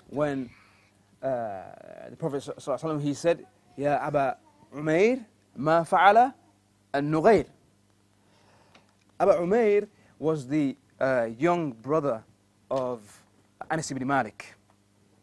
when 0.09 0.49
uh, 1.21 1.61
the 2.09 2.15
Prophet 2.17 2.43
ﷺ, 2.43 3.01
he 3.01 3.13
said, 3.13 3.45
Ya 3.77 3.97
Aba 4.01 4.37
Umair, 4.75 5.25
ma 5.55 5.83
fa'ala 5.83 6.33
al-Nughair. 6.93 7.45
Abu 9.19 9.31
Umair 9.31 9.87
was 10.17 10.47
the 10.47 10.75
uh, 10.99 11.27
young 11.37 11.71
brother 11.73 12.23
of 12.69 13.21
Anas 13.69 13.91
ibn 13.91 14.05
Malik, 14.07 14.55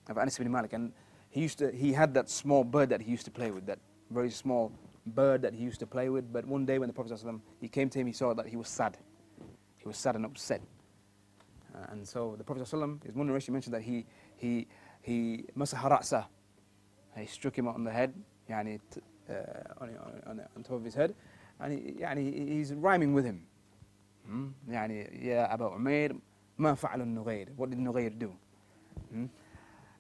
of 0.09 0.19
Anas 0.19 0.39
ibn 0.39 0.51
Malik, 0.53 0.73
and 0.73 0.93
he 1.31 1.43
used 1.43 1.59
to, 1.59 1.71
he 1.71 1.93
had 1.93 2.15
that 2.15 2.31
small 2.31 2.65
bird 2.65 2.89
that 2.91 3.03
he 3.03 3.11
used 3.11 3.25
to 3.25 3.31
play 3.31 3.51
with, 3.51 3.67
that 3.67 3.79
very 4.11 4.31
small 4.31 4.73
bird 5.07 5.43
that 5.43 5.55
he 5.55 5.63
used 5.65 5.81
to 5.81 5.87
play 5.87 6.09
with. 6.09 6.33
But 6.33 6.47
one 6.47 6.65
day 6.65 6.79
when 6.79 6.89
the 6.89 6.93
Prophet 6.93 7.13
ﷺ, 7.13 7.41
he 7.61 7.69
came 7.69 7.89
to 7.91 7.99
him, 7.99 8.07
he 8.07 8.13
saw 8.13 8.35
that 8.35 8.47
he 8.47 8.57
was 8.57 8.69
sad. 8.69 8.97
He 9.77 9.87
was 9.87 9.97
sad 9.97 10.17
and 10.17 10.25
upset. 10.25 10.61
Uh, 11.75 11.87
and 11.91 12.07
so 12.07 12.35
the 12.39 12.45
Prophet 12.45 12.65
ﷺ, 12.65 13.05
his 13.05 13.15
one 13.15 13.27
narration 13.27 13.53
mentioned 13.53 13.75
that 13.75 13.83
he, 13.83 14.07
he, 14.43 14.67
he 15.03 15.45
مسح 15.57 15.87
رأسه 15.87 16.25
he 17.17 17.27
struck 17.27 17.57
him 17.57 17.69
on 17.69 17.85
the 17.85 17.91
head 17.91 18.13
يعني 18.49 18.81
uh, 19.29 19.33
on, 19.81 19.91
on, 20.27 20.41
on 20.57 20.63
top 20.63 20.77
of 20.77 20.85
his 20.85 20.95
head 20.95 21.15
and 21.61 21.73
يعني 22.01 22.49
he's 22.49 22.73
rhyming 22.75 23.13
with 23.15 23.25
him 23.25 23.41
hmm? 24.27 24.49
يعني 24.69 25.25
يا 25.27 25.55
أبا 25.55 25.71
عمير 25.71 26.17
ما 26.59 26.75
فعل 26.75 27.01
النغير 27.01 27.49
what 27.57 27.71
did 27.71 27.79
النغير 27.79 28.13
do 28.19 28.31
hmm? 29.13 29.27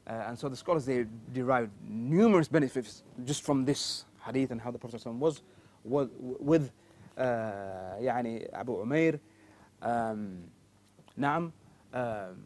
uh, 0.06 0.10
and 0.28 0.38
so 0.38 0.48
the 0.48 0.56
scholars 0.56 0.84
they 0.86 1.06
derived 1.32 1.70
numerous 1.82 2.48
benefits 2.48 3.02
just 3.24 3.42
from 3.42 3.64
this 3.64 4.04
hadith 4.24 4.50
and 4.50 4.60
how 4.60 4.70
the 4.70 4.78
Prophet 4.78 5.04
was, 5.06 5.42
was 5.84 6.08
with 6.18 6.70
uh, 7.16 7.22
يعني 8.00 8.52
Abu 8.52 8.84
Umair 8.84 9.18
um, 9.82 10.50
نعم 11.16 11.52
um, 11.92 12.36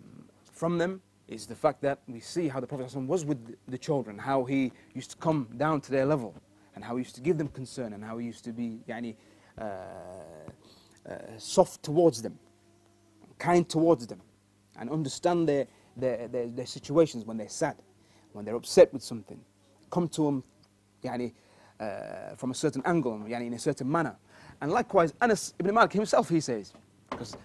from 0.52 0.78
them 0.78 1.00
is 1.27 1.45
the 1.45 1.55
fact 1.55 1.81
that 1.81 1.99
we 2.07 2.19
see 2.19 2.47
how 2.47 2.59
the 2.59 2.67
Prophet 2.67 2.93
was 2.95 3.25
with 3.25 3.55
the 3.67 3.77
children, 3.77 4.17
how 4.17 4.45
he 4.45 4.71
used 4.93 5.11
to 5.11 5.17
come 5.17 5.47
down 5.57 5.81
to 5.81 5.91
their 5.91 6.05
level, 6.05 6.33
and 6.75 6.83
how 6.83 6.95
he 6.95 7.01
used 7.01 7.15
to 7.15 7.21
give 7.21 7.37
them 7.37 7.49
concern, 7.49 7.93
and 7.93 8.03
how 8.03 8.17
he 8.17 8.25
used 8.25 8.43
to 8.45 8.53
be 8.53 8.79
yani, 8.87 9.15
uh, 9.57 9.63
uh, 11.09 11.15
soft 11.37 11.83
towards 11.83 12.21
them, 12.21 12.37
kind 13.39 13.67
towards 13.67 14.07
them, 14.07 14.21
and 14.79 14.89
understand 14.89 15.47
their, 15.47 15.67
their, 15.97 16.27
their, 16.27 16.47
their, 16.47 16.65
situations 16.65 17.25
when 17.25 17.37
they're 17.37 17.49
sad, 17.49 17.75
when 18.33 18.45
they're 18.45 18.55
upset 18.55 18.93
with 18.93 19.03
something. 19.03 19.39
Come 19.89 20.07
to 20.09 20.25
them 20.25 20.43
yani, 21.03 21.33
uh, 21.79 22.35
from 22.37 22.51
a 22.51 22.55
certain 22.55 22.81
angle, 22.85 23.17
yani, 23.27 23.47
in 23.47 23.53
a 23.53 23.59
certain 23.59 23.91
manner. 23.91 24.15
And 24.61 24.71
likewise, 24.71 25.13
Anas 25.21 25.53
ibn 25.59 25.73
Malik 25.73 25.93
himself, 25.93 26.29
he 26.29 26.39
says, 26.39 26.73
because 27.09 27.35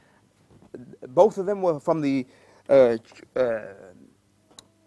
both 1.09 1.39
of 1.39 1.47
them 1.47 1.63
were 1.63 1.79
from 1.81 2.01
the 2.01 2.27
uh, 2.70 2.98
uh, 3.36 3.60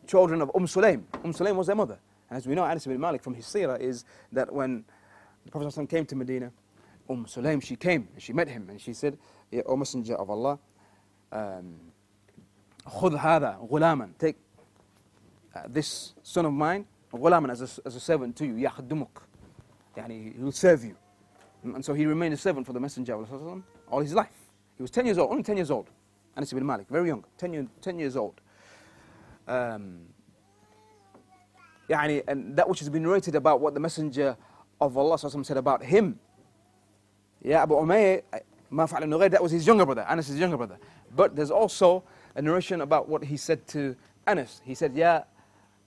children 0.06 0.42
of 0.42 0.50
Umm 0.54 0.66
Sulaim. 0.66 1.02
Umm 1.24 1.32
Sulaim 1.32 1.56
was 1.56 1.66
their 1.66 1.76
mother. 1.76 1.98
And 2.28 2.36
as 2.36 2.46
we 2.46 2.54
know, 2.54 2.64
Anas 2.64 2.86
ibn 2.86 3.00
Malik 3.00 3.22
from 3.22 3.34
his 3.34 3.46
seerah 3.46 3.80
is 3.80 4.04
that 4.32 4.52
when 4.52 4.84
the 5.44 5.50
Prophet 5.50 5.68
ﷺ 5.68 5.88
came 5.88 6.06
to 6.06 6.16
Medina, 6.16 6.52
Umm 7.08 7.26
Sulaim, 7.26 7.62
she 7.62 7.76
came 7.76 8.08
and 8.12 8.22
she 8.22 8.32
met 8.32 8.48
him 8.48 8.68
and 8.70 8.80
she 8.80 8.92
said, 8.92 9.18
O 9.66 9.76
Messenger 9.76 10.14
of 10.14 10.30
Allah, 10.30 10.58
um, 11.32 11.74
خذ 12.86 13.16
هذا 13.16 13.68
غلاما 13.70 14.10
take 14.18 14.36
uh, 15.54 15.62
this 15.68 16.14
son 16.22 16.46
of 16.46 16.52
mine 16.52 16.84
غلاما 17.12 17.50
as 17.50 17.78
a, 17.78 17.86
as 17.86 17.96
a 17.96 18.00
servant 18.00 18.36
to 18.36 18.44
you 18.46 18.54
يخدمك 18.68 19.08
يعني 19.96 20.34
he 20.34 20.42
will 20.42 20.52
serve 20.52 20.84
you 20.84 20.96
and 21.62 21.84
so 21.84 21.92
he 21.94 22.06
remained 22.06 22.34
a 22.34 22.36
servant 22.36 22.66
for 22.66 22.72
the 22.72 22.80
messenger 22.80 23.14
of 23.14 23.32
Allah 23.32 23.62
all 23.90 24.00
his 24.00 24.14
life 24.14 24.50
he 24.76 24.82
was 24.82 24.90
10 24.90 25.06
years 25.06 25.18
old 25.18 25.30
only 25.30 25.42
10 25.42 25.56
years 25.56 25.70
old 25.70 25.90
Anas 26.37 26.51
ibn 26.51 26.65
Malik, 26.65 26.87
very 26.89 27.07
young, 27.07 27.23
10, 27.37 27.53
year, 27.53 27.67
10 27.81 27.99
years 27.99 28.15
old. 28.15 28.41
Um, 29.47 30.01
يعني, 31.89 32.23
and 32.27 32.55
that 32.55 32.67
which 32.67 32.79
has 32.79 32.89
been 32.89 33.03
narrated 33.03 33.35
about 33.35 33.61
what 33.61 33.73
the 33.73 33.79
Messenger 33.79 34.35
of 34.81 34.97
Allah 34.97 35.17
said 35.17 35.57
about 35.57 35.83
him. 35.83 36.19
Yeah, 37.41 37.63
Abu 37.63 37.75
Umair, 37.75 38.23
ما 38.71 38.85
فعل 38.87 39.03
نغير, 39.03 39.31
that 39.31 39.41
was 39.41 39.51
his 39.51 39.65
younger 39.65 39.85
brother, 39.85 40.05
Anas' 40.09 40.27
his 40.27 40.39
younger 40.39 40.57
brother. 40.57 40.77
But 41.15 41.35
there's 41.35 41.51
also 41.51 42.03
a 42.35 42.41
narration 42.41 42.81
about 42.81 43.07
what 43.07 43.23
he 43.23 43.37
said 43.37 43.65
to 43.67 43.95
Anas. 44.27 44.61
He 44.65 44.75
said, 44.75 44.95
Ya, 44.95 45.23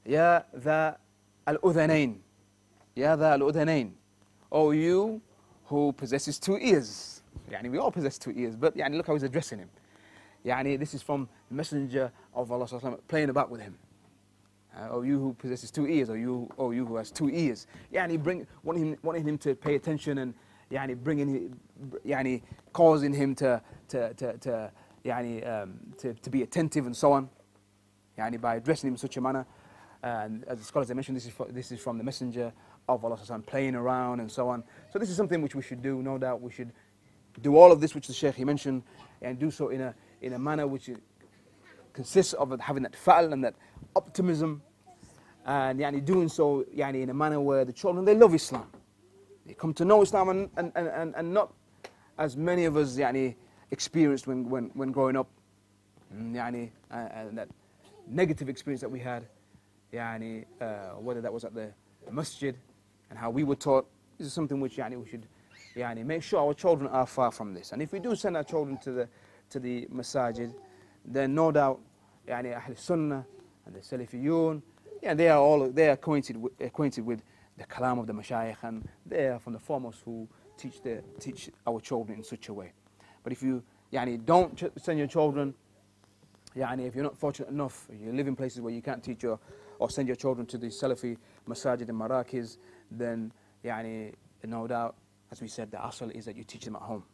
ya 0.07 0.43
the 0.55 0.97
al-udhanain. 1.47 2.19
Ya 2.95 3.17
the 3.17 3.27
al-udhanain. 3.27 3.91
Oh, 4.51 4.71
you 4.71 5.21
who 5.67 5.93
possesses 5.93 6.39
two 6.39 6.57
ears. 6.59 7.23
Yani, 7.51 7.71
we 7.71 7.79
all 7.79 7.91
possess 7.91 8.19
two 8.19 8.31
ears, 8.31 8.57
but 8.57 8.77
yeah, 8.77 8.89
look 8.89 9.07
how 9.07 9.13
he's 9.13 9.23
addressing 9.23 9.59
him. 9.59 9.69
Yani, 10.45 10.79
this 10.79 10.95
is 10.95 11.03
from 11.03 11.29
the 11.49 11.55
Messenger 11.55 12.13
of 12.35 12.51
Allah 12.53 12.99
playing 13.09 13.31
about 13.31 13.51
with 13.51 13.61
him. 13.61 13.77
Uh, 14.77 14.89
oh, 14.91 15.03
you 15.03 15.19
who 15.19 15.35
possesses 15.35 15.71
two 15.71 15.87
ears, 15.89 16.09
or 16.09 16.17
you, 16.17 16.49
oh, 16.59 16.71
you 16.71 16.87
who 16.87 16.97
has 16.97 17.11
two 17.11 17.29
ears. 17.31 17.67
Yani, 17.93 18.23
bring, 18.23 18.47
wanting, 18.63 18.93
him, 18.93 18.99
wanting 19.03 19.27
him 19.27 19.39
to 19.39 19.55
pay 19.55 19.75
attention 19.75 20.19
and 20.19 20.35
yani, 20.71 20.97
bringing, 20.97 21.59
yani, 22.07 22.43
causing 22.73 23.13
him 23.13 23.35
to, 23.35 23.61
to, 23.89 24.15
to, 24.15 24.39
to, 24.39 24.73
yani, 25.05 25.47
um, 25.49 25.81
to, 25.99 26.15
to 26.15 26.31
be 26.31 26.43
attentive 26.43 26.87
and 26.87 26.97
so 26.97 27.13
on. 27.13 27.29
Yani, 28.19 28.41
by 28.41 28.57
addressing 28.57 28.89
him 28.89 28.95
in 28.95 28.99
such 28.99 29.17
a 29.17 29.21
manner. 29.21 29.47
And 30.03 30.45
as 30.45 30.59
the 30.59 30.65
scholars 30.65 30.89
have 30.89 30.97
mentioned, 30.97 31.17
this 31.17 31.27
is, 31.27 31.33
for, 31.33 31.47
this 31.47 31.73
is 31.73 31.81
from 31.81 31.99
the 31.99 32.05
Messenger 32.05 32.53
of 32.89 33.05
Allah 33.05 33.19
playing 33.47 33.75
around 33.75 34.21
and 34.21 34.31
so 34.31 34.49
on. 34.49 34.63
So 34.93 34.99
this 34.99 35.11
is 35.11 35.17
something 35.17 35.43
which 35.43 35.55
we 35.55 35.63
should 35.63 35.83
do, 35.83 36.03
no 36.03 36.19
doubt. 36.19 36.41
We 36.41 36.53
should 36.53 36.73
do 37.43 37.57
all 37.57 37.73
of 37.73 37.81
this 37.81 37.95
which 37.95 38.07
the 38.07 38.13
Shaykh 38.13 38.37
he 38.37 38.45
mentioned 38.45 38.83
and 39.23 39.39
do 39.39 39.51
so 39.51 39.69
in 39.69 39.81
a, 39.81 39.95
in 40.23 40.33
a 40.33 40.39
manner 40.39 40.67
which 40.67 40.91
consists 41.93 42.33
of 42.35 42.59
having 42.61 42.83
that 42.83 42.95
fa'al 42.95 43.33
and 43.33 43.45
that 43.45 43.55
optimism 43.97 44.63
and 45.47 45.81
yani, 45.81 46.05
doing 46.05 46.29
so 46.29 46.65
yani, 46.77 47.03
in 47.03 47.11
a 47.11 47.15
manner 47.15 47.41
where 47.41 47.65
the 47.65 47.73
children, 47.73 48.05
they 48.05 48.15
love 48.15 48.35
Islam. 48.35 48.67
They 49.47 49.55
come 49.55 49.73
to 49.75 49.85
know 49.85 50.03
Islam 50.03 50.29
and, 50.29 50.51
and, 50.57 50.73
and, 50.77 51.15
and 51.17 51.33
not 51.33 51.55
as 52.19 52.37
many 52.37 52.67
of 52.67 52.77
us 52.77 52.97
yani, 52.97 53.35
experienced 53.71 54.27
when, 54.27 54.49
when, 54.51 54.71
when 54.75 54.93
growing 54.93 55.17
up. 55.17 55.29
Mm, 56.15 56.35
yani, 56.35 56.71
uh, 56.91 57.09
and 57.15 57.39
that 57.39 57.49
negative 58.07 58.49
experience 58.49 58.81
that 58.81 58.91
we 58.91 59.01
had, 59.01 59.27
yani, 59.93 60.45
uh, 60.61 61.01
whether 61.01 61.21
that 61.21 61.33
was 61.33 61.45
at 61.45 61.55
the 61.55 61.73
masjid 62.11 62.57
and 63.11 63.19
how 63.19 63.31
we 63.31 63.43
were 63.43 63.57
taught, 63.57 63.87
this 64.19 64.27
is 64.27 64.33
something 64.33 64.61
which 64.61 64.77
yani, 64.77 65.03
we 65.03 65.09
should 65.09 65.27
yani, 65.77 66.05
make 66.05 66.23
sure 66.23 66.41
our 66.41 66.55
children 66.55 66.91
are 66.91 67.07
far 67.07 67.31
from 67.31 67.55
this. 67.55 67.73
And 67.73 67.81
if 67.81 67.93
we 67.93 68.01
do 68.01 68.15
send 68.15 68.37
our 68.37 68.45
children 68.45 68.77
to 68.79 68.93
the, 68.93 69.09
to 69.51 69.59
the 69.59 69.87
masajid, 69.87 70.53
then 71.05 71.35
no 71.35 71.51
doubt 71.51 71.81
yani, 72.29 72.57
Ahl 72.57 72.75
Sunnah 72.77 73.25
and 73.67 73.75
the 73.75 73.81
Salafiyun, 73.81 74.63
yeah, 75.03 75.15
they 75.15 75.29
are 75.29 75.39
all 75.39 75.69
they 75.71 75.89
are 75.89 75.93
acquainted 75.93 76.37
with, 76.37 76.53
acquainted 76.61 77.05
with 77.05 77.23
the 77.57 77.65
kalam 77.65 77.99
of 77.99 78.07
the 78.07 78.13
mashayikh 78.13 78.57
and 78.63 78.89
they 79.07 79.27
are 79.29 79.39
from 79.39 79.53
the 79.53 79.59
foremost 79.59 80.03
who 80.05 80.29
teach 80.57 80.83
the, 80.83 81.03
teach 81.21 81.51
our 81.67 81.81
children 81.81 82.19
in 82.19 82.25
such 82.25 82.49
a 82.49 82.53
way. 82.53 82.73
But 83.23 83.33
if 83.33 83.43
you 83.43 83.63
yani, 83.93 84.25
don't 84.25 84.61
send 84.77 84.99
your 84.99 85.09
children, 85.09 85.55
yani, 86.57 86.87
if 86.87 86.95
you're 86.95 87.05
not 87.05 87.17
fortunate 87.17 87.49
enough, 87.51 87.89
you 87.91 88.13
live 88.13 88.27
in 88.27 88.37
places 88.37 88.61
where 88.61 88.73
you 88.73 88.83
can't 88.83 89.03
teach 89.03 89.23
your 89.23 89.39
or 89.79 89.89
send 89.89 90.09
your 90.09 90.17
children 90.17 90.47
to 90.47 90.59
the 90.59 90.67
Salafi 90.67 91.17
masajid 91.49 91.89
and 91.89 92.01
marakiz, 92.01 92.57
then 92.91 93.33
yani, 93.65 94.13
no 94.45 94.67
doubt, 94.67 94.97
as 95.31 95.41
we 95.41 95.49
said, 95.49 95.71
the 95.71 95.85
asal 95.85 96.11
is 96.11 96.25
that 96.25 96.37
you 96.37 96.45
teach 96.45 96.65
them 96.65 96.77
at 96.77 96.83
home. 96.83 97.05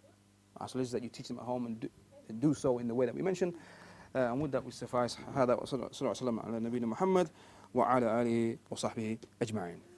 Asal 0.62 0.80
is 0.80 0.90
that 0.92 1.02
you 1.02 1.10
teach 1.10 1.28
them 1.28 1.38
at 1.38 1.44
home 1.44 1.66
and 1.66 1.80
do, 1.80 1.90
do 2.39 2.53
so 2.53 2.79
in 2.79 2.87
the 2.87 2.93
way 2.95 3.05
that 3.05 3.15
we 3.15 3.21
mentioned. 3.21 3.53
Uh, 4.15 4.31
and 4.31 4.41
with 4.41 4.51
that 4.51 4.63
we 4.63 4.71
suffice 4.71 5.17
هذا 5.35 5.53
وصلى 5.55 5.89
الله 6.21 6.41
على 6.41 6.59
نبينا 6.59 6.87
محمد 6.87 7.29
وعلى 7.75 8.21
آله 8.21 8.57
وصحبه 8.71 9.17
أجمعين 9.41 9.89